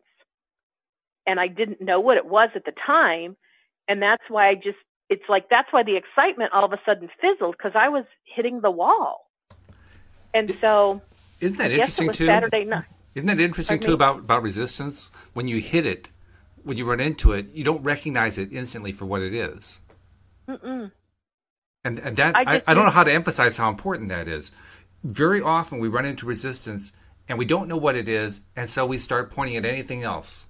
And 1.25 1.39
I 1.39 1.47
didn't 1.47 1.81
know 1.81 1.99
what 1.99 2.17
it 2.17 2.27
was 2.27 2.49
at 2.53 2.63
the 2.63 2.73
time. 2.85 3.35
And 3.87 4.03
that's 4.03 4.23
why 4.27 4.49
I 4.49 4.53
just, 4.53 4.77
it's 5.09 5.27
like, 5.27 5.49
that's 5.49 5.73
why 5.73 5.81
the 5.81 5.95
excitement 5.95 6.53
all 6.53 6.63
of 6.63 6.73
a 6.73 6.79
sudden 6.85 7.09
fizzled 7.19 7.55
because 7.57 7.73
I 7.73 7.89
was 7.89 8.05
hitting 8.23 8.61
the 8.61 8.69
wall. 8.69 9.31
And 10.31 10.55
so, 10.61 11.01
isn't 11.41 11.57
that 11.57 11.71
yes, 11.71 11.97
it 11.97 12.03
interesting 12.03 12.07
was 12.07 12.17
too? 12.19 12.25
Saturday 12.27 12.65
night. 12.65 12.85
Isn't 13.15 13.27
that 13.27 13.39
interesting 13.39 13.77
Pardon 13.77 13.85
too 13.85 13.91
me? 13.91 13.95
about 13.95 14.19
about 14.19 14.43
resistance? 14.43 15.09
When 15.33 15.47
you 15.47 15.59
hit 15.59 15.85
it, 15.85 16.09
when 16.63 16.77
you 16.77 16.85
run 16.85 16.99
into 16.99 17.31
it, 17.31 17.47
you 17.53 17.63
don't 17.63 17.81
recognize 17.83 18.37
it 18.37 18.51
instantly 18.51 18.91
for 18.91 19.05
what 19.05 19.21
it 19.21 19.33
is. 19.33 19.79
Mm-mm. 20.49 20.91
And 21.83 21.99
and 21.99 22.17
that 22.17 22.35
I 22.35 22.55
I, 22.57 22.63
I, 22.67 22.73
don't 22.73 22.85
know 22.85 22.91
how 22.91 23.03
to 23.03 23.13
emphasize 23.13 23.57
how 23.57 23.69
important 23.69 24.09
that 24.09 24.27
is. 24.27 24.51
Very 25.03 25.41
often 25.41 25.79
we 25.79 25.87
run 25.87 26.05
into 26.05 26.25
resistance 26.25 26.91
and 27.27 27.39
we 27.39 27.45
don't 27.45 27.67
know 27.67 27.77
what 27.77 27.95
it 27.95 28.07
is, 28.07 28.41
and 28.55 28.69
so 28.69 28.85
we 28.85 28.99
start 28.99 29.31
pointing 29.31 29.55
at 29.55 29.65
anything 29.65 30.03
else 30.03 30.45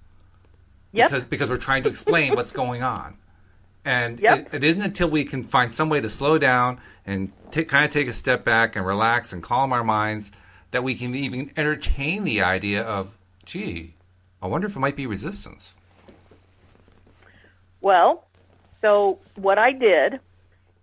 Yep. 0.92 1.10
because 1.10 1.24
because 1.24 1.50
we're 1.50 1.56
trying 1.56 1.82
to 1.84 1.88
explain 1.88 2.34
what's 2.34 2.52
going 2.52 2.82
on. 2.82 3.16
And 3.84 4.18
Yep. 4.18 4.38
it, 4.52 4.54
it 4.54 4.64
isn't 4.64 4.82
until 4.82 5.08
we 5.08 5.24
can 5.24 5.44
find 5.44 5.70
some 5.70 5.88
way 5.88 6.00
to 6.00 6.10
slow 6.10 6.38
down 6.38 6.80
and 7.06 7.30
take, 7.52 7.68
kind 7.68 7.84
of 7.84 7.92
take 7.92 8.08
a 8.08 8.12
step 8.12 8.44
back 8.44 8.74
and 8.74 8.84
relax 8.84 9.32
and 9.32 9.42
calm 9.42 9.72
our 9.72 9.84
minds 9.84 10.32
that 10.70 10.82
we 10.82 10.94
can 10.94 11.14
even 11.14 11.50
entertain 11.56 12.24
the 12.24 12.42
idea 12.42 12.82
of, 12.82 13.16
gee, 13.44 13.94
I 14.42 14.46
wonder 14.46 14.66
if 14.66 14.76
it 14.76 14.80
might 14.80 14.96
be 14.96 15.06
resistance. 15.06 15.74
Well, 17.80 18.26
so 18.80 19.18
what 19.36 19.58
I 19.58 19.72
did 19.72 20.20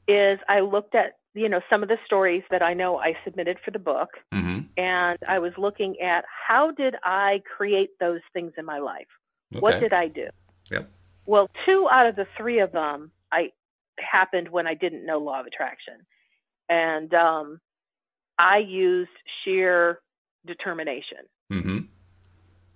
is 0.07 0.39
I 0.47 0.61
looked 0.61 0.95
at, 0.95 1.17
you 1.33 1.49
know, 1.49 1.61
some 1.69 1.83
of 1.83 1.89
the 1.89 1.97
stories 2.05 2.43
that 2.49 2.61
I 2.61 2.73
know 2.73 2.97
I 2.97 3.15
submitted 3.23 3.57
for 3.63 3.71
the 3.71 3.79
book, 3.79 4.09
Mm-hmm. 4.31 4.59
and 4.77 5.17
I 5.27 5.39
was 5.39 5.53
looking 5.57 5.99
at 5.99 6.25
how 6.47 6.71
did 6.71 6.95
I 7.03 7.41
create 7.55 7.91
those 7.99 8.21
things 8.33 8.53
in 8.57 8.65
my 8.65 8.79
life? 8.79 9.07
What 9.51 9.79
did 9.79 9.93
I 9.93 10.07
do? 10.07 10.29
Yep. 10.71 10.89
Well, 11.25 11.49
two 11.65 11.87
out 11.89 12.07
of 12.07 12.15
the 12.15 12.27
three 12.35 12.59
of 12.59 12.71
them 12.71 13.11
I 13.31 13.51
happened 13.99 14.49
when 14.49 14.65
I 14.65 14.73
didn't 14.73 15.05
know 15.05 15.19
law 15.19 15.39
of 15.39 15.45
attraction. 15.45 16.05
And 16.69 17.13
um, 17.13 17.59
I 18.37 18.59
used 18.59 19.11
sheer 19.43 19.99
determination. 20.45 21.19
Mm-hmm. 21.51 21.79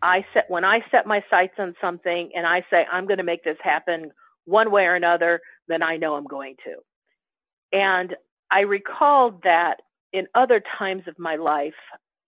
I 0.01 0.25
set 0.33 0.49
when 0.49 0.63
I 0.63 0.83
set 0.91 1.07
my 1.07 1.23
sights 1.29 1.55
on 1.57 1.75
something 1.81 2.31
and 2.35 2.45
I 2.45 2.63
say 2.69 2.85
I'm 2.91 3.07
going 3.07 3.17
to 3.17 3.23
make 3.23 3.43
this 3.43 3.57
happen 3.61 4.11
one 4.45 4.71
way 4.71 4.85
or 4.85 4.95
another, 4.95 5.41
then 5.67 5.81
I 5.81 5.97
know 5.97 6.15
I'm 6.15 6.27
going 6.27 6.55
to. 6.65 6.75
And 7.77 8.15
I 8.49 8.61
recalled 8.61 9.43
that 9.43 9.81
in 10.13 10.27
other 10.35 10.61
times 10.77 11.03
of 11.07 11.19
my 11.19 11.35
life, 11.35 11.73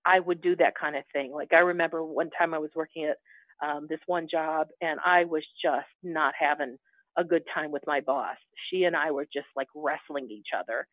I 0.05 0.19
would 0.19 0.41
do 0.41 0.55
that 0.57 0.75
kind 0.75 0.95
of 0.95 1.03
thing. 1.13 1.31
Like 1.31 1.53
I 1.53 1.59
remember 1.59 2.03
one 2.03 2.29
time 2.31 2.53
I 2.53 2.57
was 2.57 2.71
working 2.75 3.05
at 3.05 3.17
um, 3.65 3.87
this 3.89 3.99
one 4.05 4.27
job 4.27 4.67
and 4.81 4.99
I 5.05 5.25
was 5.25 5.43
just 5.61 5.87
not 6.03 6.33
having 6.37 6.77
a 7.17 7.23
good 7.23 7.43
time 7.53 7.71
with 7.71 7.83
my 7.85 8.01
boss. 8.01 8.37
She 8.69 8.85
and 8.85 8.95
I 8.95 9.11
were 9.11 9.27
just 9.31 9.47
like 9.55 9.67
wrestling 9.75 10.29
each 10.29 10.49
other. 10.57 10.87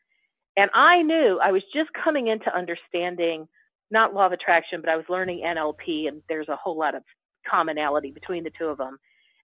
And 0.56 0.70
I 0.74 1.02
knew 1.02 1.38
I 1.42 1.52
was 1.52 1.62
just 1.72 1.92
coming 1.92 2.28
into 2.28 2.54
understanding 2.54 3.48
not 3.90 4.14
law 4.14 4.26
of 4.26 4.32
attraction, 4.32 4.80
but 4.80 4.90
I 4.90 4.96
was 4.96 5.04
learning 5.08 5.42
NLP, 5.44 6.08
and 6.08 6.22
there's 6.28 6.48
a 6.48 6.56
whole 6.56 6.76
lot 6.76 6.94
of 6.94 7.02
commonality 7.48 8.10
between 8.10 8.42
the 8.42 8.50
two 8.50 8.66
of 8.66 8.78
them. 8.78 8.98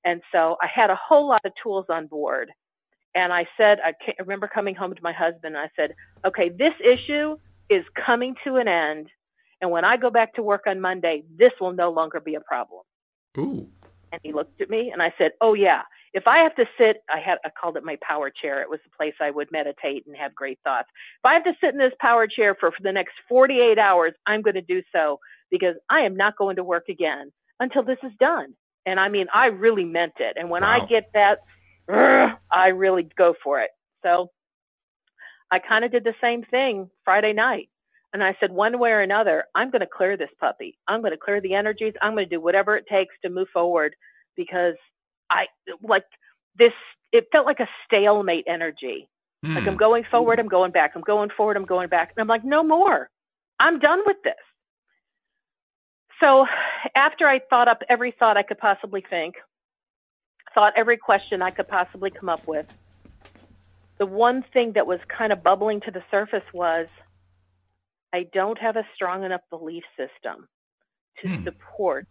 And 0.04 0.20
so 0.32 0.56
I 0.60 0.66
had 0.66 0.90
a 0.90 0.96
whole 0.96 1.28
lot 1.28 1.44
of 1.44 1.52
tools 1.62 1.86
on 1.88 2.06
board. 2.06 2.50
And 3.14 3.32
I 3.32 3.46
said, 3.56 3.78
I 3.84 3.94
I 4.08 4.14
remember 4.20 4.48
coming 4.48 4.74
home 4.74 4.94
to 4.94 5.02
my 5.02 5.12
husband, 5.12 5.54
and 5.54 5.58
I 5.58 5.70
said, 5.76 5.94
okay, 6.24 6.48
this 6.48 6.74
issue 6.82 7.36
is 7.68 7.84
coming 7.94 8.34
to 8.44 8.56
an 8.56 8.68
end. 8.68 9.08
And 9.60 9.70
when 9.70 9.84
I 9.84 9.96
go 9.96 10.10
back 10.10 10.34
to 10.34 10.42
work 10.42 10.64
on 10.66 10.80
Monday, 10.80 11.22
this 11.36 11.52
will 11.60 11.72
no 11.72 11.90
longer 11.90 12.20
be 12.20 12.34
a 12.34 12.40
problem. 12.40 12.82
Ooh. 13.38 13.68
And 14.10 14.20
he 14.22 14.32
looked 14.32 14.60
at 14.60 14.68
me 14.68 14.90
and 14.90 15.02
I 15.02 15.14
said, 15.16 15.32
Oh 15.40 15.54
yeah, 15.54 15.82
if 16.14 16.26
I 16.26 16.38
have 16.40 16.54
to 16.56 16.66
sit, 16.78 16.98
I 17.12 17.20
had, 17.20 17.38
I 17.44 17.50
called 17.50 17.76
it 17.76 17.84
my 17.84 17.98
power 18.02 18.30
chair. 18.30 18.62
It 18.62 18.70
was 18.70 18.80
the 18.84 18.96
place 18.96 19.14
I 19.20 19.30
would 19.30 19.52
meditate 19.52 20.06
and 20.06 20.16
have 20.16 20.34
great 20.34 20.58
thoughts. 20.64 20.88
If 20.90 21.26
I 21.26 21.34
have 21.34 21.44
to 21.44 21.56
sit 21.60 21.72
in 21.72 21.78
this 21.78 21.94
power 22.00 22.26
chair 22.26 22.54
for, 22.58 22.70
for 22.72 22.82
the 22.82 22.92
next 22.92 23.14
48 23.28 23.78
hours, 23.78 24.12
I'm 24.26 24.42
going 24.42 24.54
to 24.54 24.62
do 24.62 24.82
so 24.94 25.20
because 25.50 25.76
I 25.90 26.02
am 26.02 26.16
not 26.16 26.36
going 26.36 26.56
to 26.56 26.64
work 26.64 26.88
again 26.88 27.32
until 27.60 27.82
this 27.84 27.98
is 28.02 28.12
done. 28.20 28.54
And 28.86 29.00
I 29.00 29.08
mean, 29.08 29.28
I 29.32 29.46
really 29.48 29.84
meant 29.84 30.14
it. 30.18 30.36
And 30.38 30.50
when 30.50 30.62
Wow. 30.62 30.82
I 30.82 30.86
get 30.86 31.10
that, 31.14 31.40
I 31.88 32.68
really 32.68 33.04
go 33.16 33.34
for 33.42 33.60
it. 33.60 33.70
So 34.02 34.30
I 35.50 35.58
kind 35.60 35.84
of 35.84 35.92
did 35.92 36.04
the 36.04 36.14
same 36.20 36.44
thing 36.44 36.90
Friday 37.04 37.32
night. 37.34 37.68
And 38.14 38.24
I 38.24 38.36
said, 38.40 38.52
one 38.52 38.78
way 38.78 38.92
or 38.92 39.00
another, 39.00 39.44
I'm 39.54 39.70
going 39.70 39.80
to 39.80 39.86
clear 39.86 40.16
this 40.16 40.30
puppy. 40.40 40.78
I'm 40.88 41.00
going 41.02 41.12
to 41.12 41.18
clear 41.18 41.40
the 41.40 41.54
energies. 41.54 41.94
I'm 42.02 42.12
going 42.14 42.28
to 42.28 42.36
do 42.36 42.40
whatever 42.40 42.76
it 42.76 42.86
takes 42.88 43.14
to 43.22 43.30
move 43.30 43.48
forward 43.52 43.94
because 44.36 44.74
I 45.32 45.46
like 45.82 46.04
this. 46.56 46.72
It 47.12 47.28
felt 47.32 47.46
like 47.46 47.60
a 47.60 47.68
stalemate 47.86 48.44
energy. 48.46 49.08
Like 49.42 49.64
Hmm. 49.64 49.68
I'm 49.70 49.76
going 49.76 50.04
forward, 50.04 50.38
I'm 50.38 50.48
going 50.48 50.70
back. 50.72 50.92
I'm 50.94 51.02
going 51.02 51.30
forward, 51.30 51.56
I'm 51.56 51.64
going 51.66 51.88
back. 51.88 52.12
And 52.14 52.22
I'm 52.22 52.28
like, 52.28 52.44
no 52.44 52.62
more. 52.62 53.10
I'm 53.58 53.78
done 53.80 54.02
with 54.06 54.22
this. 54.22 54.34
So 56.20 56.46
after 56.94 57.26
I 57.26 57.40
thought 57.40 57.68
up 57.68 57.82
every 57.88 58.12
thought 58.12 58.36
I 58.36 58.42
could 58.44 58.58
possibly 58.58 59.04
think, 59.08 59.34
thought 60.54 60.74
every 60.76 60.96
question 60.96 61.42
I 61.42 61.50
could 61.50 61.68
possibly 61.68 62.10
come 62.10 62.28
up 62.28 62.46
with, 62.46 62.66
the 63.98 64.06
one 64.06 64.44
thing 64.52 64.72
that 64.72 64.86
was 64.86 65.00
kind 65.08 65.32
of 65.32 65.42
bubbling 65.42 65.80
to 65.82 65.90
the 65.90 66.02
surface 66.10 66.44
was 66.52 66.86
I 68.12 68.24
don't 68.32 68.58
have 68.58 68.76
a 68.76 68.86
strong 68.94 69.24
enough 69.24 69.42
belief 69.50 69.84
system 69.96 70.48
to 71.22 71.28
Hmm. 71.28 71.44
support 71.44 72.06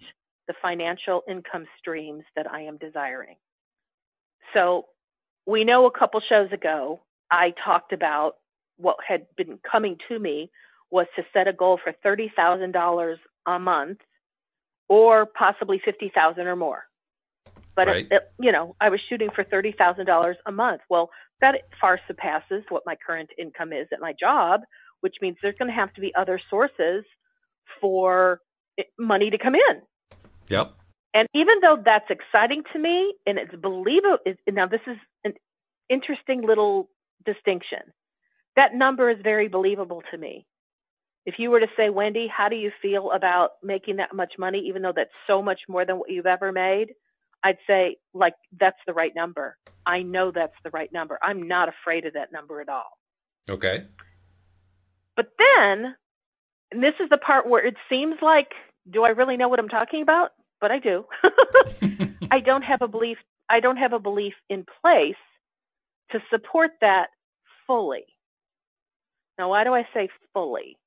the 0.52 0.58
financial 0.62 1.24
income 1.30 1.66
streams 1.80 2.24
that 2.36 2.52
I 2.52 2.64
am 2.64 2.78
desiring. 2.78 3.38
So 4.54 4.88
we 5.46 5.64
know 5.64 5.86
a 5.86 5.92
couple 5.92 6.20
shows 6.20 6.52
ago, 6.52 7.00
I 7.30 7.52
talked 7.52 7.94
about 7.94 8.36
what 8.76 8.98
had 9.08 9.28
been 9.38 9.60
coming 9.60 9.98
to 10.10 10.20
me 10.20 10.52
was 10.90 11.08
to 11.16 11.24
set 11.32 11.48
a 11.48 11.54
goal 11.54 11.80
for 11.82 11.94
$30,000 12.06 13.16
a 13.46 13.60
month 13.60 14.00
or 14.90 15.26
possibly 15.26 15.80
50,000 15.80 16.46
or 16.46 16.58
more. 16.58 16.84
But 17.74 17.88
Right. 17.88 18.08
it, 18.12 18.30
you 18.38 18.52
know, 18.52 18.76
I 18.82 18.90
was 18.90 19.00
shooting 19.08 19.30
for 19.30 19.46
$30,000 19.46 20.36
a 20.46 20.52
month. 20.52 20.82
Well, 20.90 21.12
that 21.40 21.62
far 21.80 21.98
surpasses 22.08 22.66
what 22.68 22.84
my 22.86 22.98
current 22.98 23.30
income 23.38 23.72
is 23.72 23.88
at 23.94 24.02
my 24.02 24.12
job, 24.12 24.64
which 25.00 25.16
means 25.22 25.38
there's 25.42 25.56
going 25.58 25.70
to 25.70 25.76
have 25.76 25.94
to 25.94 26.02
be 26.02 26.14
other 26.14 26.42
sources 26.50 27.06
for 27.80 28.42
eh, 28.78 28.84
money 29.00 29.30
to 29.30 29.38
come 29.38 29.56
in. 29.56 29.82
Yep. 30.52 30.74
And 31.14 31.28
even 31.34 31.60
though 31.62 31.82
that's 31.84 32.10
exciting 32.10 32.64
to 32.74 32.80
me 32.80 33.14
and 33.26 33.38
it's 33.38 33.56
believable, 33.56 34.18
now 34.50 34.66
this 34.66 34.82
is 34.86 34.98
an 35.24 35.34
interesting 35.90 36.42
little 36.42 36.90
distinction. 37.26 37.80
That 38.56 38.76
number 38.76 39.10
is 39.10 39.18
very 39.24 39.48
believable 39.48 40.04
to 40.12 40.18
me. 40.18 40.46
If 41.26 41.38
you 41.38 41.52
were 41.52 41.60
to 41.60 41.70
say, 41.78 41.90
Wendy, 41.90 42.28
how 42.28 42.50
do 42.50 42.56
you 42.56 42.72
feel 42.82 43.12
about 43.12 43.52
making 43.64 43.98
that 43.98 44.14
much 44.14 44.34
money, 44.38 44.60
even 44.68 44.82
though 44.82 44.94
that's 44.94 45.12
so 45.28 45.42
much 45.42 45.62
more 45.70 45.86
than 45.86 46.00
what 46.00 46.10
you've 46.10 46.26
ever 46.26 46.52
made? 46.52 46.94
I'd 47.44 47.58
say, 47.66 47.98
like, 48.14 48.36
that's 48.60 48.80
the 48.86 48.94
right 48.94 49.16
number. 49.16 49.58
I 49.86 50.04
know 50.04 50.32
that's 50.32 50.56
the 50.64 50.70
right 50.72 50.92
number. 50.92 51.18
I'm 51.22 51.48
not 51.48 51.70
afraid 51.70 52.06
of 52.06 52.14
that 52.14 52.32
number 52.32 52.62
at 52.62 52.70
all. 52.70 52.98
Okay. 53.50 53.86
But 55.16 55.32
then, 55.38 55.96
and 56.72 56.84
this 56.84 56.96
is 57.00 57.10
the 57.10 57.18
part 57.18 57.48
where 57.48 57.66
it 57.66 57.76
seems 57.90 58.16
like, 58.22 58.54
do 58.90 59.04
I 59.04 59.10
really 59.10 59.38
know 59.38 59.48
what 59.48 59.60
I'm 59.60 59.70
talking 59.70 60.02
about? 60.02 60.32
But 60.62 60.71
I 60.71 60.80
do. 60.80 61.06
I 62.32 62.39
don't 62.39 62.62
have 62.62 62.82
a 62.82 62.88
belief. 62.88 63.17
I 63.50 63.60
don't 63.60 63.78
have 63.78 63.93
a 63.93 64.00
belief 64.00 64.36
in 64.47 64.65
place 64.82 65.15
to 66.12 66.21
support 66.30 66.71
that 66.80 67.10
fully. 67.67 68.06
Now, 69.38 69.50
why 69.50 69.63
do 69.63 69.74
I 69.74 69.88
say 69.93 70.08
fully? 70.34 70.78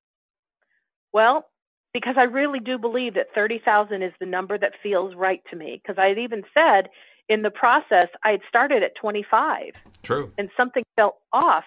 Well, 1.13 1.47
because 1.93 2.17
I 2.17 2.25
really 2.25 2.61
do 2.61 2.79
believe 2.79 3.15
that 3.15 3.35
30,000 3.35 4.03
is 4.03 4.13
the 4.21 4.27
number 4.27 4.57
that 4.57 4.75
feels 4.83 5.15
right 5.15 5.43
to 5.51 5.57
me. 5.57 5.81
Because 5.83 5.99
I 5.99 6.09
had 6.09 6.19
even 6.19 6.45
said 6.57 6.89
in 7.29 7.43
the 7.43 7.51
process, 7.51 8.09
I 8.23 8.33
had 8.33 8.41
started 8.49 8.83
at 8.83 8.95
25. 8.97 9.73
True. 10.03 10.33
And 10.39 10.51
something 10.57 10.85
felt 10.97 11.17
off. 11.33 11.65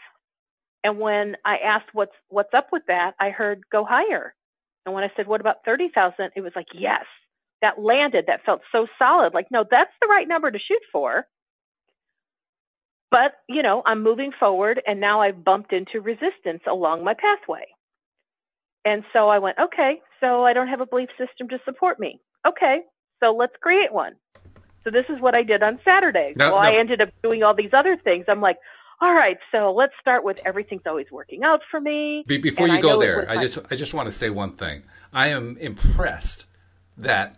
And 0.83 0.99
when 0.99 1.35
I 1.43 1.57
asked 1.57 1.93
what's 1.93 2.15
what's 2.29 2.53
up 2.53 2.69
with 2.71 2.85
that, 2.87 3.15
I 3.19 3.31
heard 3.31 3.63
go 3.71 3.83
higher. 3.83 4.33
And 4.85 4.93
when 4.93 5.03
I 5.03 5.11
said, 5.17 5.27
what 5.27 5.41
about 5.41 5.65
30,000? 5.65 6.31
It 6.35 6.41
was 6.41 6.53
like, 6.55 6.67
yes, 6.73 7.05
that 7.61 7.79
landed. 7.79 8.25
That 8.27 8.45
felt 8.45 8.61
so 8.71 8.87
solid. 8.99 9.33
Like, 9.33 9.47
no, 9.51 9.65
that's 9.69 9.93
the 10.01 10.07
right 10.07 10.27
number 10.27 10.51
to 10.51 10.59
shoot 10.59 10.81
for. 10.91 11.25
But, 13.09 13.33
you 13.47 13.63
know, 13.63 13.81
I'm 13.85 14.03
moving 14.03 14.31
forward 14.37 14.81
and 14.85 14.99
now 14.99 15.21
I've 15.21 15.43
bumped 15.43 15.71
into 15.71 16.01
resistance 16.01 16.61
along 16.67 17.03
my 17.03 17.13
pathway. 17.13 17.65
And 18.83 19.03
so 19.13 19.29
I 19.29 19.39
went, 19.39 19.57
okay, 19.59 20.01
so 20.19 20.43
I 20.43 20.53
don't 20.53 20.67
have 20.67 20.81
a 20.81 20.85
belief 20.85 21.09
system 21.17 21.47
to 21.49 21.59
support 21.65 21.99
me. 21.99 22.19
Okay, 22.45 22.81
so 23.21 23.33
let's 23.33 23.55
create 23.61 23.93
one. 23.93 24.15
So 24.83 24.91
this 24.91 25.05
is 25.09 25.19
what 25.19 25.35
I 25.35 25.43
did 25.43 25.63
on 25.63 25.79
Saturday. 25.83 26.33
No, 26.35 26.53
well, 26.53 26.61
no. 26.61 26.67
I 26.69 26.75
ended 26.75 27.01
up 27.01 27.09
doing 27.21 27.43
all 27.43 27.53
these 27.53 27.73
other 27.73 27.97
things. 27.97 28.25
I'm 28.27 28.41
like, 28.41 28.57
all 28.99 29.13
right, 29.13 29.37
so 29.51 29.73
let's 29.73 29.93
start 29.99 30.23
with 30.23 30.39
everything's 30.45 30.83
always 30.85 31.11
working 31.11 31.43
out 31.43 31.61
for 31.69 31.79
me. 31.79 32.23
Be- 32.25 32.37
before 32.37 32.67
you 32.67 32.77
I 32.77 32.81
go 32.81 32.99
there, 32.99 33.29
I 33.29 33.41
just 33.41 33.59
I 33.69 33.75
just 33.75 33.93
want 33.93 34.07
to 34.07 34.11
say 34.11 34.29
one 34.29 34.53
thing. 34.53 34.83
I 35.13 35.27
am 35.27 35.57
impressed 35.59 36.45
that 36.97 37.37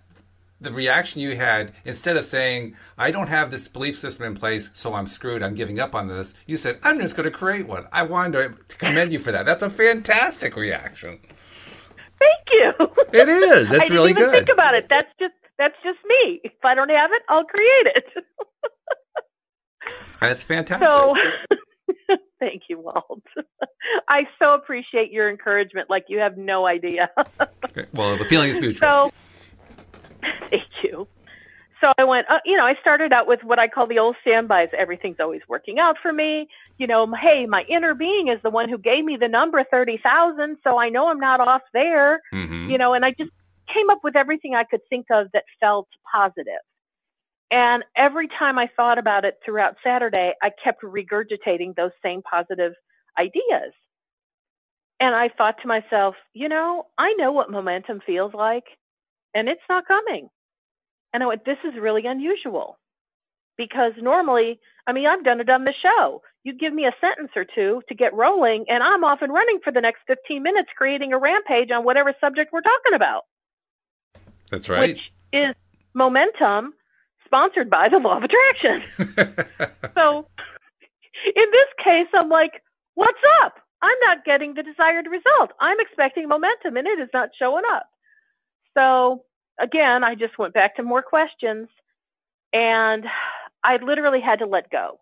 the 0.61 0.71
reaction 0.71 1.21
you 1.21 1.35
had 1.35 1.73
instead 1.85 2.17
of 2.17 2.25
saying 2.25 2.75
I 2.97 3.11
don't 3.11 3.27
have 3.27 3.51
this 3.51 3.67
belief 3.67 3.97
system 3.97 4.25
in 4.25 4.35
place, 4.35 4.69
so 4.73 4.93
I'm 4.93 5.07
screwed. 5.07 5.41
I'm 5.41 5.55
giving 5.55 5.79
up 5.79 5.95
on 5.95 6.07
this. 6.07 6.33
You 6.45 6.57
said 6.57 6.79
I'm 6.83 6.99
just 6.99 7.15
going 7.15 7.25
to 7.25 7.37
create 7.37 7.67
one. 7.67 7.87
I 7.91 8.03
wanted 8.03 8.55
to 8.69 8.77
commend 8.77 9.11
you 9.13 9.19
for 9.19 9.31
that. 9.31 9.45
That's 9.45 9.63
a 9.63 9.69
fantastic 9.69 10.55
reaction. 10.55 11.19
Thank 12.19 12.49
you. 12.51 12.73
It 13.13 13.29
is. 13.29 13.69
I 13.69 13.71
That's 13.71 13.83
didn't 13.83 13.93
really 13.93 14.11
even 14.11 14.23
good. 14.23 14.31
think 14.33 14.49
about 14.49 14.75
it. 14.75 14.87
That's 14.89 15.11
just 15.19 15.33
that's 15.57 15.75
just 15.83 15.99
me. 16.05 16.41
If 16.43 16.53
I 16.63 16.73
don't 16.75 16.89
have 16.89 17.11
it, 17.13 17.21
I'll 17.29 17.45
create 17.45 17.87
it. 17.87 18.05
That's 20.21 20.43
fantastic. 20.43 20.87
So 20.87 21.15
thank 22.39 22.63
you, 22.69 22.79
Walt. 22.79 23.23
I 24.07 24.27
so 24.41 24.53
appreciate 24.53 25.11
your 25.11 25.29
encouragement 25.29 25.89
like 25.89 26.05
you 26.09 26.19
have 26.19 26.37
no 26.37 26.65
idea. 26.65 27.09
Well, 27.93 28.17
the 28.17 28.25
feeling 28.25 28.51
is 28.51 28.59
mutual. 28.59 28.79
So, 28.79 29.11
thank 30.49 30.67
you. 30.83 31.07
So 31.81 31.93
I 31.97 32.03
went, 32.03 32.29
uh, 32.29 32.39
you 32.45 32.57
know, 32.57 32.65
I 32.65 32.75
started 32.75 33.13
out 33.13 33.25
with 33.25 33.43
what 33.43 33.57
I 33.57 33.67
call 33.69 33.87
the 33.87 33.99
old 33.99 34.17
standbys. 34.21 34.69
Everything's 34.77 35.19
always 35.19 35.41
working 35.47 35.79
out 35.79 35.97
for 36.01 36.11
me. 36.11 36.49
You 36.77 36.87
know, 36.87 37.07
hey, 37.13 37.45
my 37.45 37.63
inner 37.69 37.93
being 37.93 38.27
is 38.27 38.41
the 38.43 38.49
one 38.49 38.67
who 38.67 38.77
gave 38.77 39.05
me 39.05 39.15
the 39.15 39.29
number 39.29 39.63
30,000, 39.63 40.57
so 40.63 40.77
I 40.77 40.89
know 40.89 41.07
I'm 41.09 41.19
not 41.19 41.39
off 41.39 41.61
there. 41.73 42.21
Mhm. 42.33 42.69
You 42.69 42.77
know, 42.77 42.93
and 42.93 43.05
I 43.05 43.11
just 43.11 43.31
came 43.67 43.89
up 43.89 44.03
with 44.03 44.15
everything 44.15 44.55
I 44.55 44.65
could 44.65 44.81
think 44.89 45.05
of 45.09 45.31
that 45.31 45.45
felt 45.59 45.87
positive. 46.11 46.61
And 47.51 47.83
every 47.95 48.27
time 48.27 48.59
I 48.59 48.67
thought 48.75 48.97
about 48.97 49.25
it 49.25 49.39
throughout 49.43 49.77
Saturday, 49.83 50.33
I 50.41 50.51
kept 50.51 50.83
regurgitating 50.83 51.75
those 51.75 51.91
same 52.03 52.21
positive 52.21 52.73
ideas. 53.17 53.73
And 54.99 55.15
I 55.15 55.29
thought 55.29 55.61
to 55.61 55.67
myself, 55.67 56.15
you 56.33 56.49
know, 56.49 56.87
I 56.97 57.13
know 57.13 57.31
what 57.31 57.49
momentum 57.49 58.01
feels 58.05 58.33
like, 58.33 58.65
and 59.33 59.49
it's 59.49 59.61
not 59.69 59.87
coming. 59.87 60.29
And 61.13 61.23
I 61.23 61.27
went, 61.27 61.45
this 61.45 61.57
is 61.63 61.79
really 61.79 62.05
unusual. 62.05 62.77
Because 63.57 63.93
normally, 63.97 64.59
I 64.87 64.93
mean, 64.93 65.05
I've 65.05 65.23
done 65.23 65.41
it 65.41 65.49
on 65.49 65.65
the 65.65 65.73
show. 65.73 66.21
You 66.43 66.53
give 66.53 66.73
me 66.73 66.85
a 66.85 66.93
sentence 67.01 67.31
or 67.35 67.43
two 67.43 67.81
to 67.89 67.95
get 67.95 68.13
rolling, 68.13 68.65
and 68.69 68.81
I'm 68.81 69.03
off 69.03 69.21
and 69.21 69.33
running 69.33 69.59
for 69.63 69.71
the 69.71 69.81
next 69.81 69.99
15 70.07 70.41
minutes 70.41 70.69
creating 70.77 71.11
a 71.11 71.17
rampage 71.17 71.69
on 71.71 71.83
whatever 71.83 72.13
subject 72.21 72.53
we're 72.53 72.61
talking 72.61 72.93
about, 72.93 73.25
That's 74.49 74.69
right. 74.69 74.95
which 74.95 75.11
is 75.33 75.53
momentum 75.93 76.73
sponsored 77.25 77.69
by 77.69 77.89
the 77.89 77.99
law 77.99 78.17
of 78.17 78.23
attraction. 78.23 78.83
So 79.95 80.25
in 81.35 81.45
this 81.51 81.67
case, 81.83 82.07
I'm 82.13 82.29
like, 82.29 82.61
what's 82.95 83.19
up? 83.41 83.59
I'm 83.81 83.97
not 84.01 84.23
getting 84.23 84.53
the 84.53 84.63
desired 84.63 85.07
result. 85.07 85.51
I'm 85.59 85.79
expecting 85.79 86.27
momentum 86.27 86.77
and 86.77 86.87
it 86.87 86.99
is 86.99 87.09
not 87.13 87.29
showing 87.37 87.63
up. 87.69 87.87
So 88.77 89.23
again, 89.59 90.03
I 90.03 90.15
just 90.15 90.37
went 90.37 90.53
back 90.53 90.75
to 90.77 90.83
more 90.83 91.01
questions 91.01 91.67
and 92.53 93.05
I 93.63 93.77
literally 93.77 94.21
had 94.21 94.39
to 94.39 94.45
let 94.45 94.69
go. 94.69 94.99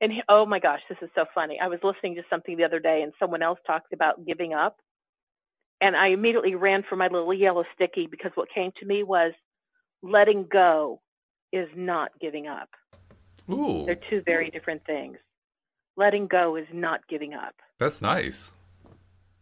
And 0.00 0.12
he- 0.12 0.22
oh 0.28 0.46
my 0.46 0.58
gosh, 0.58 0.82
this 0.88 0.98
is 1.02 1.10
so 1.14 1.24
funny. 1.34 1.58
I 1.58 1.68
was 1.68 1.80
listening 1.82 2.16
to 2.16 2.22
something 2.30 2.56
the 2.56 2.64
other 2.64 2.78
day 2.80 3.02
and 3.02 3.12
someone 3.18 3.42
else 3.42 3.58
talked 3.66 3.92
about 3.92 4.24
giving 4.24 4.52
up. 4.54 4.78
And 5.80 5.96
I 5.96 6.08
immediately 6.08 6.54
ran 6.54 6.82
for 6.82 6.96
my 6.96 7.06
little 7.08 7.32
yellow 7.32 7.64
sticky 7.74 8.06
because 8.08 8.32
what 8.34 8.48
came 8.50 8.72
to 8.80 8.86
me 8.86 9.02
was 9.02 9.32
letting 10.02 10.44
go 10.44 11.00
is 11.52 11.68
not 11.74 12.10
giving 12.20 12.46
up. 12.46 12.68
Ooh, 13.50 13.84
They're 13.86 13.94
two 14.10 14.20
very 14.22 14.50
different 14.50 14.84
things. 14.84 15.18
Letting 15.96 16.26
go 16.26 16.56
is 16.56 16.66
not 16.72 17.06
giving 17.08 17.34
up. 17.34 17.54
that's 17.78 18.02
nice. 18.02 18.52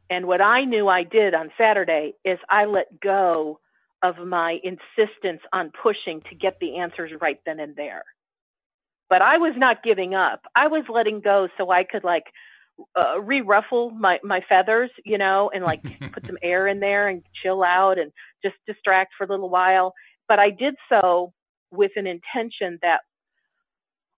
And 0.08 0.26
what 0.26 0.40
I 0.40 0.64
knew 0.64 0.88
I 0.88 1.02
did 1.02 1.34
on 1.34 1.50
Saturday 1.58 2.14
is 2.24 2.38
I 2.48 2.66
let 2.66 3.00
go 3.00 3.60
of 4.02 4.18
my 4.18 4.60
insistence 4.62 5.40
on 5.52 5.72
pushing 5.82 6.20
to 6.28 6.34
get 6.34 6.58
the 6.60 6.76
answers 6.76 7.12
right 7.20 7.40
then 7.44 7.60
and 7.60 7.74
there. 7.74 8.04
But 9.08 9.22
I 9.22 9.38
was 9.38 9.54
not 9.56 9.82
giving 9.82 10.14
up. 10.14 10.42
I 10.54 10.68
was 10.68 10.84
letting 10.88 11.20
go 11.20 11.48
so 11.56 11.70
I 11.70 11.84
could 11.84 12.04
like 12.04 12.26
uh, 12.94 13.20
re-ruffle 13.20 13.90
my, 13.90 14.20
my 14.22 14.42
feathers, 14.48 14.90
you 15.04 15.18
know, 15.18 15.50
and 15.52 15.64
like 15.64 15.82
put 16.12 16.26
some 16.26 16.38
air 16.42 16.68
in 16.68 16.80
there 16.80 17.08
and 17.08 17.22
chill 17.42 17.62
out 17.62 17.98
and 17.98 18.12
just 18.44 18.56
distract 18.66 19.14
for 19.16 19.24
a 19.24 19.28
little 19.28 19.50
while. 19.50 19.94
But 20.28 20.38
I 20.38 20.50
did 20.50 20.74
so 20.88 21.32
with 21.70 21.92
an 21.96 22.06
intention 22.06 22.78
that 22.82 23.00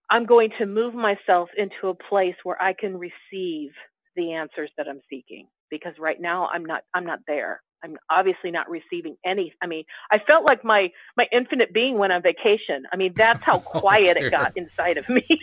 I'm 0.09 0.25
going 0.25 0.51
to 0.57 0.65
move 0.65 0.93
myself 0.93 1.49
into 1.57 1.87
a 1.87 1.95
place 1.95 2.35
where 2.43 2.61
I 2.61 2.73
can 2.73 2.97
receive 2.97 3.71
the 4.15 4.33
answers 4.33 4.71
that 4.77 4.87
I'm 4.87 5.01
seeking 5.09 5.47
because 5.69 5.93
right 5.99 6.19
now 6.19 6.47
I'm 6.47 6.65
not 6.65 6.83
I'm 6.93 7.05
not 7.05 7.19
there. 7.27 7.61
I'm 7.83 7.97
obviously 8.09 8.51
not 8.51 8.69
receiving 8.69 9.15
any 9.25 9.53
I 9.61 9.67
mean, 9.67 9.85
I 10.11 10.19
felt 10.19 10.43
like 10.45 10.63
my 10.63 10.91
my 11.15 11.27
infinite 11.31 11.73
being 11.73 11.97
went 11.97 12.13
on 12.13 12.21
vacation. 12.21 12.83
I 12.91 12.97
mean, 12.97 13.13
that's 13.15 13.43
how 13.43 13.59
quiet 13.79 14.17
dear. 14.17 14.27
it 14.27 14.31
got 14.31 14.57
inside 14.57 14.97
of 14.97 15.07
me. 15.09 15.25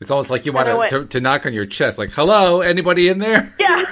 It's 0.00 0.10
almost 0.10 0.30
like 0.30 0.46
you 0.46 0.52
want 0.52 0.90
to, 0.90 1.04
to 1.04 1.20
knock 1.20 1.44
on 1.44 1.52
your 1.52 1.66
chest, 1.66 1.98
like, 1.98 2.10
"Hello, 2.10 2.62
anybody 2.62 3.08
in 3.08 3.18
there?" 3.18 3.54
yeah. 3.60 3.84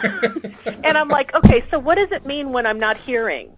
and 0.83 0.97
I'm 0.97 1.09
like, 1.09 1.35
okay, 1.35 1.63
so 1.71 1.79
what 1.79 1.97
does 1.97 2.09
it 2.13 2.25
mean 2.25 2.51
when 2.51 2.67
I'm 2.67 2.81
not 2.81 2.97
hearing? 2.97 3.49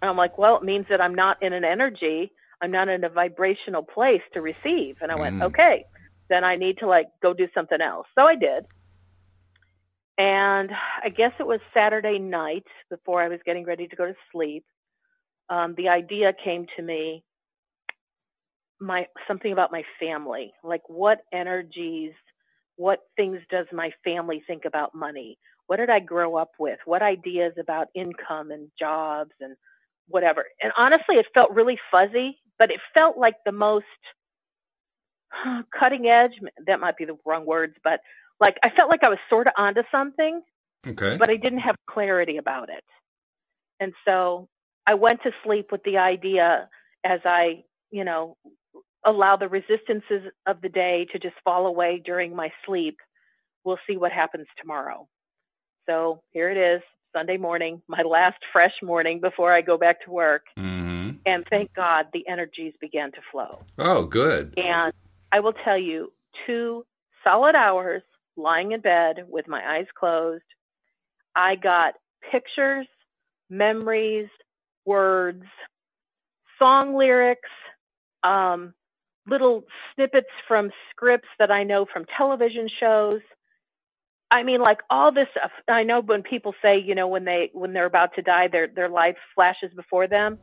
And 0.00 0.08
I'm 0.08 0.16
like, 0.16 0.38
well, 0.38 0.56
it 0.56 0.62
means 0.62 0.86
that 0.88 1.00
I'm 1.00 1.16
not 1.16 1.42
in 1.42 1.52
an 1.52 1.64
energy, 1.64 2.30
I'm 2.62 2.70
not 2.70 2.88
in 2.88 3.02
a 3.02 3.08
vibrational 3.08 3.82
place 3.82 4.22
to 4.34 4.40
receive. 4.40 4.98
And 5.02 5.10
I 5.10 5.16
went, 5.16 5.36
Mm. 5.40 5.46
okay, 5.46 5.84
then 6.28 6.44
I 6.44 6.54
need 6.54 6.78
to 6.78 6.86
like 6.86 7.06
go 7.22 7.34
do 7.34 7.48
something 7.54 7.80
else. 7.80 8.06
So 8.16 8.24
I 8.24 8.36
did. 8.36 8.66
And 10.20 10.70
I 11.02 11.08
guess 11.08 11.32
it 11.40 11.46
was 11.46 11.60
Saturday 11.72 12.18
night 12.18 12.66
before 12.90 13.22
I 13.22 13.28
was 13.28 13.40
getting 13.46 13.64
ready 13.64 13.88
to 13.88 13.96
go 13.96 14.04
to 14.04 14.14
sleep. 14.30 14.66
Um, 15.48 15.74
the 15.78 15.88
idea 15.88 16.34
came 16.34 16.66
to 16.76 16.82
me 16.82 17.24
my 18.82 19.06
something 19.26 19.50
about 19.50 19.72
my 19.72 19.82
family. 19.98 20.52
Like 20.62 20.82
what 20.88 21.22
energies 21.32 22.12
what 22.76 23.00
things 23.16 23.40
does 23.50 23.66
my 23.72 23.92
family 24.04 24.42
think 24.46 24.66
about 24.66 24.94
money? 24.94 25.38
What 25.68 25.78
did 25.78 25.88
i 25.88 26.00
grow 26.00 26.36
up 26.36 26.50
with? 26.58 26.78
What 26.84 27.00
ideas 27.00 27.54
about 27.58 27.88
income 27.94 28.50
and 28.50 28.70
jobs 28.78 29.32
and 29.40 29.56
whatever? 30.08 30.44
And 30.62 30.70
honestly 30.76 31.16
it 31.16 31.28
felt 31.32 31.50
really 31.50 31.78
fuzzy 31.90 32.38
but 32.58 32.70
it 32.70 32.80
felt 32.92 33.16
like 33.16 33.36
the 33.46 33.52
most 33.52 33.86
cutting 35.78 36.08
edge 36.08 36.32
that 36.66 36.80
might 36.80 36.98
be 36.98 37.06
the 37.06 37.16
wrong 37.24 37.46
words 37.46 37.74
but 37.82 38.00
like 38.40 38.58
i 38.62 38.70
felt 38.70 38.90
like 38.90 39.02
i 39.04 39.08
was 39.08 39.18
sort 39.28 39.46
of 39.46 39.52
onto 39.56 39.82
something 39.90 40.42
Okay. 40.86 41.16
but 41.18 41.28
I 41.28 41.36
didn't 41.36 41.58
have 41.58 41.76
clarity 41.86 42.38
about 42.38 42.70
it. 42.70 42.84
And 43.80 43.92
so 44.06 44.48
I 44.86 44.94
went 44.94 45.22
to 45.24 45.32
sleep 45.44 45.70
with 45.70 45.82
the 45.84 45.98
idea 45.98 46.68
as 47.04 47.20
I, 47.24 47.64
you 47.90 48.04
know, 48.04 48.36
allow 49.04 49.36
the 49.36 49.48
resistances 49.48 50.30
of 50.46 50.60
the 50.62 50.68
day 50.68 51.06
to 51.12 51.18
just 51.18 51.34
fall 51.44 51.66
away 51.66 52.00
during 52.04 52.34
my 52.34 52.50
sleep. 52.64 52.98
We'll 53.64 53.78
see 53.86 53.96
what 53.96 54.12
happens 54.12 54.46
tomorrow. 54.58 55.06
So 55.86 56.22
here 56.30 56.50
it 56.50 56.56
is, 56.56 56.82
Sunday 57.14 57.36
morning, 57.36 57.82
my 57.88 58.02
last 58.02 58.38
fresh 58.52 58.74
morning 58.82 59.20
before 59.20 59.52
I 59.52 59.60
go 59.60 59.76
back 59.76 60.02
to 60.04 60.10
work. 60.10 60.46
hmm 60.56 61.10
And 61.26 61.44
thank 61.50 61.74
God 61.74 62.06
the 62.12 62.26
energies 62.26 62.72
began 62.80 63.12
to 63.12 63.20
flow. 63.30 63.60
Oh, 63.78 64.04
good. 64.04 64.54
And 64.58 64.92
I 65.32 65.40
will 65.40 65.52
tell 65.52 65.78
you, 65.78 66.12
two 66.46 66.86
solid 67.22 67.54
hours 67.54 68.02
lying 68.36 68.72
in 68.72 68.80
bed 68.80 69.24
with 69.28 69.48
my 69.48 69.76
eyes 69.76 69.86
closed, 69.98 70.44
I 71.34 71.56
got 71.56 71.94
pictures, 72.30 72.86
memories, 73.48 74.28
words, 74.84 75.44
song 76.58 76.94
lyrics, 76.94 77.48
um, 78.22 78.74
little 79.26 79.64
snippets 79.94 80.30
from 80.48 80.70
scripts 80.90 81.28
that 81.38 81.50
I 81.50 81.64
know 81.64 81.86
from 81.86 82.04
television 82.16 82.68
shows. 82.68 83.20
I 84.30 84.42
mean, 84.42 84.60
like 84.60 84.80
all 84.90 85.12
this. 85.12 85.28
I 85.68 85.82
know 85.82 86.00
when 86.00 86.22
people 86.22 86.54
say, 86.62 86.78
you 86.78 86.94
know, 86.94 87.08
when 87.08 87.24
they 87.24 87.50
when 87.52 87.72
they're 87.72 87.86
about 87.86 88.14
to 88.14 88.22
die, 88.22 88.48
their 88.48 88.68
their 88.68 88.88
life 88.88 89.16
flashes 89.34 89.72
before 89.74 90.06
them. 90.06 90.38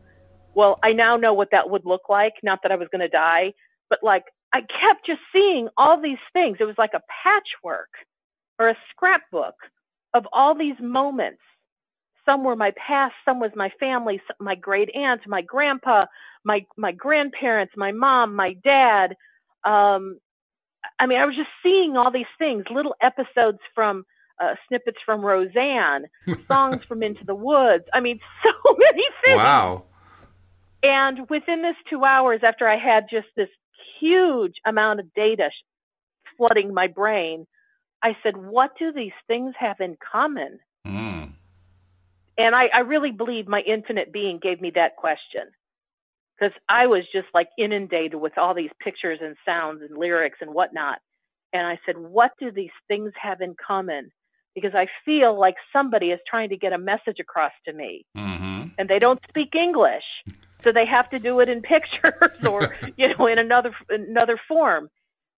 Well, 0.53 0.79
I 0.83 0.93
now 0.93 1.15
know 1.17 1.33
what 1.33 1.51
that 1.51 1.69
would 1.69 1.85
look 1.85 2.09
like. 2.09 2.33
Not 2.43 2.63
that 2.63 2.71
I 2.71 2.75
was 2.75 2.89
going 2.91 3.01
to 3.01 3.09
die, 3.09 3.53
but 3.89 3.99
like 4.03 4.25
I 4.53 4.61
kept 4.61 5.05
just 5.05 5.21
seeing 5.33 5.69
all 5.77 5.99
these 6.01 6.17
things. 6.33 6.57
It 6.59 6.65
was 6.65 6.77
like 6.77 6.93
a 6.93 7.01
patchwork 7.23 7.89
or 8.59 8.69
a 8.69 8.77
scrapbook 8.89 9.55
of 10.13 10.27
all 10.31 10.55
these 10.55 10.79
moments. 10.79 11.41
Some 12.25 12.43
were 12.43 12.55
my 12.55 12.71
past, 12.71 13.15
some 13.23 13.39
was 13.39 13.51
my 13.55 13.69
family, 13.79 14.21
my 14.39 14.55
great 14.55 14.89
aunt, 14.95 15.21
my 15.27 15.41
grandpa, 15.41 16.07
my 16.43 16.65
my 16.75 16.91
grandparents, 16.91 17.73
my 17.77 17.91
mom, 17.91 18.35
my 18.35 18.53
dad. 18.53 19.15
Um, 19.63 20.19
I 20.99 21.05
mean, 21.05 21.19
I 21.19 21.25
was 21.25 21.35
just 21.35 21.49
seeing 21.63 21.95
all 21.95 22.11
these 22.11 22.25
things, 22.37 22.65
little 22.69 22.95
episodes 23.01 23.59
from 23.73 24.05
uh, 24.39 24.55
snippets 24.67 24.99
from 25.05 25.21
Roseanne, 25.21 26.05
songs 26.47 26.83
from 26.85 27.03
Into 27.03 27.25
the 27.25 27.35
Woods. 27.35 27.85
I 27.93 27.99
mean, 27.99 28.19
so 28.43 28.51
many 28.77 29.03
things. 29.23 29.37
Wow. 29.37 29.83
And 30.83 31.29
within 31.29 31.61
this 31.61 31.75
two 31.89 32.03
hours, 32.03 32.41
after 32.43 32.67
I 32.67 32.77
had 32.77 33.09
just 33.09 33.27
this 33.35 33.49
huge 33.99 34.55
amount 34.65 34.99
of 34.99 35.13
data 35.13 35.49
flooding 36.38 36.73
my 36.73 36.88
brain, 36.88 37.47
I 38.01 38.15
said, 38.23 38.38
what 38.38 38.78
do 38.78 38.91
these 38.91 39.13
things 39.28 39.55
have 39.57 39.80
in 39.80 39.97
common? 40.11 40.59
Mm. 40.86 41.32
And 42.38 42.55
I, 42.55 42.67
I 42.67 42.80
really 42.82 43.11
believe 43.11 43.47
my 43.47 43.61
infinite 43.61 44.13
being 44.13 44.38
gave 44.38 44.61
me 44.61 44.69
that 44.71 44.95
question 44.95 45.43
because 46.38 46.55
I 46.69 46.86
was 46.86 47.03
just 47.11 47.28
like 47.34 47.49
inundated 47.57 48.15
with 48.15 48.38
all 48.38 48.53
these 48.53 48.69
pictures 48.80 49.19
and 49.21 49.36
sounds 49.43 49.82
and 49.82 49.97
lyrics 49.97 50.38
and 50.41 50.53
whatnot. 50.53 50.99
And 51.53 51.65
I 51.65 51.80
said, 51.86 51.97
what 51.97 52.34
do 52.39 52.51
these 52.51 52.71
things 52.88 53.13
have 53.19 53.41
in 53.41 53.55
common? 53.55 54.11
Because 54.53 54.75
I 54.75 54.88
feel 55.05 55.38
like 55.38 55.55
somebody 55.73 56.11
is 56.11 56.19
trying 56.28 56.49
to 56.49 56.57
get 56.57 56.73
a 56.73 56.78
message 56.78 57.19
across 57.19 57.53
to 57.65 57.73
me 57.73 58.05
Mm-hmm. 58.15 58.67
and 58.78 58.89
they 58.89 58.99
don't 58.99 59.19
speak 59.30 59.55
English. 59.55 60.03
So 60.63 60.71
they 60.71 60.85
have 60.85 61.09
to 61.11 61.19
do 61.19 61.39
it 61.39 61.49
in 61.49 61.61
pictures 61.73 62.13
or, 62.47 62.75
you 62.97 63.15
know, 63.15 63.27
in 63.27 63.39
another, 63.39 63.71
another 63.89 64.39
form. 64.47 64.89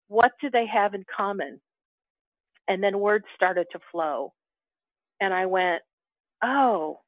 What 0.08 0.32
do 0.40 0.50
they 0.50 0.66
have 0.66 0.94
in 0.94 1.04
common? 1.14 1.60
And 2.66 2.82
then 2.82 2.98
words 2.98 3.24
started 3.34 3.66
to 3.72 3.80
flow. 3.90 4.32
And 5.20 5.34
I 5.34 5.46
went, 5.46 5.82
oh, 6.42 7.00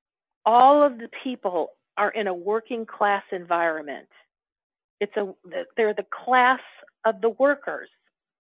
all 0.44 0.82
of 0.82 0.98
the 0.98 1.08
people 1.22 1.70
are 1.96 2.10
in 2.10 2.26
a 2.26 2.34
working 2.34 2.86
class 2.86 3.22
environment. 3.30 4.08
It's 5.00 5.16
a, 5.16 5.34
they're 5.76 5.94
the 5.94 6.06
class 6.10 6.60
of 7.04 7.20
the 7.20 7.30
workers. 7.30 7.88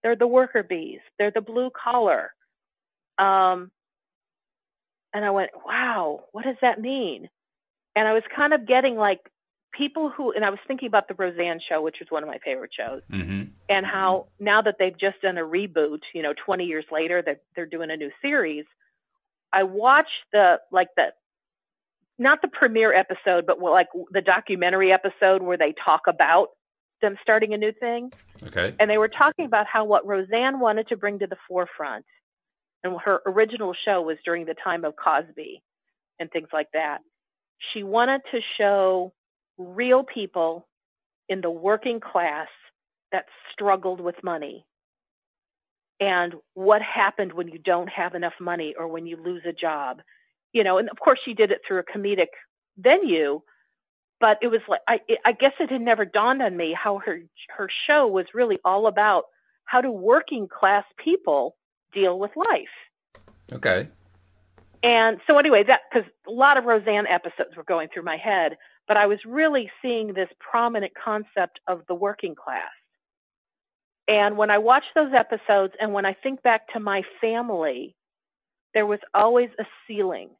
They're 0.02 0.16
the 0.16 0.26
worker 0.26 0.62
bees. 0.62 1.00
They're 1.18 1.30
the 1.30 1.40
blue 1.40 1.70
collar. 1.70 2.32
Um, 3.18 3.70
and 5.12 5.24
I 5.24 5.30
went, 5.30 5.50
wow, 5.64 6.24
what 6.32 6.44
does 6.44 6.56
that 6.62 6.80
mean? 6.80 7.28
And 7.96 8.06
I 8.06 8.12
was 8.12 8.22
kind 8.34 8.54
of 8.54 8.66
getting 8.66 8.96
like 8.96 9.20
people 9.72 10.10
who, 10.10 10.32
and 10.32 10.44
I 10.44 10.50
was 10.50 10.58
thinking 10.66 10.86
about 10.88 11.08
the 11.08 11.14
Roseanne 11.14 11.60
show, 11.66 11.80
which 11.82 11.96
was 12.00 12.10
one 12.10 12.22
of 12.22 12.28
my 12.28 12.38
favorite 12.38 12.72
shows, 12.76 13.02
Mm-hmm. 13.10 13.50
and 13.68 13.86
how 13.86 14.26
now 14.38 14.62
that 14.62 14.76
they've 14.78 14.96
just 14.96 15.20
done 15.22 15.38
a 15.38 15.42
reboot, 15.42 16.00
you 16.14 16.22
know, 16.22 16.34
20 16.44 16.64
years 16.64 16.84
later, 16.90 17.22
that 17.22 17.42
they're 17.54 17.66
doing 17.66 17.90
a 17.90 17.96
new 17.96 18.10
series. 18.22 18.64
I 19.52 19.64
watched 19.64 20.24
the, 20.32 20.60
like 20.70 20.88
the, 20.96 21.12
not 22.18 22.42
the 22.42 22.48
premiere 22.48 22.92
episode, 22.92 23.46
but 23.46 23.60
like 23.60 23.88
the 24.10 24.20
documentary 24.22 24.92
episode 24.92 25.42
where 25.42 25.56
they 25.56 25.72
talk 25.72 26.02
about 26.06 26.50
them 27.00 27.16
starting 27.22 27.54
a 27.54 27.56
new 27.56 27.72
thing. 27.72 28.12
Okay. 28.42 28.74
And 28.78 28.90
they 28.90 28.98
were 28.98 29.08
talking 29.08 29.46
about 29.46 29.66
how 29.66 29.84
what 29.84 30.06
Roseanne 30.06 30.60
wanted 30.60 30.88
to 30.88 30.96
bring 30.96 31.18
to 31.20 31.26
the 31.26 31.38
forefront, 31.48 32.04
and 32.84 32.98
her 33.00 33.22
original 33.26 33.74
show 33.74 34.02
was 34.02 34.18
during 34.24 34.46
the 34.46 34.54
time 34.54 34.84
of 34.84 34.96
Cosby 34.96 35.62
and 36.18 36.30
things 36.30 36.48
like 36.52 36.68
that. 36.72 37.00
She 37.72 37.82
wanted 37.82 38.22
to 38.32 38.40
show 38.58 39.12
real 39.60 40.02
people 40.02 40.66
in 41.28 41.40
the 41.40 41.50
working 41.50 42.00
class 42.00 42.48
that 43.12 43.26
struggled 43.52 44.00
with 44.00 44.16
money 44.24 44.64
and 46.00 46.34
what 46.54 46.80
happened 46.80 47.32
when 47.32 47.48
you 47.48 47.58
don't 47.58 47.90
have 47.90 48.14
enough 48.14 48.32
money 48.40 48.74
or 48.78 48.88
when 48.88 49.06
you 49.06 49.16
lose 49.16 49.42
a 49.44 49.52
job. 49.52 50.00
You 50.52 50.64
know, 50.64 50.78
and 50.78 50.88
of 50.88 50.98
course 50.98 51.20
she 51.24 51.34
did 51.34 51.52
it 51.52 51.60
through 51.66 51.78
a 51.78 51.84
comedic 51.84 52.28
venue, 52.76 53.42
but 54.18 54.38
it 54.42 54.48
was 54.48 54.60
like 54.66 54.80
I, 54.88 55.00
I 55.24 55.32
guess 55.32 55.52
it 55.60 55.70
had 55.70 55.80
never 55.80 56.04
dawned 56.04 56.42
on 56.42 56.56
me 56.56 56.72
how 56.72 56.98
her 56.98 57.20
her 57.56 57.68
show 57.86 58.08
was 58.08 58.26
really 58.34 58.58
all 58.64 58.86
about 58.86 59.24
how 59.64 59.80
do 59.80 59.92
working 59.92 60.48
class 60.48 60.84
people 60.96 61.56
deal 61.92 62.18
with 62.18 62.32
life. 62.34 63.22
Okay. 63.52 63.88
And 64.82 65.20
so 65.26 65.36
anyway, 65.38 65.62
that 65.64 65.82
because 65.92 66.10
a 66.26 66.30
lot 66.30 66.56
of 66.56 66.64
Roseanne 66.64 67.06
episodes 67.06 67.54
were 67.56 67.64
going 67.64 67.88
through 67.92 68.04
my 68.04 68.16
head, 68.16 68.56
but 68.90 68.96
I 68.96 69.06
was 69.06 69.20
really 69.24 69.70
seeing 69.80 70.14
this 70.14 70.28
prominent 70.40 70.92
concept 70.96 71.60
of 71.68 71.82
the 71.86 71.94
working 71.94 72.34
class. 72.34 72.72
And 74.08 74.36
when 74.36 74.50
I 74.50 74.58
watch 74.58 74.82
those 74.96 75.12
episodes 75.12 75.74
and 75.80 75.92
when 75.92 76.04
I 76.04 76.12
think 76.12 76.42
back 76.42 76.72
to 76.72 76.80
my 76.80 77.04
family, 77.20 77.94
there 78.74 78.86
was 78.86 78.98
always 79.14 79.50
a 79.60 79.64
ceiling. 79.86 80.30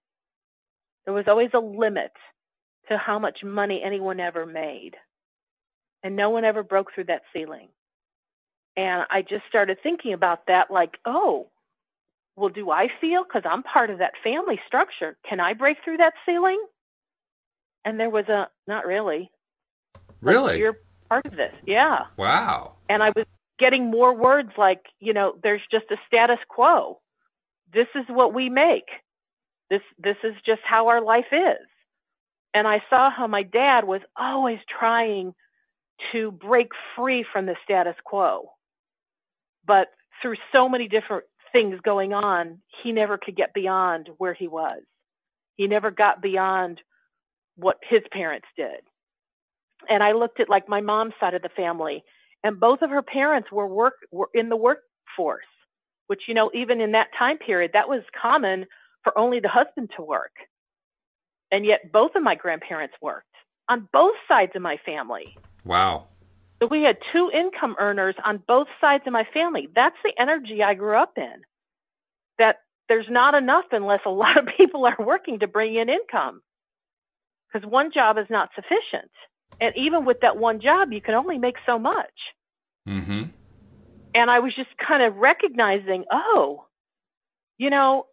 There 1.05 1.15
was 1.15 1.29
always 1.29 1.51
a 1.55 1.61
limit 1.61 2.11
to 2.89 2.99
how 2.99 3.21
much 3.21 3.45
money 3.45 3.85
anyone 3.85 4.19
ever 4.19 4.45
made. 4.45 4.97
And 6.03 6.17
no 6.17 6.31
one 6.31 6.45
ever 6.45 6.65
broke 6.65 6.93
through 6.93 7.05
that 7.05 7.23
ceiling. 7.33 7.69
And 8.77 9.07
I 9.11 9.23
just 9.23 9.45
started 9.49 9.79
thinking 9.81 10.13
about 10.13 10.49
that 10.49 10.73
like, 10.73 10.99
oh, 11.05 11.47
well, 12.35 12.49
do 12.49 12.73
I 12.73 12.89
feel, 13.01 13.23
because 13.23 13.43
I'm 13.45 13.63
part 13.63 13.91
of 13.91 13.99
that 13.99 14.15
family 14.25 14.59
structure, 14.67 15.17
can 15.25 15.39
I 15.39 15.53
break 15.53 15.77
through 15.85 15.99
that 15.99 16.15
ceiling? 16.27 16.61
And 17.85 17.99
there 17.99 18.11
was 18.11 18.29
a, 18.29 18.49
not 18.67 18.87
really. 18.87 19.31
Like, 20.25 20.35
Really? 20.35 20.59
you're 20.59 20.79
part 21.09 21.27
of 21.27 21.37
this. 21.37 21.55
Yeah. 21.67 22.07
Wow. 22.17 22.75
And 22.89 23.03
I 23.03 23.11
was 23.17 23.27
getting 23.59 23.91
more 23.91 24.15
words 24.15 24.51
like, 24.57 24.87
you 25.01 25.13
know, 25.13 25.35
there's 25.43 25.63
just 25.71 25.87
a 25.91 25.97
status 26.07 26.39
quo. 26.49 27.01
This 27.73 27.89
is 27.95 28.05
what 28.09 28.35
we 28.35 28.49
make. 28.51 28.89
This, 29.71 29.83
this 29.99 30.17
is 30.25 30.35
just 30.45 30.63
how 30.65 30.89
our 30.89 31.01
life 31.01 31.33
is. 31.33 31.59
And 32.55 32.67
I 32.67 32.83
saw 32.91 33.11
how 33.11 33.27
my 33.29 33.45
dad 33.45 33.85
was 33.85 34.03
always 34.17 34.59
trying 34.69 35.35
to 36.13 36.33
break 36.33 36.73
free 36.97 37.25
from 37.33 37.47
the 37.47 37.57
status 37.65 37.97
quo. 38.05 38.51
But 39.65 39.89
through 40.23 40.37
so 40.53 40.69
many 40.69 40.89
different 40.89 41.25
things 41.53 41.81
going 41.83 42.13
on, 42.13 42.61
he 42.83 42.93
never 42.93 43.19
could 43.19 43.37
get 43.37 43.55
beyond 43.55 44.09
where 44.19 44.35
he 44.35 44.49
was. 44.49 44.83
He 45.57 45.67
never 45.69 45.91
got 45.91 46.23
beyond 46.23 46.81
what 47.61 47.79
his 47.83 48.03
parents 48.11 48.47
did. 48.57 48.81
And 49.89 50.03
I 50.03 50.13
looked 50.13 50.41
at 50.41 50.49
like 50.49 50.69
my 50.69 50.81
mom's 50.81 51.15
side 51.21 51.35
of 51.35 51.43
the 51.43 51.49
family, 51.49 52.05
and 52.45 52.61
both 52.61 52.83
of 52.83 52.91
her 52.91 53.03
parents 53.03 53.51
were 53.51 53.67
work 53.67 53.95
were 54.11 54.31
in 54.35 54.49
the 54.49 54.57
workforce, 54.57 55.45
which 56.07 56.23
you 56.29 56.35
know 56.35 56.51
even 56.55 56.81
in 56.81 56.93
that 56.93 57.09
time 57.19 57.39
period 57.39 57.73
that 57.73 57.89
was 57.89 58.03
common 58.21 58.67
for 59.03 59.17
only 59.17 59.41
the 59.41 59.49
husband 59.49 59.91
to 59.97 60.03
work. 60.03 60.33
And 61.51 61.65
yet 61.65 61.91
both 61.93 62.15
of 62.15 62.23
my 62.23 62.35
grandparents 62.35 62.95
worked 63.01 63.27
on 63.69 63.89
both 63.93 64.15
sides 64.29 64.53
of 64.55 64.63
my 64.63 64.77
family. 64.85 65.37
Wow. 65.65 66.07
So 66.61 66.67
we 66.67 66.83
had 66.83 66.99
two 67.13 67.31
income 67.33 67.77
earners 67.79 68.15
on 68.23 68.43
both 68.47 68.69
sides 68.81 69.05
of 69.07 69.13
my 69.13 69.25
family. 69.33 69.69
That's 69.75 69.97
the 70.05 70.13
energy 70.21 70.63
I 70.63 70.75
grew 70.75 70.97
up 70.97 71.17
in. 71.17 71.43
That 72.39 72.59
there's 72.89 73.09
not 73.09 73.35
enough 73.35 73.67
unless 73.73 74.01
a 74.05 74.11
lot 74.11 74.37
of 74.37 74.47
people 74.57 74.85
are 74.85 74.97
working 74.99 75.39
to 75.39 75.47
bring 75.47 75.75
in 75.75 75.89
income. 75.89 76.43
Because 77.53 77.69
one 77.69 77.91
job 77.93 78.19
is 78.19 78.27
not 78.31 78.51
sufficient. 78.55 79.11
And 79.61 79.77
even 79.77 80.05
with 80.05 80.21
that 80.21 80.37
one 80.37 80.61
job, 80.61 80.93
you 80.93 81.01
can 81.01 81.15
only 81.15 81.39
make 81.39 81.57
so 81.67 81.79
much. 81.79 82.13
Mm-hmm. 82.89 83.25
And 84.15 84.31
I 84.31 84.39
was 84.39 84.55
just 84.55 84.71
kind 84.77 85.03
of 85.03 85.17
recognizing, 85.17 86.05
oh, 86.11 86.67
you 87.59 87.71
know, 87.71 88.07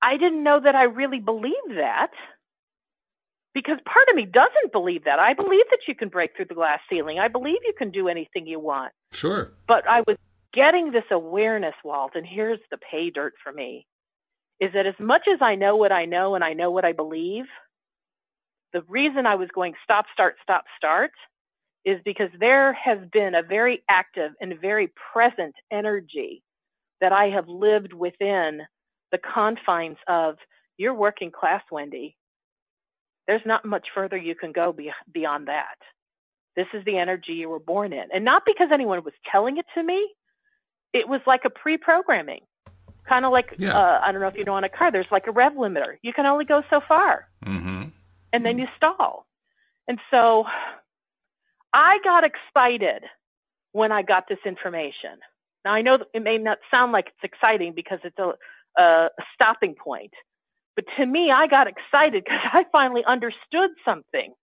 I 0.00 0.16
didn't 0.16 0.42
know 0.42 0.60
that 0.60 0.74
I 0.74 0.84
really 0.84 1.20
believed 1.20 1.76
that 1.76 2.10
because 3.54 3.78
part 3.84 4.08
of 4.08 4.16
me 4.16 4.24
doesn't 4.24 4.72
believe 4.72 5.04
that. 5.04 5.18
I 5.18 5.34
believe 5.34 5.64
that 5.70 5.80
you 5.86 5.94
can 5.94 6.08
break 6.08 6.36
through 6.36 6.46
the 6.46 6.54
glass 6.54 6.80
ceiling. 6.90 7.18
I 7.18 7.28
believe 7.28 7.58
you 7.64 7.74
can 7.76 7.90
do 7.90 8.08
anything 8.08 8.46
you 8.46 8.58
want. 8.58 8.92
Sure. 9.12 9.52
But 9.66 9.88
I 9.88 10.02
was 10.06 10.16
getting 10.52 10.90
this 10.90 11.04
awareness, 11.10 11.74
Walt, 11.84 12.12
and 12.14 12.26
here's 12.26 12.60
the 12.70 12.78
pay 12.78 13.10
dirt 13.10 13.34
for 13.42 13.52
me, 13.52 13.86
is 14.60 14.72
that 14.74 14.86
as 14.86 14.94
much 14.98 15.22
as 15.32 15.38
I 15.40 15.54
know 15.54 15.76
what 15.76 15.92
I 15.92 16.04
know 16.04 16.34
and 16.34 16.44
I 16.44 16.54
know 16.54 16.70
what 16.70 16.84
I 16.84 16.92
believe, 16.92 17.44
the 18.72 18.82
reason 18.88 19.26
I 19.26 19.34
was 19.34 19.48
going 19.54 19.74
stop, 19.84 20.06
start, 20.12 20.36
stop, 20.42 20.64
start 20.76 21.12
is 21.84 22.00
because 22.04 22.30
there 22.38 22.72
has 22.74 22.98
been 23.12 23.34
a 23.34 23.42
very 23.42 23.82
active 23.88 24.32
and 24.40 24.58
very 24.60 24.92
present 25.12 25.54
energy 25.70 26.42
that 27.00 27.12
I 27.12 27.30
have 27.30 27.48
lived 27.48 27.92
within 27.92 28.62
the 29.10 29.18
confines 29.18 29.96
of 30.06 30.36
your 30.78 30.94
working 30.94 31.30
class, 31.30 31.62
Wendy. 31.70 32.16
There's 33.26 33.44
not 33.44 33.64
much 33.64 33.88
further 33.94 34.16
you 34.16 34.34
can 34.34 34.52
go 34.52 34.72
be- 34.72 34.92
beyond 35.12 35.48
that. 35.48 35.76
This 36.56 36.66
is 36.74 36.84
the 36.84 36.98
energy 36.98 37.32
you 37.34 37.48
were 37.48 37.58
born 37.60 37.92
in. 37.92 38.04
And 38.12 38.24
not 38.24 38.44
because 38.46 38.68
anyone 38.72 39.02
was 39.04 39.14
telling 39.30 39.56
it 39.58 39.66
to 39.74 39.82
me, 39.82 40.08
it 40.92 41.08
was 41.08 41.20
like 41.26 41.44
a 41.44 41.50
pre 41.50 41.76
programming. 41.78 42.42
Kind 43.08 43.24
of 43.24 43.32
like 43.32 43.54
Yeah. 43.58 43.76
uh, 43.76 44.00
I 44.02 44.12
don't 44.12 44.20
know 44.20 44.28
if 44.28 44.36
you 44.36 44.44
know 44.44 44.54
on 44.54 44.64
a 44.64 44.68
car, 44.68 44.90
there's 44.92 45.10
like 45.10 45.26
a 45.26 45.32
rev 45.32 45.54
limiter. 45.54 45.96
You 46.02 46.12
can 46.12 46.26
only 46.26 46.44
go 46.44 46.62
so 46.70 46.80
far, 46.80 47.26
Mm-hmm. 47.44 47.88
And 48.32 48.44
then 48.44 48.54
hmm. 48.54 48.60
you 48.60 48.66
stall. 48.76 49.26
And 49.88 49.98
so, 50.10 50.46
I 51.72 51.98
got 52.04 52.24
excited 52.24 53.04
when 53.72 53.92
I 53.92 54.02
got 54.02 54.28
this 54.28 54.38
information. 54.44 55.18
Now 55.64 55.72
I 55.72 55.82
know 55.82 55.98
it 56.12 56.22
may 56.22 56.38
not 56.38 56.58
sound 56.70 56.92
like 56.92 57.06
it's 57.08 57.32
exciting 57.32 57.72
because 57.74 58.00
it's 58.04 58.18
a, 58.18 58.34
a 58.80 59.08
stopping 59.34 59.74
point, 59.74 60.12
but 60.76 60.84
to 60.98 61.06
me, 61.06 61.30
I 61.30 61.46
got 61.46 61.66
excited 61.66 62.24
because 62.24 62.40
I 62.52 62.64
finally 62.72 63.04
understood 63.04 63.70
something. 63.84 64.34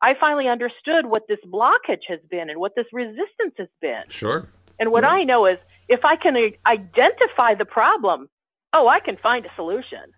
I 0.00 0.14
finally 0.14 0.48
understood 0.48 1.06
what 1.06 1.28
this 1.28 1.38
blockage 1.46 2.06
has 2.08 2.18
been 2.28 2.50
and 2.50 2.58
what 2.58 2.74
this 2.74 2.86
resistance 2.92 3.54
has 3.58 3.68
been. 3.80 4.02
Sure. 4.08 4.48
And 4.80 4.90
what 4.90 5.04
Yeah. 5.04 5.10
I 5.10 5.24
know 5.24 5.46
is 5.46 5.58
if 5.88 6.04
I 6.04 6.16
can 6.16 6.36
identify 6.66 7.54
the 7.54 7.64
problem, 7.64 8.28
oh, 8.72 8.88
I 8.88 8.98
can 8.98 9.16
find 9.16 9.46
a 9.46 9.54
solution. 9.54 10.12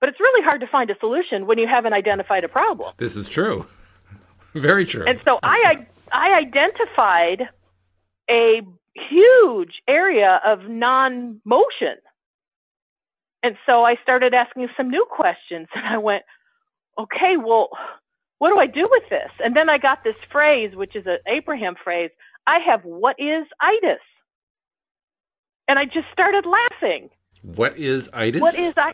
But 0.00 0.08
it's 0.08 0.20
really 0.20 0.42
hard 0.42 0.60
to 0.62 0.66
find 0.66 0.90
a 0.90 0.98
solution 0.98 1.46
when 1.46 1.58
you 1.58 1.66
haven't 1.66 1.92
identified 1.92 2.44
a 2.44 2.48
problem. 2.48 2.94
This 2.96 3.16
is 3.16 3.28
true. 3.28 3.66
Very 4.54 4.86
true. 4.86 5.04
And 5.06 5.20
so 5.24 5.38
I 5.42 5.86
I 6.10 6.34
identified 6.34 7.48
a 8.28 8.62
huge 8.94 9.82
area 9.86 10.40
of 10.44 10.68
non-motion. 10.68 11.96
And 13.42 13.56
so 13.66 13.84
I 13.84 13.96
started 14.02 14.34
asking 14.34 14.68
some 14.76 14.90
new 14.90 15.06
questions 15.10 15.68
and 15.74 15.86
I 15.86 15.98
went, 15.98 16.24
okay, 16.98 17.36
well, 17.36 17.68
what 18.38 18.52
do 18.52 18.58
I 18.58 18.66
do 18.66 18.88
with 18.90 19.08
this? 19.08 19.30
And 19.42 19.54
then 19.54 19.68
I 19.68 19.78
got 19.78 20.02
this 20.02 20.16
phrase, 20.30 20.74
which 20.74 20.96
is 20.96 21.06
an 21.06 21.18
Abraham 21.26 21.74
phrase, 21.82 22.10
I 22.46 22.58
have 22.58 22.84
what 22.84 23.16
is 23.18 23.46
itis? 23.60 24.00
And 25.68 25.78
I 25.78 25.84
just 25.84 26.08
started 26.12 26.46
laughing. 26.46 27.10
what 27.42 27.78
is 27.78 28.08
itis? 28.12 28.40
What 28.40 28.54
is 28.54 28.74
I? 28.76 28.92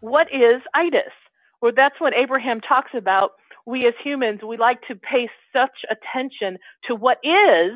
What 0.00 0.32
is 0.32 0.62
itis? 0.74 1.12
Well, 1.60 1.72
that's 1.74 2.00
what 2.00 2.14
Abraham 2.14 2.60
talks 2.60 2.92
about. 2.94 3.32
We 3.66 3.86
as 3.86 3.94
humans, 4.02 4.40
we 4.42 4.56
like 4.56 4.80
to 4.88 4.94
pay 4.94 5.28
such 5.52 5.84
attention 5.90 6.58
to 6.86 6.94
what 6.94 7.18
is, 7.22 7.72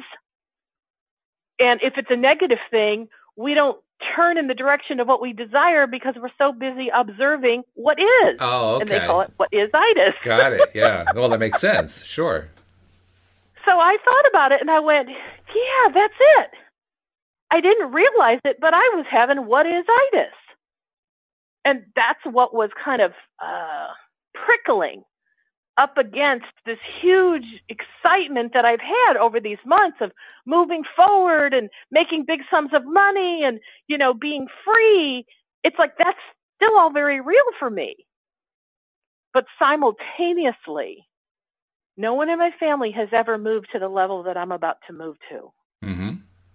and 1.61 1.81
if 1.83 1.99
it's 1.99 2.11
a 2.11 2.17
negative 2.17 2.59
thing, 2.71 3.09
we 3.37 3.55
don't 3.55 3.79
turn 4.17 4.37
in 4.39 4.47
the 4.47 4.55
direction 4.55 5.01
of 5.01 5.07
what 5.07 5.21
we 5.21 5.33
desire 5.33 5.87
because 5.87 6.15
we're 6.21 6.31
so 6.39 6.53
busy 6.53 6.89
observing 6.93 7.63
what 7.75 7.99
is, 8.01 8.37
Oh, 8.41 8.75
okay. 8.77 8.81
and 8.83 8.91
they 8.91 8.99
call 9.07 9.21
it 9.21 9.31
what 9.37 9.49
is 9.53 9.71
itis. 9.73 10.15
Got 10.25 10.55
it. 10.55 10.71
Yeah. 10.75 11.05
Well, 11.15 11.29
that 11.29 11.39
makes 11.39 11.61
sense. 11.61 12.03
Sure. 12.05 12.49
So 13.65 13.79
I 13.79 13.97
thought 14.05 14.29
about 14.29 14.53
it 14.53 14.61
and 14.61 14.71
I 14.71 14.81
went, 14.81 15.09
yeah, 15.09 15.93
that's 15.95 16.15
it. 16.19 16.51
I 17.51 17.61
didn't 17.61 17.93
realize 17.93 18.41
it, 18.45 18.59
but 18.61 18.75
I 18.75 18.89
was 18.95 19.05
having 19.09 19.47
what 19.47 19.67
is 19.67 19.85
itis. 20.15 20.33
And 21.65 21.85
that's 21.95 22.25
what 22.25 22.55
was 22.55 22.71
kind 22.83 23.03
of 23.03 23.13
uh, 23.43 23.89
prickling 24.35 25.05
up 25.79 25.97
against 25.97 26.47
this 26.67 26.79
huge 27.01 27.47
excitement 27.69 28.53
that 28.53 28.65
I've 28.65 28.81
had 28.81 29.17
over 29.17 29.41
these 29.41 29.59
months 29.65 29.99
of 30.01 30.13
moving 30.45 30.85
forward 30.97 31.55
and 31.55 31.71
making 31.91 32.25
big 32.27 32.41
sums 32.51 32.73
of 32.75 32.85
money 32.85 33.45
and, 33.45 33.61
you 33.87 33.97
know, 33.97 34.13
being 34.13 34.49
free. 34.65 35.25
It's 35.65 35.79
like 35.79 35.97
that's 35.97 36.19
still 36.57 36.77
all 36.79 36.91
very 36.91 37.21
real 37.21 37.45
for 37.59 37.71
me. 37.71 37.95
But 39.33 39.47
simultaneously, 39.59 41.07
no 41.97 42.15
one 42.15 42.29
in 42.29 42.39
my 42.39 42.51
family 42.61 42.91
has 42.91 43.09
ever 43.13 43.39
moved 43.39 43.69
to 43.73 43.79
the 43.79 43.89
level 43.89 44.25
that 44.25 44.37
I'm 44.37 44.53
about 44.53 44.79
to 44.89 44.93
move 44.93 45.17
to. 45.31 45.53
Mm-hmm. 45.85 46.11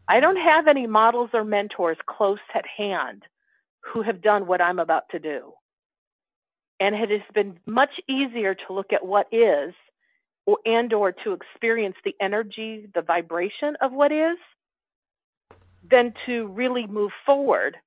I 0.08 0.20
don't 0.20 0.38
have 0.38 0.68
any 0.68 0.86
models 0.86 1.32
or 1.34 1.44
mentors 1.44 1.98
close 2.06 2.40
at 2.54 2.66
hand 2.66 3.24
who 3.94 4.02
have 4.02 4.22
done 4.22 4.48
what 4.48 4.62
I'm 4.62 4.80
about 4.80 5.10
to 5.10 5.20
do. 5.20 5.54
And 6.80 6.96
it 6.96 7.10
has 7.10 7.22
been 7.34 7.60
much 7.66 8.00
easier 8.08 8.54
to 8.56 8.74
look 8.74 8.94
at 8.94 9.06
what 9.06 9.28
is 9.32 9.74
and 10.66 10.94
or 10.94 11.12
to 11.12 11.34
experience 11.34 11.96
the 12.06 12.16
energy, 12.22 12.88
the 12.94 13.02
vibration 13.02 13.76
of 13.82 13.92
what 13.92 14.12
is 14.12 14.38
than 15.90 16.14
to 16.26 16.48
really 16.48 16.86
move 16.88 17.12
forward 17.26 17.78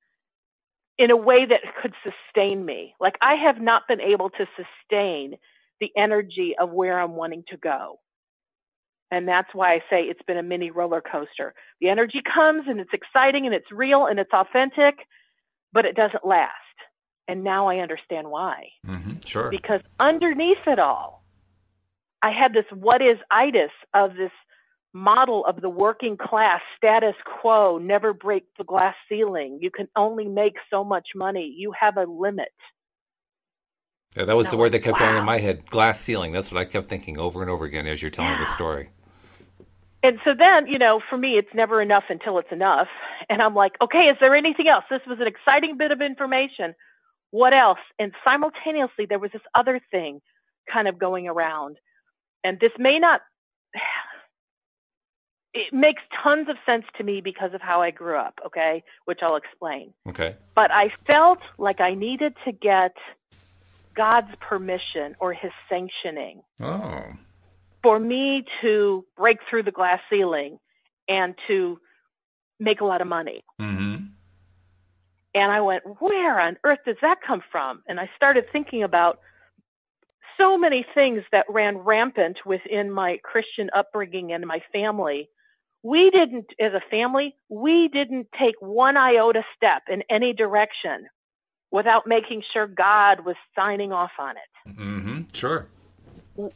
in 0.99 1.11
a 1.11 1.17
way 1.17 1.45
that 1.47 1.61
could 1.81 1.95
sustain 2.03 2.65
me. 2.65 2.95
Like 3.01 3.17
I 3.21 3.35
have 3.37 3.61
not 3.61 3.89
been 3.89 4.01
able 4.01 4.31
to 4.31 4.47
sustain 4.57 5.37
the 5.81 5.91
energy 5.97 6.57
of 6.59 6.71
where 6.71 6.99
I'm 7.01 7.17
wanting 7.17 7.45
to 7.49 7.57
go. 7.57 8.01
And 9.11 9.27
that's 9.27 9.53
why 9.55 9.73
I 9.73 9.83
say 9.91 10.05
it's 10.05 10.23
been 10.23 10.37
a 10.37 10.43
mini 10.43 10.71
roller 10.71 11.01
coaster. 11.01 11.55
The 11.81 11.89
energy 11.89 12.23
comes 12.23 12.69
and 12.69 12.79
it's 12.81 12.93
exciting 12.93 13.47
and 13.47 13.55
it's 13.55 13.73
real 13.73 14.07
and 14.07 14.21
it's 14.21 14.33
authentic, 14.33 14.99
but 15.73 15.85
it 15.85 15.97
doesn't 15.97 16.27
last. 16.27 16.55
And 17.29 17.45
now 17.45 17.69
I 17.69 17.79
understand 17.79 18.29
why. 18.29 18.71
Mm-hmm. 18.87 19.21
Sure. 19.25 19.51
Because 19.51 19.81
underneath 20.01 20.67
it 20.67 20.79
all, 20.79 21.25
I 22.23 22.31
had 22.31 22.53
this 22.53 22.65
what 22.73 23.03
is 23.03 23.19
itis 23.31 23.71
of 23.95 24.15
this 24.15 24.33
model 24.93 25.45
of 25.47 25.61
the 25.61 25.69
working 25.69 26.17
class 26.17 26.61
status 26.77 27.15
quo, 27.25 27.79
never 27.79 28.13
break 28.13 28.45
the 28.59 28.65
glass 28.65 28.97
ceiling. 29.09 29.59
You 29.63 29.71
can 29.71 29.89
only 29.97 30.27
make 30.27 30.57
so 30.69 30.83
much 30.85 31.09
money. 31.15 31.55
You 31.57 31.73
have 31.79 31.97
a 31.97 32.05
limit. 32.05 32.53
Yeah, 34.17 34.25
that 34.25 34.37
was 34.37 34.47
And 34.47 34.55
the 34.55 34.57
word 34.59 34.73
that 34.73 34.81
kept 34.81 34.99
going 34.99 35.17
in 35.17 35.25
my 35.25 35.39
head. 35.39 35.71
Glass 35.71 36.01
ceiling. 36.01 36.33
That's 36.33 36.51
what 36.51 36.61
I 36.61 36.65
kept 36.65 36.89
thinking 36.89 37.19
over 37.19 37.43
and 37.43 37.51
over 37.51 37.65
again 37.65 37.87
as 37.87 38.03
you're 38.03 38.11
telling 38.11 38.39
the 38.41 38.47
story. 38.47 38.91
And 40.03 40.19
so 40.25 40.35
then, 40.35 40.67
you 40.67 40.79
know, 40.79 41.01
for 41.11 41.19
me, 41.19 41.37
it's 41.37 41.53
never 41.55 41.83
enough 41.83 42.05
until 42.09 42.39
it's 42.39 42.51
enough. 42.51 42.89
And 43.29 43.43
I'm 43.43 43.55
like, 43.55 43.77
okay, 43.83 44.09
is 44.09 44.17
there 44.21 44.35
anything 44.35 44.67
else? 44.67 44.85
This 44.91 45.03
was 45.07 45.21
an 45.21 45.27
exciting 45.27 45.77
bit 45.77 45.91
of 45.91 46.01
information. 46.01 46.75
What 47.31 47.53
else? 47.53 47.79
And 47.99 48.13
simultaneously, 48.25 49.07
there 49.07 49.19
was 49.19 49.31
this 49.33 49.43
other 49.55 49.81
thing 49.91 50.21
kind 50.73 50.89
of 50.89 50.99
going 50.99 51.29
around. 51.29 51.77
And 52.43 52.59
this 52.59 52.73
may 52.79 52.99
not, 52.99 53.21
it 55.55 55.73
makes 55.73 56.03
tons 56.23 56.49
of 56.49 56.57
sense 56.65 56.87
to 56.97 57.05
me 57.05 57.21
because 57.21 57.53
of 57.53 57.61
how 57.61 57.83
I 57.83 57.91
grew 57.91 58.17
up, 58.17 58.41
okay, 58.47 58.83
which 59.05 59.21
I'll 59.23 59.37
explain. 59.37 59.93
Okay. 60.09 60.35
But 60.55 60.71
I 60.73 60.93
felt 61.07 61.41
like 61.59 61.81
I 61.81 61.95
needed 61.95 62.35
to 62.47 62.53
get 62.53 62.97
God's 63.95 64.35
permission 64.41 65.17
or 65.21 65.33
his 65.35 65.53
sanctioning 65.69 66.43
Oh. 66.61 67.05
For 67.83 67.99
me 67.99 68.45
to 68.61 69.05
break 69.17 69.39
through 69.49 69.63
the 69.63 69.71
glass 69.71 70.01
ceiling 70.11 70.59
and 71.09 71.35
to 71.49 71.79
make 72.59 72.81
a 72.81 72.85
lot 72.85 73.01
of 73.01 73.07
money. 73.07 73.45
Mm-hmm. 73.61 74.07
And 75.35 75.53
I 75.53 75.61
went, 75.61 75.85
where 76.01 76.41
on 76.41 76.57
earth 76.65 76.81
does 76.85 76.97
that 77.03 77.23
come 77.23 77.43
from? 77.51 77.83
And 77.89 78.01
I 78.01 78.11
started 78.17 78.47
thinking 78.51 78.83
about 78.83 79.21
so 80.39 80.59
many 80.59 80.85
things 80.95 81.23
that 81.33 81.47
ran 81.49 81.79
rampant 81.79 82.39
within 82.45 82.91
my 82.91 83.21
Christian 83.23 83.71
upbringing 83.75 84.33
and 84.33 84.47
my 84.47 84.63
family. 84.73 85.29
We 85.83 86.11
didn't, 86.11 86.47
as 86.59 86.73
a 86.73 86.83
family, 86.91 87.37
we 87.49 87.89
didn't 87.89 88.29
take 88.39 88.57
one 88.61 88.97
iota 88.97 89.45
step 89.57 89.83
in 89.89 90.03
any 90.11 90.33
direction 90.33 91.07
without 91.71 92.07
making 92.07 92.43
sure 92.53 92.67
God 92.67 93.25
was 93.25 93.37
signing 93.55 93.93
off 93.93 94.13
on 94.19 94.37
it. 94.37 94.77
Mm-hmm. 94.79 95.21
Sure. 95.33 95.67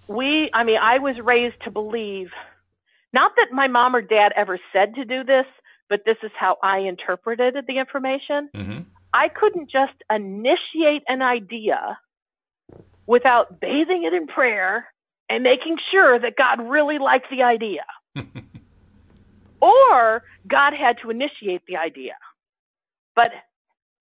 We 0.09 0.51
i 0.53 0.65
mean 0.65 0.79
i 0.81 0.99
was 0.99 1.19
raised 1.21 1.61
to 1.63 1.71
believe 1.71 2.31
not 3.13 3.37
that 3.37 3.53
my 3.53 3.69
mom 3.69 3.95
or 3.95 4.03
dad 4.03 4.33
ever 4.37 4.59
said 4.73 4.95
to 4.95 5.05
do 5.05 5.25
this 5.25 5.47
but 5.89 6.05
this 6.05 6.17
is 6.23 6.31
how 6.37 6.57
i 6.63 6.79
interpreted 6.79 7.57
the 7.67 7.79
information. 7.79 8.49
Mm-hmm. 8.55 8.81
i 9.13 9.29
couldn't 9.29 9.71
just 9.71 9.95
initiate 10.11 11.03
an 11.09 11.23
idea 11.23 11.99
without 13.07 13.61
bathing 13.61 14.05
it 14.05 14.15
in 14.15 14.27
prayer 14.27 14.87
and 15.29 15.43
making 15.43 15.79
sure 15.91 16.19
that 16.19 16.37
god 16.37 16.61
really 16.69 16.99
liked 16.99 17.31
the 17.31 17.43
idea. 17.43 17.85
Or 19.61 20.23
god 20.47 20.75
had 20.75 20.99
to 20.99 21.09
initiate 21.09 21.63
the 21.67 21.79
idea. 21.79 22.17
But 23.17 23.33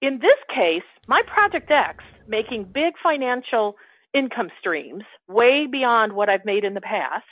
in 0.01 0.19
this 0.19 0.37
case 0.53 0.83
my 1.07 1.21
project 1.21 1.71
x 1.71 2.03
making 2.27 2.65
big 2.65 2.95
financial 3.01 3.77
income 4.13 4.49
streams 4.59 5.03
way 5.27 5.67
beyond 5.67 6.13
what 6.13 6.29
I've 6.29 6.45
made 6.45 6.63
in 6.63 6.73
the 6.73 6.81
past 6.81 7.25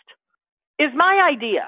is 0.80 0.90
my 0.96 1.22
idea. 1.24 1.68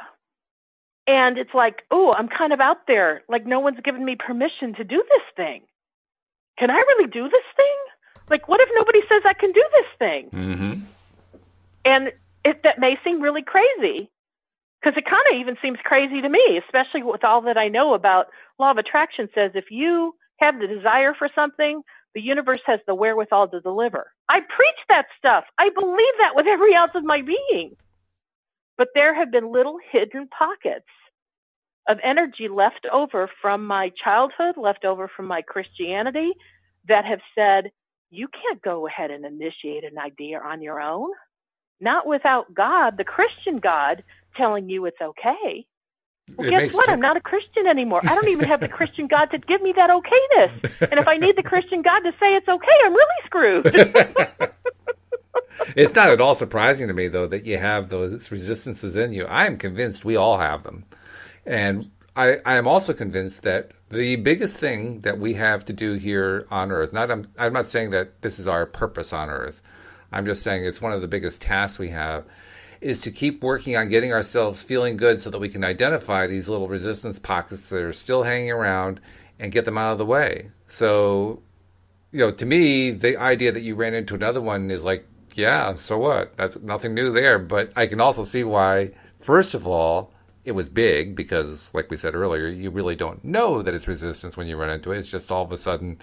And 1.05 1.38
it's 1.38 1.53
like, 1.53 1.84
oh, 1.91 2.14
I'm 2.14 2.30
kind 2.30 2.53
of 2.53 2.61
out 2.61 2.88
there. 2.88 3.24
Like 3.28 3.45
no 3.45 3.59
one's 3.59 3.80
given 3.84 4.03
me 4.03 4.16
permission 4.16 4.74
to 4.76 4.84
do 4.84 5.03
this 5.09 5.24
thing. 5.36 5.64
Can 6.57 6.70
I 6.70 6.76
really 6.76 7.07
do 7.07 7.24
this 7.24 7.43
thing? 7.55 7.76
Like 8.30 8.47
what 8.47 8.61
if 8.61 8.70
nobody 8.74 9.01
says 9.09 9.22
I 9.26 9.34
can 9.34 9.51
do 9.51 9.64
this 9.74 9.86
thing? 9.99 10.30
Mm-hmm. 10.32 10.80
And 11.86 12.11
it, 12.45 12.64
that 12.64 12.80
may 12.80 12.97
seem 13.03 13.22
really 13.22 13.41
crazy 13.43 14.09
because 14.82 14.97
it 14.97 15.05
kind 15.05 15.24
of 15.32 15.39
even 15.39 15.57
seems 15.61 15.78
crazy 15.84 16.22
to 16.22 16.30
me, 16.30 16.61
especially 16.66 17.03
with 17.03 17.24
all 17.24 17.41
that 17.41 17.57
I 17.57 17.68
know 17.68 17.93
about 17.93 18.28
law 18.59 18.72
of 18.72 18.78
attraction 18.78 19.30
says 19.36 19.51
if 19.55 19.72
you 19.72 20.16
have 20.38 20.59
the 20.59 20.68
desire 20.68 21.14
for 21.14 21.30
something, 21.36 21.82
the 22.16 22.22
universe 22.22 22.61
has 22.66 22.80
the 22.88 22.95
wherewithal 22.95 23.49
to 23.49 23.61
deliver. 23.61 24.11
I 24.30 24.40
preach 24.42 24.80
that 24.90 25.08
stuff. 25.18 25.46
I 25.58 25.70
believe 25.70 26.14
that 26.20 26.36
with 26.36 26.48
every 26.48 26.76
ounce 26.76 26.94
of 26.96 27.04
my 27.04 27.22
being. 27.22 27.76
But 28.78 28.90
there 28.96 29.14
have 29.16 29.32
been 29.32 29.52
little 29.52 29.78
hidden 29.92 30.28
pockets 30.28 30.88
of 31.88 32.00
energy 32.04 32.48
left 32.48 32.86
over 32.92 33.30
from 33.42 33.66
my 33.66 33.92
childhood, 34.04 34.58
left 34.58 34.86
over 34.86 35.08
from 35.08 35.28
my 35.28 35.42
Christianity 35.42 36.34
that 36.88 37.06
have 37.06 37.22
said, 37.36 37.72
you 38.10 38.28
can't 38.30 38.62
go 38.62 38.88
ahead 38.88 39.12
and 39.12 39.26
initiate 39.26 39.84
an 39.84 39.98
idea 40.00 40.40
on 40.40 40.62
your 40.62 40.82
own. 40.82 41.10
Not 41.82 42.08
without 42.08 42.54
God, 42.54 42.98
the 42.98 43.04
Christian 43.04 43.58
God, 43.58 44.04
telling 44.36 44.70
you 44.70 44.86
it's 44.86 45.02
okay. 45.02 45.66
Well, 46.36 46.48
it 46.48 46.52
guess 46.52 46.74
what? 46.74 46.90
I'm 46.90 47.02
not 47.02 47.18
a 47.18 47.22
Christian 47.22 47.68
anymore. 47.68 48.02
I 48.04 48.16
don't 48.16 48.30
even 48.30 48.48
have 48.48 48.62
the 48.62 48.70
Christian 48.70 49.08
God 49.08 49.26
to 49.32 49.38
give 49.38 49.62
me 49.62 49.74
that 49.74 49.90
okayness. 49.90 50.90
And 50.90 51.00
if 51.00 51.08
I 51.08 51.18
need 51.18 51.36
the 51.36 51.44
Christian 51.44 51.82
God 51.82 52.00
to 52.00 52.12
say 52.20 52.36
it's 52.36 52.48
okay, 52.48 52.78
I'm 52.84 52.94
really 52.94 53.22
screwed. 53.26 53.66
it's 55.76 55.94
not 55.94 56.10
at 56.10 56.22
all 56.22 56.34
surprising 56.34 56.88
to 56.88 56.94
me, 56.94 57.10
though, 57.10 57.28
that 57.28 57.46
you 57.46 57.58
have 57.58 57.90
those 57.90 58.32
resistances 58.32 58.96
in 58.96 59.12
you. 59.12 59.26
I 59.26 59.46
am 59.46 59.58
convinced 59.58 60.06
we 60.06 60.16
all 60.16 60.40
have 60.40 60.64
them. 60.64 60.86
And 61.46 61.92
I, 62.16 62.38
I 62.46 62.56
am 62.56 62.68
also 62.68 62.94
convinced 62.94 63.42
that 63.42 63.72
the 63.90 64.16
biggest 64.16 64.58
thing 64.58 65.02
that 65.02 65.20
we 65.20 65.34
have 65.34 65.66
to 65.66 65.74
do 65.74 65.94
here 65.94 66.48
on 66.50 66.72
Earth, 66.72 66.94
not 66.94 67.12
I'm, 67.12 67.28
I'm 67.38 67.54
not 67.54 67.68
saying 67.68 67.92
that 67.92 68.22
this 68.22 68.40
is 68.40 68.48
our 68.48 68.66
purpose 68.66 69.12
on 69.12 69.30
Earth, 69.30 69.62
I'm 70.12 70.26
just 70.26 70.44
saying 70.44 70.64
it's 70.64 70.82
one 70.82 70.94
of 70.94 71.02
the 71.02 71.08
biggest 71.08 71.42
tasks 71.42 71.80
we 71.80 71.90
have, 71.90 72.24
is 72.84 73.02
to 73.02 73.12
keep 73.12 73.42
working 73.42 73.76
on 73.76 73.90
getting 73.90 74.12
ourselves 74.12 74.62
feeling 74.62 74.98
good 74.98 75.20
so 75.20 75.30
that 75.30 75.40
we 75.40 75.50
can 75.50 75.64
identify 75.64 76.28
these 76.28 76.50
little 76.50 76.68
resistance 76.68 77.20
pockets 77.20 77.70
that 77.70 77.82
are 77.82 77.94
still 77.94 78.24
hanging 78.24 78.52
around 78.52 79.00
and 79.40 79.52
get 79.52 79.66
them 79.66 79.78
out 79.78 79.94
of 79.94 79.98
the 79.98 80.06
way. 80.06 80.52
So, 80.68 81.42
you 82.12 82.20
know, 82.20 82.32
to 82.32 82.46
me, 82.46 82.92
the 82.92 83.18
idea 83.18 83.52
that 83.52 83.62
you 83.62 83.76
ran 83.76 83.94
into 83.94 84.16
another 84.16 84.42
one 84.42 84.70
is 84.70 84.84
like, 84.84 85.08
yeah, 85.34 85.74
so 85.76 85.98
what? 85.98 86.36
That's 86.38 86.58
nothing 86.60 86.94
new 86.94 87.12
there. 87.12 87.40
But 87.40 87.72
I 87.76 87.88
can 87.88 88.00
also 88.00 88.24
see 88.24 88.44
why, 88.44 88.92
first 89.20 89.54
of 89.54 89.66
all, 89.66 90.14
it 90.46 90.52
was 90.52 90.70
big 90.70 91.16
because, 91.16 91.72
like 91.74 91.90
we 91.90 91.98
said 91.98 92.16
earlier, 92.16 92.48
you 92.48 92.70
really 92.70 92.96
don't 92.96 93.24
know 93.24 93.62
that 93.62 93.74
it's 93.74 93.88
resistance 93.88 94.36
when 94.36 94.48
you 94.48 94.58
run 94.58 94.70
into 94.70 94.92
it. 94.92 95.00
It's 95.00 95.10
just 95.10 95.32
all 95.32 95.44
of 95.44 95.52
a 95.52 95.58
sudden, 95.58 95.90
you 95.90 95.98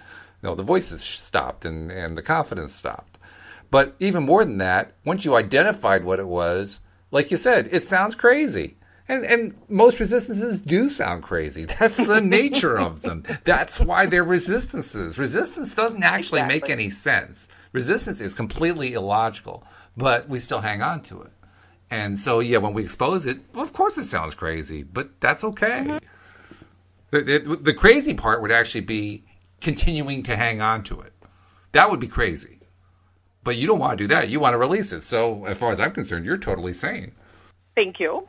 know, 0.49 0.55
the 0.55 0.63
voices 0.63 1.03
stopped 1.03 1.63
and, 1.63 1.91
and 1.91 2.17
the 2.17 2.23
confidence 2.23 2.73
stopped. 2.73 3.10
But 3.71 3.95
even 3.99 4.23
more 4.23 4.43
than 4.43 4.57
that, 4.57 4.93
once 5.05 5.25
you 5.25 5.35
identified 5.35 6.03
what 6.03 6.19
it 6.19 6.27
was, 6.27 6.79
like 7.09 7.31
you 7.31 7.37
said, 7.37 7.69
it 7.71 7.83
sounds 7.85 8.15
crazy. 8.15 8.77
And, 9.07 9.25
and 9.25 9.55
most 9.67 9.99
resistances 9.99 10.61
do 10.61 10.87
sound 10.87 11.23
crazy. 11.23 11.65
That's 11.79 11.97
the 11.97 12.21
nature 12.21 12.77
of 12.77 13.01
them. 13.01 13.25
That's 13.45 13.79
why 13.79 14.05
they're 14.05 14.23
resistances. 14.23 15.17
Resistance 15.17 15.73
doesn't 15.73 16.03
actually 16.03 16.41
exactly. 16.41 16.59
make 16.59 16.69
any 16.69 16.89
sense. 16.89 17.47
Resistance 17.71 18.21
is 18.21 18.33
completely 18.33 18.93
illogical, 18.93 19.63
but 19.97 20.29
we 20.29 20.39
still 20.39 20.61
hang 20.61 20.81
on 20.81 21.01
to 21.03 21.21
it. 21.21 21.31
And 21.89 22.19
so, 22.19 22.39
yeah, 22.39 22.57
when 22.57 22.73
we 22.73 22.83
expose 22.83 23.25
it, 23.25 23.39
well, 23.53 23.63
of 23.63 23.73
course 23.73 23.97
it 23.97 24.05
sounds 24.05 24.33
crazy, 24.33 24.83
but 24.83 25.19
that's 25.19 25.43
okay. 25.43 25.85
Mm-hmm. 25.85 25.97
The, 27.11 27.59
the 27.61 27.73
crazy 27.73 28.13
part 28.13 28.41
would 28.41 28.51
actually 28.51 28.81
be 28.81 29.25
continuing 29.59 30.23
to 30.23 30.37
hang 30.37 30.61
on 30.61 30.83
to 30.83 31.01
it. 31.01 31.11
That 31.73 31.91
would 31.91 31.99
be 31.99 32.07
crazy. 32.07 32.60
But 33.43 33.57
you 33.57 33.67
don't 33.67 33.79
want 33.79 33.97
to 33.97 34.03
do 34.03 34.07
that. 34.09 34.29
You 34.29 34.39
want 34.39 34.53
to 34.53 34.57
release 34.57 34.91
it. 34.91 35.03
So, 35.03 35.45
as 35.45 35.57
far 35.57 35.71
as 35.71 35.79
I'm 35.79 35.91
concerned, 35.91 36.25
you're 36.25 36.37
totally 36.37 36.73
sane. 36.73 37.13
Thank 37.75 37.99
you. 37.99 38.27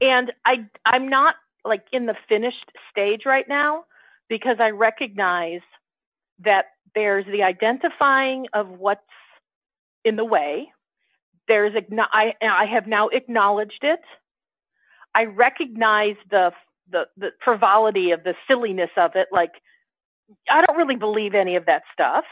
And 0.00 0.32
I, 0.44 0.66
I'm 0.84 1.08
not 1.08 1.36
like 1.64 1.84
in 1.92 2.06
the 2.06 2.16
finished 2.28 2.70
stage 2.90 3.24
right 3.24 3.48
now 3.48 3.84
because 4.28 4.56
I 4.58 4.70
recognize 4.70 5.60
that 6.40 6.66
there's 6.94 7.24
the 7.26 7.44
identifying 7.44 8.46
of 8.52 8.68
what's 8.68 9.00
in 10.04 10.16
the 10.16 10.24
way. 10.24 10.70
There's 11.48 11.72
I, 11.98 12.34
I 12.42 12.66
have 12.66 12.86
now 12.86 13.08
acknowledged 13.08 13.80
it. 13.82 14.00
I 15.14 15.26
recognize 15.26 16.16
the, 16.30 16.52
the 16.90 17.06
the 17.16 17.30
frivolity 17.44 18.12
of 18.12 18.24
the 18.24 18.34
silliness 18.48 18.90
of 18.96 19.16
it. 19.16 19.28
Like 19.32 19.52
I 20.50 20.64
don't 20.64 20.76
really 20.76 20.96
believe 20.96 21.34
any 21.34 21.56
of 21.56 21.66
that 21.66 21.82
stuff. 21.92 22.24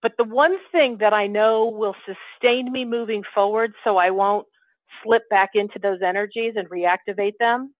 But 0.00 0.12
the 0.16 0.24
one 0.24 0.56
thing 0.70 0.98
that 0.98 1.12
I 1.12 1.26
know 1.26 1.66
will 1.66 1.96
sustain 2.06 2.70
me 2.70 2.84
moving 2.84 3.24
forward 3.34 3.72
so 3.82 3.96
I 3.96 4.10
won't 4.10 4.46
slip 5.02 5.28
back 5.28 5.50
into 5.54 5.78
those 5.78 6.02
energies 6.02 6.54
and 6.56 6.68
reactivate 6.70 7.38
them 7.38 7.74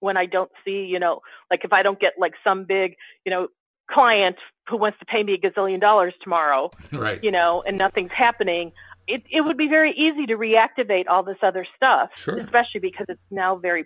when 0.00 0.16
I 0.16 0.26
don't 0.26 0.50
see, 0.64 0.84
you 0.86 0.98
know, 0.98 1.20
like 1.50 1.64
if 1.64 1.72
I 1.72 1.82
don't 1.82 2.00
get 2.00 2.14
like 2.18 2.34
some 2.42 2.64
big, 2.64 2.96
you 3.24 3.30
know, 3.30 3.48
client 3.90 4.36
who 4.68 4.76
wants 4.76 4.98
to 4.98 5.04
pay 5.04 5.22
me 5.22 5.34
a 5.34 5.38
gazillion 5.38 5.80
dollars 5.80 6.14
tomorrow, 6.22 6.70
right. 6.92 7.22
you 7.22 7.30
know, 7.30 7.62
and 7.66 7.78
nothing's 7.78 8.12
happening, 8.12 8.72
it, 9.06 9.22
it 9.30 9.42
would 9.42 9.56
be 9.56 9.68
very 9.68 9.92
easy 9.92 10.26
to 10.26 10.36
reactivate 10.36 11.04
all 11.08 11.22
this 11.22 11.38
other 11.42 11.66
stuff, 11.76 12.10
sure. 12.16 12.38
especially 12.38 12.80
because 12.80 13.06
it's 13.08 13.20
now 13.30 13.56
very 13.56 13.84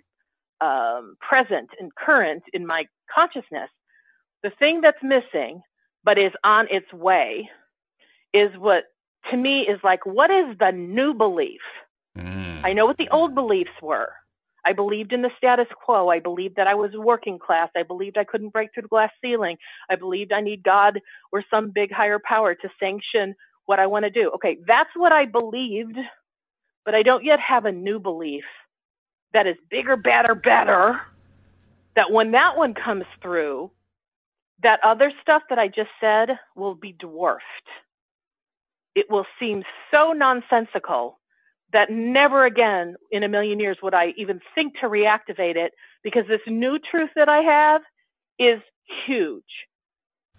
um, 0.61 1.15
present 1.19 1.69
and 1.79 1.93
current 1.95 2.43
in 2.53 2.65
my 2.65 2.85
consciousness. 3.13 3.69
The 4.43 4.51
thing 4.51 4.81
that's 4.81 5.01
missing, 5.01 5.61
but 6.03 6.17
is 6.17 6.31
on 6.43 6.67
its 6.69 6.91
way, 6.93 7.49
is 8.35 8.55
what 8.57 8.85
to 9.31 9.37
me 9.37 9.61
is 9.61 9.79
like, 9.83 10.05
what 10.05 10.29
is 10.29 10.57
the 10.59 10.71
new 10.71 11.13
belief? 11.13 11.61
Mm. 12.17 12.61
I 12.63 12.73
know 12.73 12.85
what 12.85 12.97
the 12.97 13.09
old 13.09 13.33
beliefs 13.33 13.71
were. 13.81 14.11
I 14.65 14.73
believed 14.73 15.13
in 15.13 15.21
the 15.21 15.31
status 15.37 15.67
quo. 15.83 16.09
I 16.09 16.19
believed 16.19 16.55
that 16.55 16.67
I 16.67 16.73
was 16.73 16.91
working 16.95 17.37
class. 17.37 17.69
I 17.75 17.83
believed 17.83 18.17
I 18.17 18.23
couldn't 18.23 18.49
break 18.49 18.73
through 18.73 18.83
the 18.83 18.89
glass 18.89 19.11
ceiling. 19.21 19.57
I 19.89 19.95
believed 19.95 20.33
I 20.33 20.41
need 20.41 20.63
God 20.63 21.01
or 21.31 21.43
some 21.51 21.69
big 21.69 21.91
higher 21.91 22.19
power 22.19 22.55
to 22.55 22.69
sanction 22.79 23.35
what 23.67 23.79
I 23.79 23.87
want 23.87 24.05
to 24.05 24.11
do. 24.11 24.31
Okay, 24.31 24.57
that's 24.67 24.89
what 24.95 25.11
I 25.11 25.25
believed, 25.25 25.97
but 26.83 26.95
I 26.95 27.03
don't 27.03 27.23
yet 27.23 27.39
have 27.39 27.65
a 27.65 27.71
new 27.71 27.99
belief 27.99 28.43
that 29.33 29.47
is 29.47 29.55
bigger, 29.69 29.95
better, 29.95 30.33
better. 30.33 30.99
That 31.95 32.11
when 32.11 32.31
that 32.31 32.57
one 32.57 32.73
comes 32.73 33.05
through, 33.21 33.71
that 34.63 34.79
other 34.83 35.11
stuff 35.21 35.43
that 35.49 35.59
I 35.59 35.67
just 35.67 35.91
said 36.01 36.37
will 36.55 36.75
be 36.75 36.91
dwarfed 36.91 37.43
it 38.95 39.09
will 39.09 39.25
seem 39.39 39.63
so 39.91 40.13
nonsensical 40.13 41.19
that 41.73 41.91
never 41.91 42.45
again 42.45 42.95
in 43.11 43.23
a 43.23 43.27
million 43.27 43.59
years 43.59 43.77
would 43.83 43.93
I 43.93 44.13
even 44.17 44.39
think 44.55 44.79
to 44.79 44.87
reactivate 44.87 45.57
it 45.57 45.73
because 46.03 46.25
this 46.27 46.41
new 46.47 46.79
truth 46.79 47.09
that 47.15 47.27
I 47.27 47.39
have 47.39 47.81
is 48.39 48.61
huge. 49.05 49.43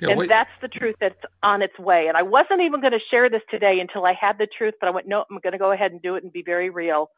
Yeah, 0.01 0.11
and 0.11 0.19
wait. 0.19 0.29
that's 0.29 0.51
the 0.61 0.69
truth 0.69 0.97
that's 1.01 1.21
on 1.43 1.63
its 1.63 1.79
way. 1.79 2.09
And 2.09 2.17
I 2.17 2.23
wasn't 2.23 2.61
even 2.61 2.81
going 2.81 2.93
to 2.93 3.01
share 3.11 3.31
this 3.31 3.43
today 3.51 3.81
until 3.81 4.05
I 4.05 4.13
had 4.13 4.39
the 4.39 4.47
truth, 4.47 4.75
but 4.79 4.89
I 4.89 4.91
went, 4.91 5.09
no, 5.09 5.25
I'm 5.31 5.39
going 5.43 5.53
to 5.53 5.59
go 5.59 5.73
ahead 5.73 5.93
and 5.93 6.03
do 6.03 6.17
it 6.17 6.23
and 6.23 6.33
be 6.33 6.43
very 6.43 6.69
real 6.69 7.11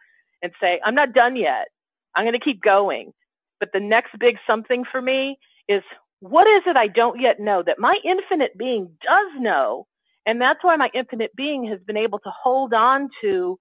and 0.43 0.53
say, 0.61 0.81
I'm 0.85 0.95
not 0.95 1.13
done 1.13 1.35
yet. 1.35 1.69
I'm 2.15 2.25
going 2.25 2.39
to 2.39 2.45
keep 2.45 2.63
going. 2.63 3.13
But 3.59 3.71
the 3.73 3.81
next 3.81 4.17
big 4.19 4.39
something 4.47 4.85
for 4.85 5.03
me 5.03 5.39
is 5.67 5.83
what 6.21 6.47
is 6.47 6.63
it 6.67 6.77
I 6.77 6.87
don't 6.87 7.21
yet 7.21 7.41
know 7.41 7.63
that 7.65 7.81
my 7.81 7.99
infinite 8.05 8.57
being 8.57 8.91
does 9.05 9.33
know 9.41 9.88
and 10.29 10.43
that's 10.43 10.63
why 10.63 10.77
my 10.77 10.91
infinite 10.93 11.35
being 11.35 11.65
has 11.69 11.81
been 11.87 11.97
able 11.97 12.19
to 12.19 12.31
hold 12.43 12.75
on 12.75 13.09
to, 13.23 13.59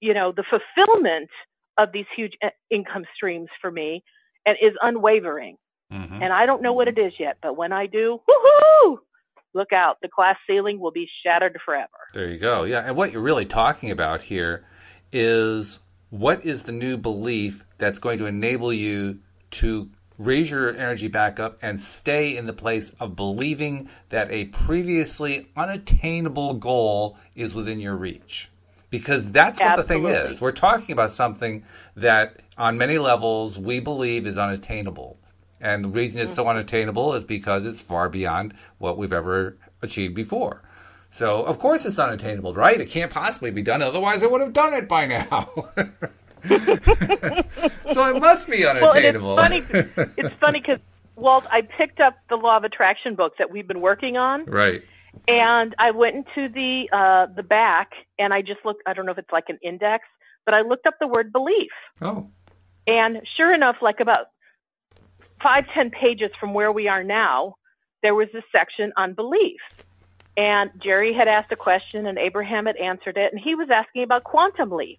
you 0.00 0.14
know, 0.14 0.32
the 0.32 0.42
fulfillment 0.42 1.30
of 1.78 1.92
these 1.92 2.06
huge 2.16 2.32
income 2.70 3.04
streams 3.14 3.48
for 3.60 3.70
me 3.70 4.02
and 4.44 4.58
is 4.60 4.72
unwavering. 4.82 5.58
Mm-hmm. 5.92 6.20
And 6.20 6.32
I 6.32 6.44
don't 6.44 6.60
know 6.60 6.72
what 6.72 6.88
it 6.88 6.98
is 6.98 7.12
yet, 7.20 7.36
but 7.40 7.56
when 7.56 7.72
I 7.72 7.86
do, 7.86 8.18
woohoo! 8.28 8.98
Look 9.54 9.72
out, 9.72 9.98
the 10.02 10.08
glass 10.08 10.38
ceiling 10.44 10.80
will 10.80 10.90
be 10.90 11.08
shattered 11.22 11.56
forever. 11.64 11.86
There 12.14 12.28
you 12.28 12.38
go. 12.40 12.64
Yeah, 12.64 12.80
and 12.80 12.96
what 12.96 13.12
you're 13.12 13.22
really 13.22 13.46
talking 13.46 13.92
about 13.92 14.22
here 14.22 14.66
is 15.12 15.78
what 16.10 16.44
is 16.44 16.64
the 16.64 16.72
new 16.72 16.96
belief 16.96 17.64
that's 17.78 18.00
going 18.00 18.18
to 18.18 18.26
enable 18.26 18.72
you 18.72 19.20
to 19.52 19.88
raise 20.24 20.50
your 20.50 20.70
energy 20.70 21.08
back 21.08 21.40
up 21.40 21.58
and 21.62 21.80
stay 21.80 22.36
in 22.36 22.46
the 22.46 22.52
place 22.52 22.94
of 23.00 23.16
believing 23.16 23.88
that 24.10 24.30
a 24.30 24.46
previously 24.46 25.48
unattainable 25.56 26.54
goal 26.54 27.16
is 27.34 27.54
within 27.54 27.80
your 27.80 27.96
reach. 27.96 28.50
Because 28.90 29.30
that's 29.30 29.58
what 29.58 29.78
Absolutely. 29.78 30.12
the 30.12 30.18
thing 30.18 30.32
is. 30.32 30.40
We're 30.40 30.50
talking 30.50 30.92
about 30.92 31.12
something 31.12 31.64
that, 31.96 32.40
on 32.58 32.76
many 32.76 32.98
levels, 32.98 33.58
we 33.58 33.80
believe 33.80 34.26
is 34.26 34.36
unattainable. 34.36 35.18
And 35.60 35.84
the 35.84 35.88
reason 35.88 36.20
it's 36.20 36.34
so 36.34 36.42
mm-hmm. 36.42 36.50
unattainable 36.50 37.14
is 37.14 37.24
because 37.24 37.64
it's 37.64 37.80
far 37.80 38.08
beyond 38.08 38.54
what 38.78 38.98
we've 38.98 39.12
ever 39.12 39.56
achieved 39.80 40.14
before. 40.14 40.62
So, 41.10 41.42
of 41.42 41.58
course, 41.58 41.84
it's 41.84 41.98
unattainable, 41.98 42.54
right? 42.54 42.80
It 42.80 42.88
can't 42.88 43.12
possibly 43.12 43.50
be 43.50 43.62
done. 43.62 43.82
Otherwise, 43.82 44.22
I 44.22 44.26
would 44.26 44.40
have 44.40 44.52
done 44.52 44.74
it 44.74 44.88
by 44.88 45.06
now. 45.06 45.50
so 47.92 48.04
it 48.04 48.20
must 48.20 48.48
be 48.48 48.66
unattainable. 48.66 49.36
Well, 49.36 49.52
it's 49.52 49.66
funny. 49.68 50.12
It's 50.16 50.34
funny 50.40 50.60
because 50.60 50.80
Walt, 51.16 51.44
I 51.50 51.62
picked 51.62 52.00
up 52.00 52.16
the 52.28 52.36
Law 52.36 52.56
of 52.56 52.64
Attraction 52.64 53.14
book 53.14 53.36
that 53.38 53.50
we've 53.50 53.66
been 53.66 53.80
working 53.80 54.16
on. 54.16 54.44
Right. 54.46 54.82
And 55.28 55.74
I 55.78 55.90
went 55.90 56.16
into 56.16 56.48
the 56.48 56.88
uh, 56.92 57.26
the 57.26 57.42
back 57.42 57.92
and 58.18 58.32
I 58.32 58.42
just 58.42 58.64
looked. 58.64 58.82
I 58.86 58.94
don't 58.94 59.06
know 59.06 59.12
if 59.12 59.18
it's 59.18 59.32
like 59.32 59.48
an 59.48 59.58
index, 59.62 60.06
but 60.44 60.54
I 60.54 60.62
looked 60.62 60.86
up 60.86 60.94
the 61.00 61.06
word 61.06 61.32
belief. 61.32 61.70
Oh. 62.00 62.28
And 62.86 63.20
sure 63.36 63.52
enough, 63.52 63.76
like 63.82 64.00
about 64.00 64.26
five 65.42 65.66
ten 65.74 65.90
pages 65.90 66.30
from 66.40 66.54
where 66.54 66.72
we 66.72 66.88
are 66.88 67.04
now, 67.04 67.56
there 68.02 68.14
was 68.14 68.28
this 68.32 68.44
section 68.50 68.92
on 68.96 69.12
belief. 69.12 69.60
And 70.36 70.70
Jerry 70.78 71.12
had 71.12 71.28
asked 71.28 71.52
a 71.52 71.56
question 71.56 72.06
and 72.06 72.18
Abraham 72.18 72.66
had 72.66 72.76
answered 72.76 73.18
it, 73.18 73.32
and 73.32 73.40
he 73.40 73.54
was 73.54 73.68
asking 73.70 74.02
about 74.02 74.24
quantum 74.24 74.70
leap. 74.70 74.98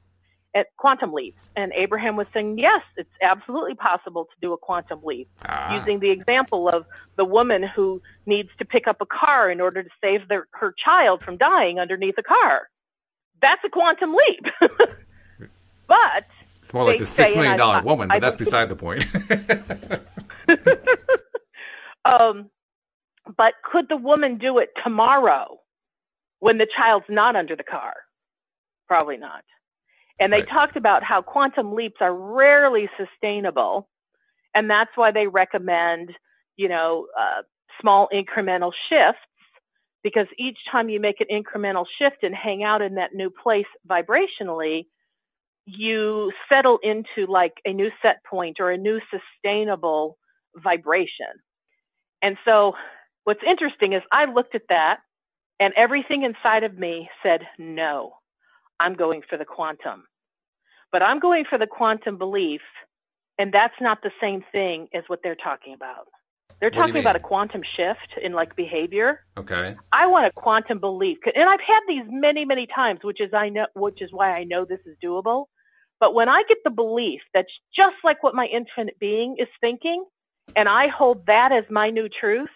At 0.55 0.67
quantum 0.77 1.11
leaps. 1.13 1.39
And 1.55 1.71
Abraham 1.73 2.15
was 2.15 2.27
saying, 2.33 2.59
yes, 2.59 2.81
it's 2.97 3.09
absolutely 3.21 3.75
possible 3.75 4.25
to 4.25 4.31
do 4.41 4.53
a 4.53 4.57
quantum 4.57 5.01
leap, 5.03 5.27
Ah. 5.45 5.75
using 5.77 5.99
the 5.99 6.09
example 6.11 6.69
of 6.69 6.85
the 7.15 7.25
woman 7.25 7.63
who 7.63 8.01
needs 8.25 8.49
to 8.59 8.65
pick 8.65 8.87
up 8.87 9.01
a 9.01 9.05
car 9.05 9.49
in 9.51 9.59
order 9.61 9.83
to 9.83 9.89
save 10.01 10.27
their, 10.27 10.47
her 10.51 10.71
child 10.77 11.23
from 11.23 11.37
dying 11.37 11.79
underneath 11.79 12.17
a 12.17 12.23
car. 12.23 12.69
That's 13.41 13.63
a 13.65 13.69
quantum 13.69 14.15
leap. 14.15 14.45
but 15.87 16.25
It's 16.61 16.73
more 16.73 16.85
like 16.85 16.99
the 16.99 17.05
six 17.05 17.35
million 17.35 17.57
dollar 17.57 17.77
I- 17.77 17.81
woman, 17.81 18.11
I 18.11 18.19
but 18.19 18.25
that's 18.25 18.37
believe- 18.37 18.47
beside 18.51 18.69
the 18.69 18.75
point. 18.75 19.05
um, 22.05 22.49
but 23.37 23.53
could 23.63 23.89
the 23.89 23.97
woman 23.97 24.37
do 24.37 24.57
it 24.59 24.69
tomorrow 24.83 25.59
when 26.39 26.57
the 26.57 26.67
child's 26.77 27.05
not 27.09 27.35
under 27.35 27.55
the 27.55 27.63
car? 27.63 27.93
Probably 28.87 29.17
not. 29.17 29.43
And 30.19 30.31
they 30.31 30.41
Right. 30.41 30.49
talked 30.49 30.77
about 30.77 31.03
how 31.03 31.21
quantum 31.21 31.73
leaps 31.73 32.01
are 32.01 32.13
rarely 32.15 32.89
sustainable, 32.97 33.89
and 34.53 34.69
that's 34.69 34.95
why 34.95 35.11
they 35.11 35.27
recommend, 35.27 36.13
you 36.57 36.69
know, 36.69 37.07
uh, 37.19 37.41
small 37.81 38.09
incremental 38.13 38.71
shifts 38.89 39.21
because 40.03 40.27
each 40.37 40.59
time 40.71 40.89
you 40.89 40.99
make 40.99 41.21
an 41.21 41.27
incremental 41.31 41.85
shift 41.97 42.23
and 42.23 42.35
hang 42.35 42.63
out 42.63 42.81
in 42.81 42.95
that 42.95 43.13
new 43.13 43.29
place 43.29 43.65
vibrationally, 43.87 44.85
you 45.65 46.31
settle 46.49 46.79
into 46.83 47.25
like 47.31 47.53
a 47.65 47.73
new 47.73 47.89
set 48.01 48.23
point 48.25 48.59
or 48.59 48.71
a 48.71 48.77
new 48.77 48.99
sustainable 49.09 50.17
vibration. 50.55 51.27
And 52.21 52.37
so 52.45 52.75
what's 53.23 53.43
interesting 53.45 53.93
is 53.93 54.01
I 54.11 54.25
looked 54.25 54.55
at 54.55 54.67
that 54.69 54.99
and 55.59 55.73
everything 55.75 56.23
inside 56.23 56.63
of 56.63 56.77
me 56.77 57.09
said, 57.23 57.47
no, 57.57 58.15
I'm 58.83 58.95
going 58.95 59.21
for 59.29 59.37
the 59.37 59.45
quantum. 59.45 60.03
But 60.91 61.01
I'm 61.01 61.19
going 61.19 61.45
for 61.49 61.57
the 61.57 61.67
quantum 61.67 62.17
belief, 62.17 62.61
and 63.39 63.51
that's 63.51 63.79
not 63.79 64.03
the 64.03 64.11
same 64.19 64.43
thing 64.51 64.89
as 64.93 65.03
what 65.07 65.21
they're 65.23 65.35
talking 65.35 65.73
about. 65.73 66.07
They're 66.59 66.69
talking 66.69 66.97
about 66.97 67.15
a 67.15 67.19
quantum 67.19 67.61
shift 67.75 68.09
in 68.21 68.33
like 68.33 68.55
behavior. 68.55 69.25
okay. 69.37 69.75
I 69.91 70.07
want 70.07 70.27
a 70.27 70.31
quantum 70.31 70.79
belief, 70.79 71.17
and 71.33 71.49
I've 71.49 71.61
had 71.61 71.79
these 71.87 72.03
many, 72.09 72.45
many 72.45 72.67
times, 72.67 72.99
which 73.03 73.19
is 73.21 73.33
I 73.33 73.49
know, 73.49 73.67
which 73.73 74.01
is 74.01 74.11
why 74.11 74.31
I 74.31 74.43
know 74.43 74.65
this 74.65 74.79
is 74.85 74.95
doable. 75.03 75.45
But 75.99 76.13
when 76.13 76.29
I 76.29 76.43
get 76.47 76.57
the 76.63 76.69
belief 76.69 77.21
that's 77.33 77.51
just 77.75 77.95
like 78.03 78.21
what 78.21 78.35
my 78.35 78.45
infinite 78.45 78.99
being 78.99 79.37
is 79.39 79.47
thinking, 79.61 80.05
and 80.55 80.67
I 80.69 80.87
hold 80.87 81.25
that 81.27 81.51
as 81.51 81.63
my 81.69 81.89
new 81.89 82.09
truth, 82.09 82.49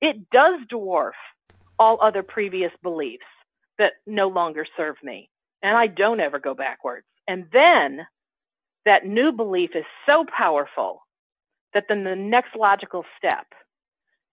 it 0.00 0.30
does 0.30 0.60
dwarf 0.72 1.18
all 1.78 1.98
other 2.00 2.22
previous 2.22 2.72
beliefs 2.82 3.26
that 3.78 3.94
no 4.06 4.28
longer 4.28 4.66
serve 4.76 4.96
me, 5.02 5.28
and 5.62 5.76
I 5.76 5.86
don't 5.86 6.20
ever 6.20 6.38
go 6.38 6.54
backwards. 6.54 7.06
And 7.28 7.46
then 7.52 8.06
that 8.84 9.06
new 9.06 9.32
belief 9.32 9.74
is 9.74 9.84
so 10.06 10.24
powerful 10.24 11.02
that 11.74 11.86
then 11.88 12.04
the 12.04 12.16
next 12.16 12.54
logical 12.56 13.04
step 13.18 13.46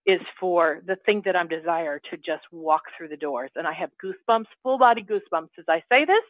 is 0.06 0.22
for 0.40 0.82
the 0.86 0.96
thing 0.96 1.22
that 1.26 1.36
I'm 1.36 1.48
desire 1.48 2.00
to 2.12 2.18
just 2.18 2.44
walk 2.52 2.84
through 2.96 3.08
the 3.08 3.18
doors. 3.18 3.52
And 3.56 3.66
I 3.66 3.74
have 3.74 3.90
goosebumps, 4.04 4.46
full 4.62 4.78
body 4.78 5.04
goosebumps 5.04 5.50
as 5.58 5.66
I 5.68 5.84
say 5.92 6.06
this, 6.06 6.24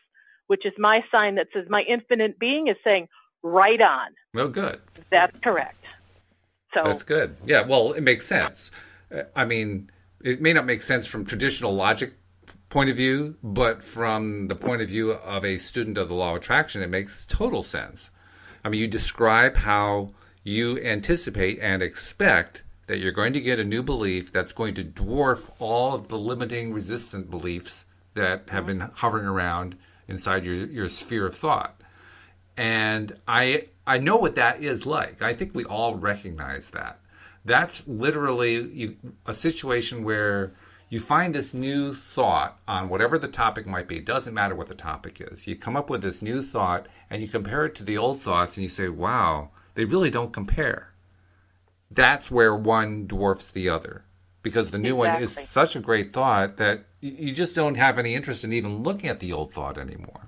which 0.48 0.66
is 0.66 0.74
my 0.78 1.04
sign 1.12 1.36
that 1.36 1.48
says 1.54 1.66
my 1.70 1.82
infinite 1.82 2.40
being 2.40 2.68
is 2.68 2.78
saying, 2.84 3.08
right 3.42 3.82
on. 3.82 4.12
Well, 4.34 4.48
good. 4.48 4.80
That's 5.10 5.38
correct. 5.40 5.84
So 6.74 6.84
That's 6.84 7.04
good. 7.04 7.36
Yeah, 7.46 7.66
well, 7.66 7.94
it 7.94 8.02
makes 8.02 8.26
sense. 8.26 8.72
I 9.36 9.46
mean, 9.46 9.92
it 10.24 10.42
may 10.42 10.54
not 10.54 10.66
make 10.66 10.82
sense 10.82 11.06
from 11.06 11.26
traditional 11.26 11.76
logic 11.76 12.14
point 12.74 12.90
of 12.90 12.98
view, 12.98 13.36
but 13.44 13.84
from 13.84 14.48
the 14.48 14.56
point 14.56 14.82
of 14.82 14.90
view 14.90 15.12
of 15.12 15.46
a 15.46 15.58
student 15.58 15.98
of 15.98 16.10
the 16.10 16.14
law 16.14 16.32
of 16.32 16.42
attraction, 16.42 16.82
it 16.82 16.90
makes 16.90 17.26
total 17.26 17.64
sense. 17.64 18.10
I 18.66 18.70
mean, 18.70 18.82
you 18.82 18.88
describe 18.88 19.56
how 19.58 20.10
you 20.44 20.80
anticipate 20.80 21.60
and 21.60 21.82
expect 21.82 22.64
that 22.88 22.98
you're 22.98 23.12
going 23.12 23.34
to 23.34 23.40
get 23.40 23.60
a 23.60 23.64
new 23.64 23.84
belief 23.84 24.34
that's 24.34 24.52
going 24.52 24.74
to 24.76 24.84
dwarf 24.84 25.50
all 25.60 25.94
of 25.94 26.10
the 26.10 26.18
limiting 26.18 26.74
resistant 26.74 27.30
beliefs 27.30 27.86
that 28.16 28.50
have 28.50 28.66
been 28.66 28.82
hovering 28.82 29.26
around 29.26 29.78
inside 30.08 30.44
your, 30.44 30.66
your 30.66 30.90
sphere 30.90 31.28
of 31.28 31.38
thought 31.38 31.80
and 32.58 33.16
I 33.28 33.68
I 33.86 33.98
know 33.98 34.18
what 34.18 34.36
that 34.36 34.64
is 34.64 34.86
like. 34.86 35.22
I 35.22 35.34
think 35.34 35.54
we 35.54 35.66
all 35.66 35.96
recognize 35.96 36.70
that. 36.70 37.00
That's 37.46 37.86
literally 37.88 38.98
a 39.26 39.34
situation 39.34 40.04
where 40.04 40.54
you 40.94 41.00
find 41.00 41.34
this 41.34 41.56
new 41.56 41.96
thought 41.96 42.60
on 42.68 42.88
whatever 42.88 43.18
the 43.18 43.28
topic 43.28 43.66
might 43.66 43.88
be. 43.88 43.98
It 43.98 44.06
doesn't 44.06 44.34
matter 44.34 44.54
what 44.54 44.68
the 44.68 44.76
topic 44.76 45.20
is. 45.20 45.48
You 45.48 45.56
come 45.56 45.76
up 45.76 45.90
with 45.90 46.04
this 46.04 46.22
new 46.22 46.44
thought 46.44 46.86
and 47.10 47.20
you 47.20 47.28
compare 47.28 47.66
it 47.66 47.74
to 47.76 47.84
the 47.84 47.98
old 47.98 48.22
thoughts 48.22 48.56
and 48.56 48.64
you 48.64 48.70
say, 48.70 48.90
"Wow, 48.90 49.50
they 49.74 49.86
really 49.86 50.12
don't 50.12 50.32
compare." 50.32 50.94
That's 51.90 52.30
where 52.30 52.56
one 52.56 53.08
dwarfs 53.08 53.50
the 53.50 53.70
other 53.70 54.06
because 54.44 54.70
the 54.70 54.78
new 54.78 54.96
one 54.96 55.24
is 55.24 55.34
such 55.34 55.76
a 55.76 55.80
great 55.80 56.14
thought 56.14 56.58
that 56.58 56.86
you 57.02 57.34
just 57.34 57.56
don't 57.56 57.76
have 57.76 57.98
any 57.98 58.14
interest 58.14 58.44
in 58.44 58.54
even 58.54 58.84
looking 58.84 59.10
at 59.10 59.20
the 59.20 59.34
old 59.34 59.52
thought 59.52 59.80
anymore. 59.80 60.28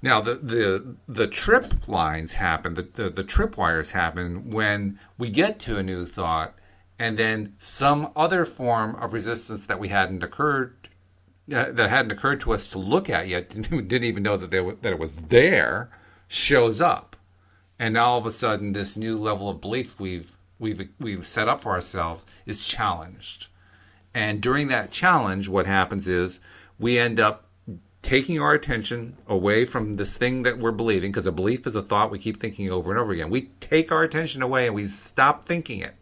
Now 0.00 0.22
the 0.22 0.36
the 0.36 0.96
the 1.06 1.26
trip 1.26 1.86
lines 1.86 2.32
happen, 2.32 2.72
the, 2.72 2.88
the 2.94 3.10
the 3.10 3.24
trip 3.24 3.58
wires 3.58 3.90
happen 3.90 4.50
when 4.50 4.98
we 5.18 5.28
get 5.28 5.58
to 5.60 5.76
a 5.76 5.82
new 5.82 6.06
thought, 6.06 6.54
and 6.98 7.18
then 7.18 7.54
some 7.60 8.10
other 8.16 8.44
form 8.44 8.96
of 8.96 9.12
resistance 9.12 9.66
that 9.66 9.78
we 9.78 9.88
hadn't 9.88 10.22
occurred 10.22 10.74
uh, 11.52 11.72
that 11.72 11.88
hadn't 11.88 12.10
occurred 12.10 12.40
to 12.40 12.52
us 12.52 12.68
to 12.68 12.78
look 12.78 13.08
at 13.08 13.26
yet, 13.26 13.48
didn't, 13.70 14.04
even 14.04 14.22
know 14.22 14.36
that 14.36 14.64
wa- 14.64 14.74
that 14.82 14.92
it 14.92 14.98
was 14.98 15.14
there, 15.14 15.90
shows 16.26 16.80
up, 16.80 17.16
and 17.78 17.94
now 17.94 18.10
all 18.10 18.18
of 18.18 18.26
a 18.26 18.30
sudden 18.30 18.72
this 18.72 18.96
new 18.96 19.16
level 19.16 19.48
of 19.48 19.60
belief 19.60 19.98
we've 19.98 20.36
we've 20.58 20.88
we've 21.00 21.26
set 21.26 21.48
up 21.48 21.62
for 21.62 21.70
ourselves 21.70 22.26
is 22.44 22.64
challenged. 22.64 23.46
And 24.14 24.40
during 24.40 24.68
that 24.68 24.90
challenge, 24.90 25.48
what 25.48 25.66
happens 25.66 26.08
is 26.08 26.40
we 26.78 26.98
end 26.98 27.20
up 27.20 27.46
taking 28.02 28.40
our 28.40 28.52
attention 28.52 29.16
away 29.26 29.64
from 29.64 29.94
this 29.94 30.16
thing 30.16 30.42
that 30.42 30.58
we're 30.58 30.72
believing, 30.72 31.12
because 31.12 31.26
a 31.26 31.32
belief 31.32 31.66
is 31.66 31.76
a 31.76 31.82
thought 31.82 32.10
we 32.10 32.18
keep 32.18 32.38
thinking 32.38 32.70
over 32.70 32.90
and 32.90 32.98
over 33.00 33.12
again. 33.12 33.30
We 33.30 33.50
take 33.60 33.92
our 33.92 34.02
attention 34.02 34.42
away 34.42 34.66
and 34.66 34.74
we 34.74 34.88
stop 34.88 35.46
thinking 35.46 35.80
it. 35.80 35.94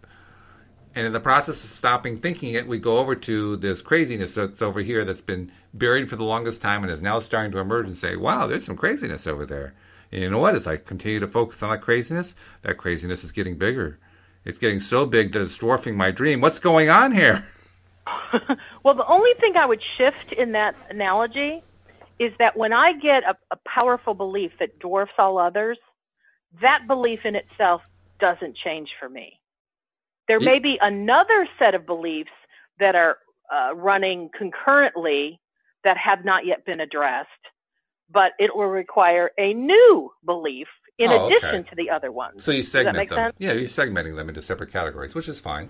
And 0.96 1.06
in 1.06 1.12
the 1.12 1.20
process 1.20 1.62
of 1.62 1.68
stopping 1.68 2.18
thinking 2.18 2.54
it, 2.54 2.66
we 2.66 2.78
go 2.78 2.96
over 2.96 3.14
to 3.14 3.56
this 3.58 3.82
craziness 3.82 4.34
that's 4.34 4.62
over 4.62 4.80
here 4.80 5.04
that's 5.04 5.20
been 5.20 5.52
buried 5.74 6.08
for 6.08 6.16
the 6.16 6.24
longest 6.24 6.62
time 6.62 6.82
and 6.82 6.90
is 6.90 7.02
now 7.02 7.20
starting 7.20 7.52
to 7.52 7.58
emerge 7.58 7.84
and 7.84 7.94
say, 7.94 8.16
wow, 8.16 8.46
there's 8.46 8.64
some 8.64 8.78
craziness 8.78 9.26
over 9.26 9.44
there. 9.44 9.74
And 10.10 10.22
you 10.22 10.30
know 10.30 10.38
what? 10.38 10.54
As 10.54 10.66
I 10.66 10.78
continue 10.78 11.20
to 11.20 11.28
focus 11.28 11.62
on 11.62 11.68
that 11.68 11.82
craziness, 11.82 12.34
that 12.62 12.78
craziness 12.78 13.24
is 13.24 13.32
getting 13.32 13.58
bigger. 13.58 13.98
It's 14.46 14.58
getting 14.58 14.80
so 14.80 15.04
big 15.04 15.32
that 15.32 15.42
it's 15.42 15.56
dwarfing 15.56 15.98
my 15.98 16.10
dream. 16.10 16.40
What's 16.40 16.58
going 16.58 16.88
on 16.88 17.12
here? 17.12 17.46
Well, 18.82 18.94
the 18.94 19.06
only 19.06 19.34
thing 19.40 19.56
I 19.56 19.66
would 19.66 19.82
shift 19.98 20.30
in 20.30 20.52
that 20.52 20.76
analogy 20.88 21.64
is 22.20 22.32
that 22.38 22.56
when 22.56 22.72
I 22.72 22.92
get 22.92 23.24
a, 23.24 23.36
a 23.50 23.56
powerful 23.56 24.14
belief 24.14 24.52
that 24.60 24.78
dwarfs 24.78 25.14
all 25.18 25.38
others, 25.38 25.76
that 26.60 26.86
belief 26.86 27.26
in 27.26 27.34
itself 27.34 27.82
doesn't 28.20 28.54
change 28.54 28.90
for 29.00 29.08
me. 29.08 29.40
There 30.28 30.40
may 30.40 30.58
be 30.58 30.78
another 30.80 31.46
set 31.58 31.74
of 31.74 31.86
beliefs 31.86 32.30
that 32.78 32.94
are 32.94 33.18
uh, 33.52 33.74
running 33.74 34.28
concurrently 34.36 35.40
that 35.84 35.96
have 35.96 36.24
not 36.24 36.44
yet 36.46 36.64
been 36.64 36.80
addressed, 36.80 37.28
but 38.10 38.32
it 38.38 38.54
will 38.56 38.66
require 38.66 39.30
a 39.38 39.54
new 39.54 40.10
belief 40.24 40.66
in 40.98 41.10
Oh, 41.10 41.26
okay. 41.26 41.36
addition 41.36 41.64
to 41.64 41.74
the 41.76 41.90
other 41.90 42.10
ones. 42.10 42.42
So 42.42 42.50
you 42.50 42.62
segment 42.62 43.08
them. 43.08 43.16
sense? 43.18 43.34
Yeah, 43.38 43.52
you're 43.52 43.68
segmenting 43.68 44.16
them 44.16 44.28
into 44.28 44.42
separate 44.42 44.72
categories, 44.72 45.14
which 45.14 45.28
is 45.28 45.38
fine. 45.40 45.68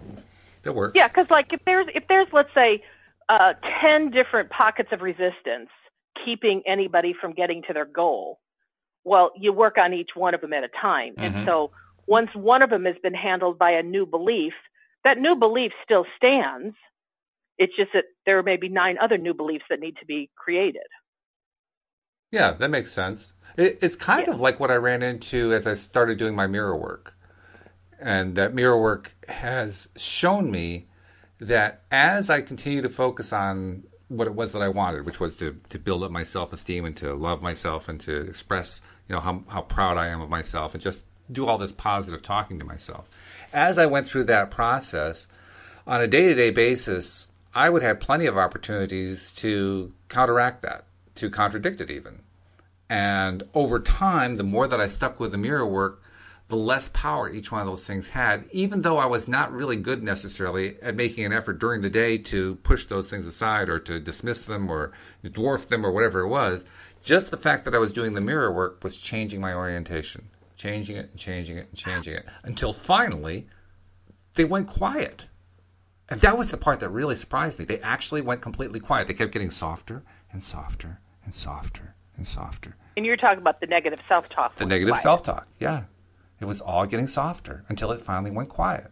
That 0.63 0.73
works. 0.75 0.93
Yeah, 0.97 1.09
because 1.09 1.29
like 1.31 1.53
if 1.53 1.61
there's 1.67 1.87
if 1.95 2.09
there's 2.09 2.29
let's 2.33 2.53
say 2.55 2.83
uh, 3.29 3.55
ten 3.81 4.11
different 4.11 4.51
pockets 4.51 4.89
of 4.93 5.01
resistance 5.03 5.69
keeping 6.25 6.63
anybody 6.67 7.13
from 7.13 7.33
getting 7.33 7.63
to 7.65 7.73
their 7.73 7.85
goal, 7.85 8.41
well, 9.05 9.33
you 9.37 9.53
work 9.53 9.77
on 9.79 9.93
each 9.93 10.11
one 10.15 10.35
of 10.35 10.41
them 10.41 10.53
at 10.53 10.65
a 10.65 10.69
time. 10.69 11.15
Mhm. 11.17 11.23
And 11.23 11.47
so 11.47 11.71
once 12.07 12.31
one 12.35 12.63
of 12.63 12.71
them 12.71 12.85
has 12.85 12.97
been 13.03 13.15
handled 13.15 13.59
by 13.59 13.73
a 13.73 13.83
new 13.83 14.07
belief, 14.07 14.55
that 15.05 15.19
new 15.19 15.37
belief 15.37 15.73
still 15.85 16.07
stands. 16.17 16.77
It's 17.59 17.77
just 17.77 17.93
that 17.95 18.07
there 18.27 18.43
may 18.43 18.57
be 18.57 18.69
nine 18.69 18.99
other 18.99 19.19
new 19.19 19.35
beliefs 19.35 19.65
that 19.71 19.81
need 19.81 19.97
to 19.99 20.07
be 20.07 20.31
created. 20.37 20.83
Yeah, 22.31 22.53
that 22.53 22.69
makes 22.69 22.93
sense. 22.93 23.33
It, 23.57 23.79
it's 23.83 23.97
kind 23.97 24.29
Yeah. 24.29 24.35
of 24.35 24.41
like 24.41 24.61
what 24.61 24.71
I 24.71 24.75
ran 24.77 25.03
into 25.03 25.53
as 25.55 25.67
I 25.67 25.75
started 25.75 26.19
doing 26.19 26.35
my 26.35 26.47
mirror 26.47 26.77
work. 26.77 27.15
And 28.01 28.37
that 28.37 28.55
mirror 28.55 28.81
work 28.81 29.13
has 29.29 29.89
shown 29.97 30.51
me 30.51 30.89
that 31.41 31.83
as 31.91 32.29
I 32.31 32.43
continue 32.43 32.83
to 32.83 32.89
focus 32.89 33.33
on 33.33 33.85
what 34.09 34.27
it 34.27 34.35
was 34.35 34.53
that 34.53 34.63
I 34.63 34.69
wanted, 34.69 35.07
which 35.07 35.21
was 35.21 35.35
to, 35.37 35.59
to 35.71 35.79
build 35.79 36.03
up 36.03 36.11
my 36.11 36.23
self 36.23 36.53
esteem 36.53 36.85
and 36.85 36.97
to 36.99 37.15
love 37.15 37.43
myself 37.43 37.89
and 37.89 38.01
to 38.01 38.15
express, 38.29 38.81
you 39.09 39.15
know, 39.15 39.21
how, 39.21 39.45
how 39.49 39.63
proud 39.63 39.97
I 39.97 40.09
am 40.09 40.21
of 40.21 40.29
myself 40.29 40.75
and 40.75 40.83
just 40.83 41.05
do 41.31 41.47
all 41.47 41.59
this 41.59 41.73
positive 41.73 42.23
talking 42.23 42.59
to 42.59 42.65
myself. 42.65 43.09
As 43.53 43.79
I 43.79 43.87
went 43.87 44.09
through 44.09 44.25
that 44.25 44.51
process, 44.51 45.29
on 45.87 46.01
a 46.01 46.07
day 46.07 46.23
to 46.23 46.35
day 46.35 46.51
basis, 46.51 47.29
I 47.55 47.71
would 47.71 47.83
have 47.83 48.01
plenty 48.01 48.27
of 48.27 48.37
opportunities 48.37 49.31
to 49.37 49.93
counteract 50.09 50.63
that, 50.63 50.85
to 51.17 51.31
contradict 51.31 51.81
it 51.81 51.91
even. 51.91 52.21
And 52.89 53.45
over 53.55 53.81
time, 53.81 54.37
the 54.37 54.43
more 54.43 54.69
that 54.69 54.81
I 54.81 54.87
stuck 54.87 55.19
with 55.19 55.33
the 55.33 55.39
mirror 55.39 55.67
work, 55.67 56.03
the 56.49 56.57
less 56.57 56.89
power 56.91 57.29
each 57.29 57.51
one 57.51 57.61
of 57.61 57.67
those 57.67 57.85
things 57.85 58.09
had, 58.09 58.45
even 58.53 58.83
though 58.83 58.99
I 58.99 59.07
was 59.07 59.27
not 59.27 59.53
really 59.53 59.77
good 59.77 60.03
necessarily 60.03 60.77
at 60.81 60.95
making 60.95 61.25
an 61.25 61.33
effort 61.33 61.59
during 61.59 61.83
the 61.83 61.91
day 61.91 62.19
to 62.19 62.55
push 62.57 62.87
those 62.87 63.11
things 63.11 63.27
aside 63.27 63.69
or 63.69 63.81
to 63.81 63.99
dismiss 63.99 64.43
them 64.43 64.71
or 64.71 64.93
dwarf 65.25 65.67
them 65.67 65.85
or 65.85 65.91
whatever 65.91 66.21
it 66.21 66.29
was. 66.29 66.65
Just 67.03 67.31
the 67.31 67.37
fact 67.37 67.65
that 67.65 67.75
I 67.75 67.79
was 67.79 67.93
doing 67.93 68.15
the 68.15 68.21
mirror 68.21 68.53
work 68.53 68.83
was 68.85 68.97
changing 68.97 69.41
my 69.41 69.55
orientation, 69.55 70.29
changing 70.57 70.97
it 70.97 71.11
and 71.11 71.19
changing 71.19 71.59
it 71.59 71.69
and 71.69 71.77
changing 71.77 72.15
it 72.15 72.27
until 72.43 72.73
finally 72.73 73.47
they 74.35 74.45
went 74.45 74.67
quiet. 74.67 75.27
And 76.09 76.21
that 76.21 76.39
was 76.39 76.51
the 76.51 76.57
part 76.57 76.81
that 76.81 76.89
really 76.91 77.17
surprised 77.17 77.59
me. 77.59 77.65
They 77.65 77.81
actually 77.81 78.21
went 78.21 78.41
completely 78.41 78.81
quiet. 78.81 79.09
They 79.09 79.15
kept 79.15 79.33
getting 79.33 79.51
softer 79.51 80.05
and 80.33 80.43
softer 80.43 81.01
and 81.25 81.35
softer 81.35 81.95
and 82.17 82.27
softer. 82.27 82.77
And 82.97 83.05
you're 83.05 83.17
talking 83.17 83.41
about 83.41 83.61
the 83.61 83.67
negative 83.67 83.99
self 84.09 84.29
talk. 84.29 84.57
The 84.57 84.67
negative 84.67 84.97
self 84.99 85.23
talk, 85.23 85.47
yeah. 85.59 85.85
It 86.41 86.45
was 86.45 86.61
all 86.61 86.87
getting 86.87 87.09
softer 87.09 87.65
until 87.69 87.91
it 87.93 88.01
finally 88.01 88.31
went 88.31 88.51
quiet. 88.51 88.91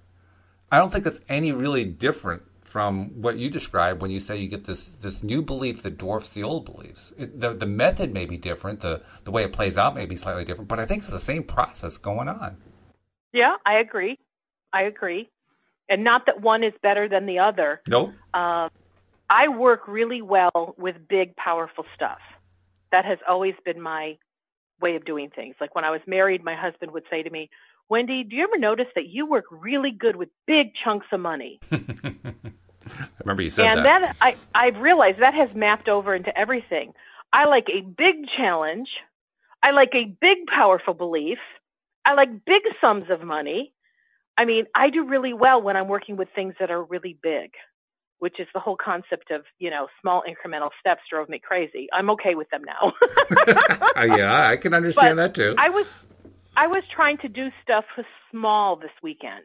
I 0.72 0.78
don't 0.78 0.92
think 0.92 1.06
it's 1.06 1.20
any 1.28 1.52
really 1.52 1.84
different 1.84 2.42
from 2.74 3.22
what 3.22 3.38
you 3.38 3.48
describe 3.48 4.02
when 4.02 4.10
you 4.10 4.18
say 4.18 4.36
you 4.36 4.48
get 4.48 4.64
this 4.64 4.86
this 5.00 5.22
new 5.22 5.40
belief 5.40 5.84
that 5.84 5.96
dwarfs 5.96 6.30
the 6.30 6.42
old 6.42 6.64
beliefs. 6.64 7.12
It, 7.16 7.40
the 7.40 7.54
the 7.54 7.66
method 7.66 8.12
may 8.12 8.26
be 8.26 8.36
different, 8.36 8.80
the 8.80 9.00
the 9.22 9.30
way 9.30 9.44
it 9.44 9.52
plays 9.52 9.78
out 9.78 9.94
may 9.94 10.06
be 10.06 10.16
slightly 10.16 10.44
different, 10.44 10.66
but 10.66 10.80
I 10.80 10.84
think 10.84 11.04
it's 11.04 11.12
the 11.12 11.20
same 11.20 11.44
process 11.44 11.96
going 11.98 12.28
on. 12.28 12.56
Yeah, 13.32 13.54
I 13.64 13.74
agree. 13.78 14.18
I 14.72 14.82
agree, 14.82 15.30
and 15.88 16.02
not 16.02 16.26
that 16.26 16.40
one 16.40 16.64
is 16.64 16.72
better 16.82 17.08
than 17.08 17.26
the 17.26 17.38
other. 17.38 17.80
Nope. 17.86 18.10
Um, 18.34 18.70
I 19.30 19.46
work 19.46 19.86
really 19.86 20.20
well 20.20 20.74
with 20.76 20.96
big, 21.06 21.36
powerful 21.36 21.86
stuff. 21.94 22.18
That 22.90 23.04
has 23.04 23.18
always 23.28 23.54
been 23.64 23.80
my 23.80 24.18
way 24.80 24.96
of 24.96 25.04
doing 25.04 25.30
things. 25.30 25.54
Like 25.60 25.76
when 25.76 25.84
I 25.84 25.92
was 25.92 26.00
married, 26.08 26.42
my 26.42 26.56
husband 26.56 26.90
would 26.90 27.04
say 27.08 27.22
to 27.22 27.30
me, 27.30 27.50
Wendy, 27.88 28.24
do 28.24 28.34
you 28.34 28.42
ever 28.42 28.58
notice 28.58 28.88
that 28.96 29.06
you 29.06 29.26
work 29.26 29.44
really 29.52 29.92
good 29.92 30.16
with 30.16 30.30
big 30.44 30.74
chunks 30.74 31.06
of 31.12 31.20
money? 31.20 31.60
I 32.86 33.06
remember 33.20 33.42
you 33.42 33.50
said 33.50 33.66
and 33.66 33.84
that. 33.84 34.02
And 34.02 34.04
then 34.04 34.16
I, 34.20 34.36
I've 34.54 34.78
realized 34.78 35.20
that 35.20 35.34
has 35.34 35.54
mapped 35.54 35.88
over 35.88 36.14
into 36.14 36.36
everything. 36.36 36.92
I 37.32 37.46
like 37.46 37.68
a 37.70 37.80
big 37.80 38.28
challenge. 38.28 38.88
I 39.62 39.70
like 39.70 39.94
a 39.94 40.04
big, 40.04 40.46
powerful 40.46 40.94
belief. 40.94 41.38
I 42.04 42.14
like 42.14 42.44
big 42.44 42.62
sums 42.80 43.10
of 43.10 43.22
money. 43.22 43.72
I 44.36 44.44
mean, 44.44 44.66
I 44.74 44.90
do 44.90 45.04
really 45.04 45.32
well 45.32 45.62
when 45.62 45.76
I'm 45.76 45.88
working 45.88 46.16
with 46.16 46.28
things 46.34 46.54
that 46.60 46.70
are 46.70 46.82
really 46.82 47.18
big 47.22 47.52
which 48.24 48.40
is 48.40 48.46
the 48.54 48.60
whole 48.60 48.76
concept 48.76 49.30
of 49.30 49.42
you 49.58 49.68
know 49.68 49.86
small 50.00 50.22
incremental 50.26 50.70
steps 50.80 51.02
drove 51.10 51.28
me 51.28 51.38
crazy. 51.38 51.88
I'm 51.92 52.08
okay 52.10 52.34
with 52.34 52.48
them 52.48 52.62
now. 52.64 52.92
Uh, 53.96 54.02
yeah, 54.16 54.48
I 54.48 54.56
can 54.56 54.74
understand 54.74 55.18
but 55.18 55.22
that 55.22 55.34
too. 55.34 55.54
I 55.58 55.68
was 55.68 55.86
I 56.56 56.66
was 56.66 56.82
trying 56.90 57.18
to 57.18 57.28
do 57.28 57.50
stuff 57.62 57.84
small 58.30 58.76
this 58.76 58.90
weekend, 59.02 59.44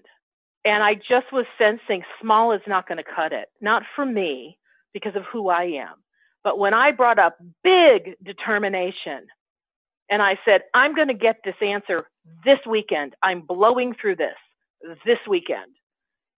and 0.65 0.83
I 0.83 0.95
just 0.95 1.31
was 1.31 1.45
sensing 1.57 2.03
small 2.21 2.51
is 2.53 2.61
not 2.67 2.87
going 2.87 2.97
to 2.97 3.03
cut 3.03 3.33
it. 3.33 3.49
Not 3.61 3.83
for 3.95 4.05
me 4.05 4.57
because 4.93 5.15
of 5.15 5.23
who 5.25 5.49
I 5.49 5.63
am, 5.65 5.95
but 6.43 6.59
when 6.59 6.73
I 6.73 6.91
brought 6.91 7.19
up 7.19 7.37
big 7.63 8.15
determination, 8.23 9.27
and 10.09 10.21
I 10.21 10.39
said 10.45 10.63
I'm 10.73 10.95
going 10.95 11.09
to 11.09 11.13
get 11.13 11.37
this 11.45 11.55
answer 11.61 12.07
this 12.45 12.59
weekend. 12.67 13.15
I'm 13.23 13.41
blowing 13.41 13.95
through 13.95 14.17
this 14.17 14.35
this 15.05 15.19
weekend 15.27 15.71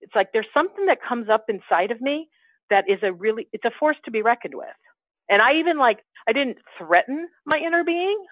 it's 0.01 0.15
like 0.15 0.33
there's 0.33 0.47
something 0.53 0.87
that 0.87 1.01
comes 1.01 1.29
up 1.29 1.45
inside 1.49 1.91
of 1.91 2.01
me 2.01 2.29
that 2.69 2.89
is 2.89 2.99
a 3.03 3.13
really 3.13 3.47
it's 3.53 3.65
a 3.65 3.71
force 3.71 3.97
to 4.05 4.11
be 4.11 4.21
reckoned 4.21 4.55
with. 4.55 4.67
And 5.31 5.41
I 5.41 5.53
even 5.53 5.77
like 5.77 6.03
I 6.27 6.33
didn't 6.33 6.57
threaten 6.77 7.27
my 7.45 7.57
inner 7.57 7.83
being, 7.83 8.25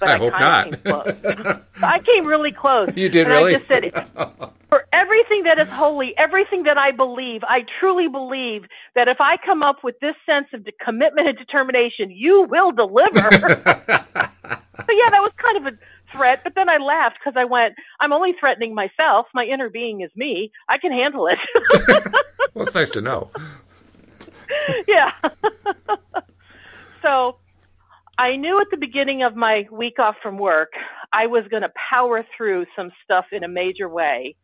but 0.00 0.08
I, 0.08 0.14
I 0.14 0.18
hope 0.18 0.32
not. 0.32 0.64
came 0.64 0.80
close. 0.80 1.56
I 1.82 1.98
came 1.98 2.24
really 2.24 2.52
close. 2.52 2.90
You 2.96 3.08
did 3.08 3.26
and 3.26 3.34
really? 3.34 3.54
I 3.54 3.58
just 3.58 3.68
said 3.68 4.50
for 4.68 4.86
everything 4.92 5.42
that 5.42 5.58
is 5.58 5.68
holy, 5.68 6.16
everything 6.16 6.62
that 6.62 6.78
I 6.78 6.92
believe, 6.92 7.42
I 7.44 7.66
truly 7.80 8.08
believe 8.08 8.66
that 8.94 9.08
if 9.08 9.20
I 9.20 9.36
come 9.36 9.62
up 9.62 9.82
with 9.82 9.98
this 10.00 10.14
sense 10.24 10.46
of 10.52 10.66
commitment 10.80 11.28
and 11.28 11.36
determination, 11.36 12.10
you 12.10 12.42
will 12.42 12.70
deliver. 12.70 13.18
so 13.30 13.38
yeah, 13.42 15.10
that 15.10 15.20
was 15.20 15.32
kind 15.36 15.66
of 15.66 15.74
a 15.74 15.78
threat, 16.12 16.42
but 16.44 16.54
then 16.54 16.68
I 16.68 16.76
laughed 16.76 17.18
because 17.22 17.36
I 17.36 17.44
went, 17.44 17.74
I'm 17.98 18.12
only 18.12 18.34
threatening 18.38 18.72
myself. 18.72 19.26
My 19.34 19.44
inner 19.44 19.68
being 19.68 20.00
is 20.02 20.10
me. 20.14 20.52
I 20.68 20.78
can 20.78 20.92
handle 20.92 21.26
it. 21.26 21.38
well, 22.54 22.64
it's 22.64 22.74
nice 22.74 22.90
to 22.90 23.00
know. 23.00 23.30
yeah. 24.86 25.10
So 27.06 27.38
I 28.18 28.36
knew 28.36 28.60
at 28.60 28.68
the 28.70 28.76
beginning 28.76 29.22
of 29.22 29.36
my 29.36 29.66
week 29.70 29.98
off 29.98 30.16
from 30.22 30.38
work, 30.38 30.72
I 31.12 31.26
was 31.26 31.44
going 31.48 31.62
to 31.62 31.72
power 31.90 32.24
through 32.36 32.66
some 32.74 32.90
stuff 33.04 33.26
in 33.32 33.44
a 33.44 33.48
major 33.48 33.88
way. 33.88 34.36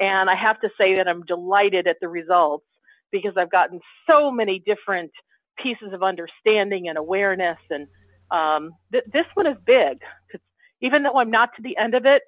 And 0.00 0.28
I 0.28 0.34
have 0.34 0.60
to 0.60 0.70
say 0.78 0.96
that 0.96 1.08
I'm 1.08 1.24
delighted 1.24 1.86
at 1.86 1.98
the 2.00 2.08
results 2.08 2.66
because 3.12 3.34
I've 3.36 3.50
gotten 3.50 3.80
so 4.08 4.30
many 4.30 4.58
different 4.58 5.12
pieces 5.58 5.92
of 5.92 6.02
understanding 6.02 6.88
and 6.88 6.98
awareness. 6.98 7.58
And 7.70 7.86
um, 8.30 8.72
th- 8.90 9.04
this 9.12 9.26
one 9.34 9.46
is 9.46 9.56
big 9.64 9.98
because 10.26 10.44
even 10.80 11.02
though 11.04 11.18
I'm 11.18 11.30
not 11.30 11.50
to 11.56 11.62
the 11.62 11.76
end 11.76 11.94
of 11.94 12.06
it, 12.06 12.22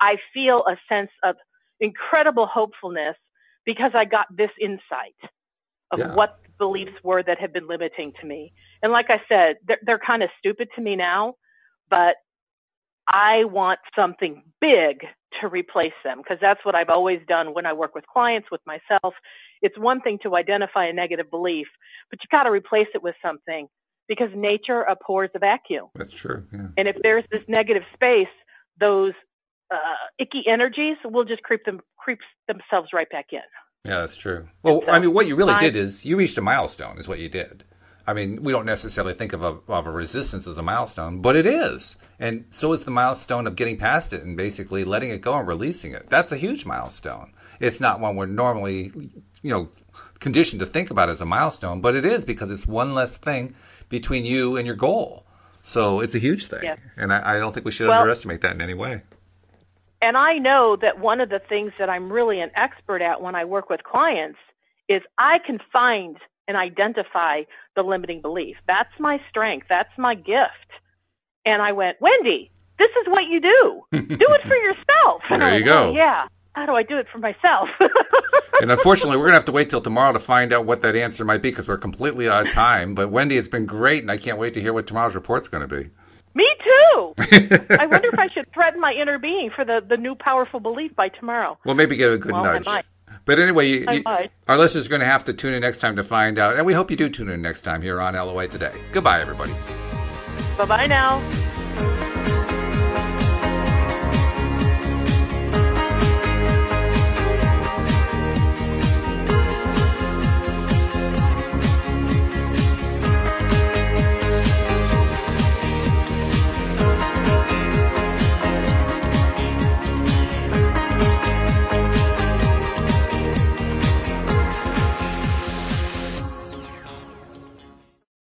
I 0.00 0.18
feel 0.34 0.64
a 0.66 0.76
sense 0.88 1.10
of 1.22 1.36
incredible 1.78 2.46
hopefulness 2.46 3.16
because 3.64 3.92
I 3.94 4.04
got 4.04 4.26
this 4.34 4.50
insight 4.60 5.14
of 5.92 6.00
Yeah. 6.00 6.14
what 6.14 6.38
beliefs 6.58 6.92
were 7.02 7.22
that 7.22 7.38
had 7.38 7.52
been 7.52 7.66
limiting 7.66 8.12
to 8.20 8.26
me. 8.26 8.52
And 8.82 8.92
like 8.92 9.10
I 9.10 9.22
said, 9.28 9.56
they're, 9.66 9.78
they're 9.82 9.98
kind 9.98 10.22
of 10.22 10.30
stupid 10.38 10.68
to 10.76 10.82
me 10.82 10.96
now, 10.96 11.34
but 11.88 12.16
I 13.06 13.44
want 13.44 13.80
something 13.96 14.42
big 14.60 15.06
to 15.40 15.48
replace 15.48 15.94
them 16.04 16.18
because 16.18 16.38
that's 16.40 16.64
what 16.64 16.74
I've 16.74 16.90
always 16.90 17.20
done 17.26 17.54
when 17.54 17.66
I 17.66 17.72
work 17.72 17.94
with 17.94 18.06
clients, 18.06 18.50
with 18.50 18.60
myself. 18.66 19.14
It's 19.62 19.78
one 19.78 20.00
thing 20.00 20.18
to 20.22 20.36
identify 20.36 20.86
a 20.86 20.92
negative 20.92 21.30
belief, 21.30 21.66
but 22.10 22.18
you 22.22 22.28
got 22.30 22.44
to 22.44 22.50
replace 22.50 22.88
it 22.94 23.02
with 23.02 23.14
something 23.22 23.68
because 24.08 24.30
nature 24.34 24.82
abhors 24.82 25.30
a 25.34 25.38
vacuum. 25.38 25.86
That's 25.94 26.14
true. 26.14 26.46
Yeah. 26.52 26.68
And 26.76 26.88
if 26.88 26.96
there's 27.02 27.24
this 27.30 27.42
negative 27.48 27.84
space, 27.94 28.28
those 28.78 29.12
uh, 29.70 29.78
icky 30.18 30.46
energies 30.46 30.96
will 31.04 31.24
just 31.24 31.42
creep 31.42 31.64
them 31.64 31.80
creep 31.98 32.20
themselves 32.46 32.90
right 32.92 33.08
back 33.10 33.26
in. 33.32 33.40
Yeah, 33.84 34.00
that's 34.00 34.16
true. 34.16 34.48
Well, 34.62 34.82
so 34.84 34.90
I 34.90 34.98
mean, 34.98 35.12
what 35.12 35.26
you 35.26 35.36
really 35.36 35.52
I- 35.54 35.60
did 35.60 35.76
is 35.76 36.04
you 36.04 36.16
reached 36.16 36.38
a 36.38 36.42
milestone, 36.42 36.98
is 36.98 37.08
what 37.08 37.18
you 37.18 37.28
did. 37.28 37.64
I 38.06 38.14
mean, 38.14 38.42
we 38.42 38.52
don't 38.52 38.64
necessarily 38.64 39.12
think 39.12 39.34
of 39.34 39.44
a, 39.44 39.58
of 39.68 39.86
a 39.86 39.90
resistance 39.90 40.46
as 40.46 40.56
a 40.56 40.62
milestone, 40.62 41.20
but 41.20 41.36
it 41.36 41.44
is. 41.44 41.96
And 42.18 42.46
so 42.50 42.72
is 42.72 42.84
the 42.84 42.90
milestone 42.90 43.46
of 43.46 43.54
getting 43.54 43.76
past 43.76 44.14
it 44.14 44.22
and 44.22 44.34
basically 44.34 44.82
letting 44.84 45.10
it 45.10 45.18
go 45.20 45.34
and 45.38 45.46
releasing 45.46 45.92
it. 45.92 46.08
That's 46.08 46.32
a 46.32 46.38
huge 46.38 46.64
milestone. 46.64 47.32
It's 47.60 47.80
not 47.80 48.00
one 48.00 48.16
we're 48.16 48.24
normally, 48.26 48.92
you 49.42 49.50
know, 49.50 49.68
conditioned 50.20 50.60
to 50.60 50.66
think 50.66 50.90
about 50.90 51.10
as 51.10 51.20
a 51.20 51.26
milestone, 51.26 51.82
but 51.82 51.94
it 51.94 52.06
is 52.06 52.24
because 52.24 52.50
it's 52.50 52.66
one 52.66 52.94
less 52.94 53.14
thing 53.18 53.54
between 53.90 54.24
you 54.24 54.56
and 54.56 54.66
your 54.66 54.76
goal. 54.76 55.26
So 55.62 56.00
it's 56.00 56.14
a 56.14 56.18
huge 56.18 56.46
thing. 56.46 56.62
And 56.96 57.12
I, 57.12 57.36
I 57.36 57.38
don't 57.38 57.52
think 57.52 57.66
we 57.66 57.72
should 57.72 57.88
Well- 57.88 58.00
underestimate 58.00 58.40
that 58.40 58.52
in 58.52 58.62
any 58.62 58.74
way. 58.74 59.02
And 60.00 60.16
I 60.16 60.38
know 60.38 60.76
that 60.76 61.00
one 61.00 61.20
of 61.20 61.28
the 61.28 61.40
things 61.40 61.72
that 61.78 61.90
I'm 61.90 62.12
really 62.12 62.40
an 62.40 62.50
expert 62.54 63.02
at 63.02 63.20
when 63.20 63.34
I 63.34 63.44
work 63.44 63.68
with 63.68 63.82
clients 63.82 64.38
is 64.88 65.02
I 65.18 65.38
can 65.38 65.58
find 65.72 66.16
and 66.46 66.56
identify 66.56 67.42
the 67.74 67.82
limiting 67.82 68.22
belief. 68.22 68.56
That's 68.66 68.92
my 68.98 69.20
strength. 69.28 69.66
That's 69.68 69.96
my 69.98 70.14
gift. 70.14 70.70
And 71.44 71.60
I 71.60 71.72
went, 71.72 72.00
Wendy, 72.00 72.50
this 72.78 72.90
is 73.00 73.08
what 73.08 73.26
you 73.26 73.40
do. 73.40 73.82
Do 73.92 73.98
it 74.18 74.42
for 74.46 74.56
yourself. 74.56 75.22
There 75.28 75.58
you 75.58 75.64
go. 75.64 75.90
"Oh, 75.90 75.94
yeah. 75.94 76.26
How 76.52 76.66
do 76.66 76.72
I 76.72 76.82
do 76.82 76.96
it 76.98 77.06
for 77.12 77.18
myself? 77.18 77.68
And 78.60 78.72
unfortunately, 78.72 79.16
we're 79.16 79.24
going 79.24 79.34
to 79.34 79.38
have 79.38 79.44
to 79.44 79.52
wait 79.52 79.70
till 79.70 79.80
tomorrow 79.80 80.12
to 80.12 80.18
find 80.18 80.52
out 80.52 80.64
what 80.66 80.82
that 80.82 80.96
answer 80.96 81.24
might 81.24 81.42
be 81.42 81.50
because 81.50 81.68
we're 81.68 81.78
completely 81.78 82.28
out 82.28 82.46
of 82.48 82.52
time. 82.52 82.94
But 82.94 83.10
Wendy, 83.10 83.36
it's 83.36 83.48
been 83.48 83.66
great, 83.66 84.02
and 84.02 84.10
I 84.10 84.16
can't 84.16 84.38
wait 84.38 84.54
to 84.54 84.60
hear 84.60 84.72
what 84.72 84.86
tomorrow's 84.86 85.14
report's 85.14 85.46
going 85.48 85.68
to 85.68 85.82
be. 85.82 85.90
Me 86.34 86.48
too. 86.62 87.14
I 87.78 87.86
wonder 87.86 88.08
if 88.12 88.18
I 88.18 88.28
should 88.28 88.52
threaten 88.52 88.80
my 88.80 88.92
inner 88.92 89.18
being 89.18 89.50
for 89.50 89.64
the, 89.64 89.82
the 89.86 89.96
new 89.96 90.14
powerful 90.14 90.60
belief 90.60 90.94
by 90.94 91.08
tomorrow. 91.08 91.58
Well, 91.64 91.74
maybe 91.74 91.96
get 91.96 92.10
a 92.12 92.18
good 92.18 92.32
Well, 92.32 92.44
nudge. 92.44 92.84
But 93.24 93.38
anyway, 93.38 93.68
you, 93.68 93.86
you- 93.90 94.04
our 94.46 94.56
listeners 94.56 94.86
are 94.86 94.88
going 94.90 95.00
to 95.00 95.06
have 95.06 95.24
to 95.24 95.32
tune 95.32 95.52
in 95.54 95.60
next 95.60 95.78
time 95.80 95.96
to 95.96 96.02
find 96.02 96.38
out. 96.38 96.56
And 96.56 96.64
we 96.66 96.74
hope 96.74 96.90
you 96.90 96.96
do 96.96 97.08
tune 97.08 97.28
in 97.28 97.42
next 97.42 97.62
time 97.62 97.82
here 97.82 98.00
on 98.00 98.14
LOA 98.14 98.48
Today. 98.48 98.72
Goodbye, 98.92 99.20
everybody. 99.20 99.52
Bye 100.56 100.64
bye 100.64 100.86
now. 100.86 101.57